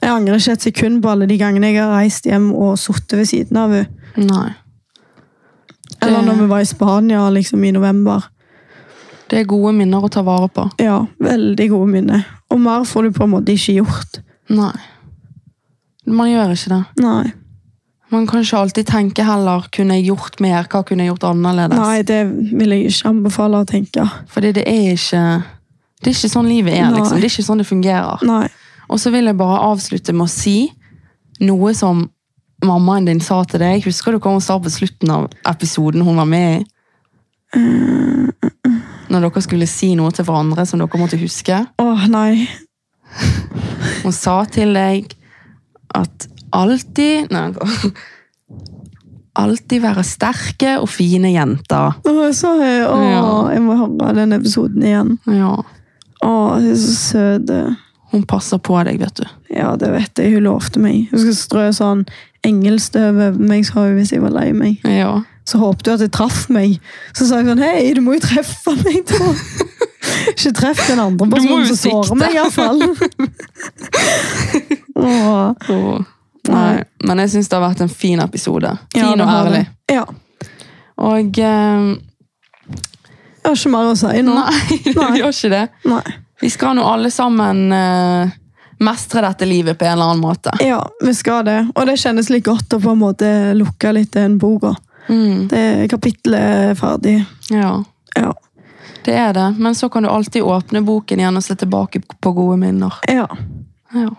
Jeg 0.01 0.09
angrer 0.09 0.35
ikke 0.35 0.51
et 0.51 0.61
sekund 0.61 1.01
på 1.03 1.09
alle 1.11 1.27
de 1.27 1.37
gangene 1.37 1.71
jeg 1.73 1.81
har 1.81 1.91
reist 1.93 2.25
hjem 2.25 2.51
og 2.55 2.77
sittet 2.77 3.17
ved 3.17 3.25
siden 3.27 3.57
av 3.57 3.71
henne. 3.71 4.55
Eller 6.03 6.25
når 6.27 6.39
vi 6.41 6.47
var 6.51 6.63
i 6.63 6.69
Spania 6.69 7.25
liksom 7.33 7.63
i 7.63 7.71
november. 7.75 8.23
Det 9.31 9.39
er 9.39 9.47
gode 9.49 9.71
minner 9.73 10.03
å 10.03 10.09
ta 10.13 10.21
vare 10.25 10.49
på. 10.53 10.67
Ja, 10.83 10.99
veldig 11.23 11.69
gode 11.71 11.89
minner. 11.89 12.25
Og 12.53 12.59
mer 12.61 12.83
får 12.85 13.07
du 13.07 13.15
på 13.15 13.23
en 13.25 13.31
måte 13.33 13.55
ikke 13.55 13.77
gjort. 13.79 14.19
Nei. 14.53 14.73
Man 16.05 16.29
gjør 16.29 16.51
ikke 16.53 16.73
det. 16.75 16.83
Nei, 17.03 17.31
Man 18.13 18.27
kan 18.29 18.43
ikke 18.43 18.59
alltid 18.59 18.85
tenke 18.85 19.23
heller 19.25 19.63
kunne 19.73 19.95
jeg 19.97 20.11
gjort 20.11 20.35
mer, 20.43 20.67
hva 20.69 20.83
kunne 20.85 21.01
jeg 21.01 21.09
gjort 21.15 21.23
annerledes. 21.31 21.79
Nei 21.79 22.03
det 22.05 22.19
vil 22.59 22.75
jeg 22.75 22.91
ikke 22.91 23.09
anbefale 23.09 23.61
å 23.63 23.65
tenke. 23.65 24.03
Fordi 24.29 24.51
det 24.53 24.67
er 24.69 24.91
ikke 24.93 25.23
Det 26.03 26.11
er 26.11 26.17
ikke 26.19 26.29
sånn 26.35 26.49
livet 26.51 26.75
er, 26.75 26.91
liksom. 26.91 27.17
Det 27.17 27.25
er 27.25 27.31
ikke 27.31 27.45
sånn 27.47 27.63
det 27.63 27.65
fungerer. 27.65 28.21
Nei. 28.27 28.49
Og 28.91 28.99
så 28.99 29.09
vil 29.09 29.25
jeg 29.25 29.37
bare 29.39 29.61
avslutte 29.71 30.13
med 30.13 30.27
å 30.27 30.29
si 30.29 30.57
noe 31.39 31.73
som 31.73 32.03
mammaen 32.67 33.05
din 33.09 33.21
sa 33.23 33.41
til 33.49 33.59
deg. 33.63 33.83
Husker 33.87 34.11
du 34.15 34.19
hva 34.23 34.31
hun 34.35 34.41
sa 34.43 34.57
på 34.61 34.71
slutten 34.71 35.11
av 35.13 35.29
episoden 35.49 36.01
hun 36.05 36.19
var 36.21 36.29
med 36.29 36.61
i? 36.61 36.65
Når 39.13 39.27
dere 39.27 39.43
skulle 39.45 39.67
si 39.69 39.91
noe 39.99 40.11
til 40.15 40.25
hverandre 40.25 40.65
som 40.65 40.81
dere 40.81 40.99
måtte 41.01 41.19
huske. 41.21 41.59
Åh, 41.81 42.05
nei. 42.09 42.47
Hun 44.03 44.15
sa 44.15 44.39
til 44.49 44.73
deg 44.73 45.11
at 45.93 46.27
alltid 46.53 47.29
Nei, 47.33 47.51
Alltid 49.33 49.81
være 49.81 50.03
sterke 50.05 50.75
og 50.77 50.85
fine 50.93 51.31
jenter. 51.33 51.95
Åh, 52.05 52.25
så 52.37 52.51
høy. 52.59 52.83
Åh, 52.85 53.05
Ja. 53.09 53.53
jeg 53.55 53.61
må 53.65 53.77
høre 53.79 54.13
den 54.19 54.33
episoden 54.37 54.83
igjen. 54.85 55.15
Ja. 55.25 55.55
Åh, 56.21 56.51
hun 56.59 56.67
er 56.69 56.75
så 56.77 56.93
søt. 56.93 57.49
Hun 58.13 58.23
passer 58.29 58.59
på 58.61 58.77
deg, 58.85 58.99
vet 59.01 59.15
du. 59.17 59.23
Ja, 59.49 59.71
det 59.75 59.89
vet 59.89 60.21
jeg. 60.21 60.35
Hun 60.35 60.43
lovte 60.45 60.77
meg. 60.79 61.07
Hun 61.09 61.19
skal 61.23 61.33
strø 61.39 61.63
sånn 61.73 62.05
engelstøv 62.47 63.09
over 63.13 63.31
meg, 63.39 63.65
sa 63.67 63.79
hun 63.85 63.95
hvis 63.99 64.11
jeg 64.15 64.21
var 64.23 64.33
lei 64.35 64.49
meg. 64.57 64.73
Ja. 64.87 65.13
Så 65.47 65.55
håpte 65.59 65.89
hun 65.91 65.97
at 65.99 66.03
jeg 66.05 66.11
traff 66.15 66.45
meg. 66.53 66.69
Så 67.15 67.21
sa 67.27 67.33
jeg 67.41 67.47
sånn, 67.51 67.63
hei, 67.63 67.93
du 67.95 68.01
må 68.05 68.11
jo 68.17 68.21
treffe 68.23 68.71
meg 68.83 68.99
da. 69.09 69.19
Ikke 70.33 70.51
treff 70.55 70.81
den 70.87 70.99
andre 70.99 71.27
personen 71.31 71.67
som 71.71 71.77
sårer 71.79 72.15
meg 72.19 72.31
i 72.35 72.39
hvert 72.39 72.55
fall. 72.55 72.79
Åh. 74.95 75.53
Åh. 75.69 76.01
Nei, 76.49 76.83
men 77.07 77.19
jeg 77.23 77.29
syns 77.31 77.47
det 77.49 77.55
har 77.55 77.63
vært 77.69 77.81
en 77.85 77.89
fin 77.91 78.19
episode. 78.19 78.73
Fin 78.91 79.05
Ja, 79.05 79.11
og 79.15 79.29
ærlig. 79.31 79.61
Ja. 79.91 80.03
Og 81.03 81.37
eh, 81.39 81.81
Jeg 82.67 83.47
har 83.47 83.55
ikke 83.55 83.71
mer 83.71 83.87
å 83.91 83.95
si 83.99 84.21
nå. 84.27 84.33
Nei, 84.35 84.59
vi 84.83 84.91
Nei. 84.97 85.13
gjør 85.21 85.31
ikke 85.31 85.51
det. 85.53 85.63
Nei. 85.87 86.03
Vi 86.43 86.49
skal 86.51 86.75
nå 86.75 86.83
alle 86.83 87.07
sammen 87.15 87.71
eh, 87.71 88.27
mestre 88.79 89.21
dette 89.21 89.45
livet 89.45 89.77
på 89.77 89.85
en 89.85 89.91
eller 89.97 90.11
annen 90.13 90.21
måte. 90.23 90.51
Ja, 90.65 90.81
vi 91.03 91.13
skal 91.13 91.45
det. 91.45 91.59
Og 91.75 91.85
det 91.87 91.97
kjennes 92.01 92.29
litt 92.29 92.45
godt 92.45 92.73
å 92.73 92.79
på 92.81 92.91
en 92.91 92.99
måte 93.01 93.29
lukke 93.57 93.93
litt 93.93 94.11
den 94.13 94.37
boka. 94.41 94.73
Mm, 95.09 95.47
Det 95.51 95.89
kapittelet 95.91 96.39
er 96.71 96.75
ferdig. 96.79 97.25
ja, 97.51 97.83
Ja. 98.15 98.33
det 99.03 99.13
er 99.15 99.33
det. 99.33 99.55
Men 99.59 99.73
så 99.75 99.89
kan 99.91 100.03
du 100.03 100.09
alltid 100.09 100.43
åpne 100.43 100.81
boken 100.85 101.19
igjen 101.19 101.37
og 101.37 101.43
se 101.43 101.55
tilbake 101.55 102.01
på 102.21 102.31
gode 102.33 102.57
minner. 102.57 102.93
ja. 103.07 103.27
Ja. 103.93 104.09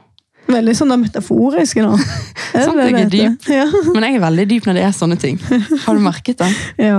Veldig 0.46 0.74
sånn 0.76 0.92
metaforisk 1.00 1.76
nå. 1.80 1.96
sånn 2.52 2.78
at 2.78 2.90
jeg 2.90 3.00
er 3.00 3.08
dyp. 3.10 3.46
Ja. 3.48 3.64
Men 3.94 4.02
jeg 4.04 4.16
er 4.18 4.20
veldig 4.20 4.44
dyp 4.50 4.66
når 4.68 4.74
det 4.74 4.82
er 4.84 4.92
sånne 4.92 5.16
ting. 5.18 5.38
Har 5.86 5.94
du 5.96 6.00
merket 6.04 6.36
det? 6.38 6.50
ja. 6.84 6.98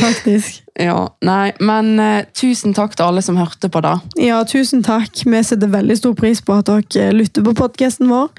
Faktisk. 0.00 0.60
Ja, 0.74 1.06
nei, 1.22 1.52
men 1.62 2.00
eh, 2.02 2.24
tusen 2.34 2.72
takk 2.74 2.96
til 2.98 3.06
alle 3.06 3.22
som 3.22 3.36
hørte 3.38 3.68
på, 3.70 3.78
da. 3.84 3.92
Ja, 4.18 4.40
tusen 4.42 4.80
takk. 4.82 5.20
Vi 5.22 5.42
setter 5.46 5.70
veldig 5.70 5.94
stor 6.00 6.16
pris 6.18 6.40
på 6.42 6.56
at 6.58 6.66
dere 6.66 7.12
lytter 7.14 7.44
på 7.46 7.52
podkasten 7.54 8.10
vår. 8.10 8.32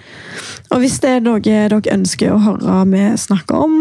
Og 0.76 0.82
hvis 0.84 0.98
det 1.00 1.14
er 1.14 1.24
noe 1.24 1.40
dere 1.40 1.80
ønsker 1.94 2.34
å 2.36 2.42
høre 2.44 2.82
vi 2.92 3.06
snakker 3.24 3.64
om, 3.70 3.78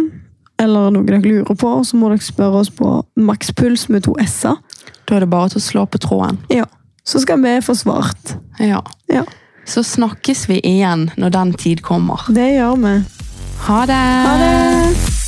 eller 0.63 0.95
noe 0.95 1.03
dere 1.09 1.19
lurer 1.27 1.59
på, 1.59 1.73
så 1.83 1.99
må 1.99 2.13
dere 2.13 2.23
spørre 2.23 2.63
oss 2.63 2.71
på 2.71 2.93
makspuls 3.19 3.89
med 3.91 4.07
to 4.07 4.15
s-er. 4.23 4.55
Da 5.11 5.19
er 5.19 5.27
det 5.27 5.31
bare 5.35 5.51
til 5.57 5.59
å 5.65 5.67
slå 5.67 5.85
på 5.91 5.99
tråden. 6.07 6.39
Ja. 6.55 6.69
Så 7.03 7.25
skal 7.27 7.43
vi 7.43 7.57
få 7.61 7.75
svart. 7.75 8.37
Ja. 8.63 8.85
Ja, 9.11 9.27
Så 9.67 9.83
snakkes 9.83 10.47
vi 10.49 10.61
igjen 10.63 11.09
når 11.19 11.35
den 11.41 11.53
tid 11.59 11.83
kommer. 11.83 12.23
det 12.31 12.53
gjør 12.55 12.79
vi. 12.87 12.95
Ha 13.67 13.83
det! 13.91 14.03
Ha 14.31 14.39
det! 14.47 15.24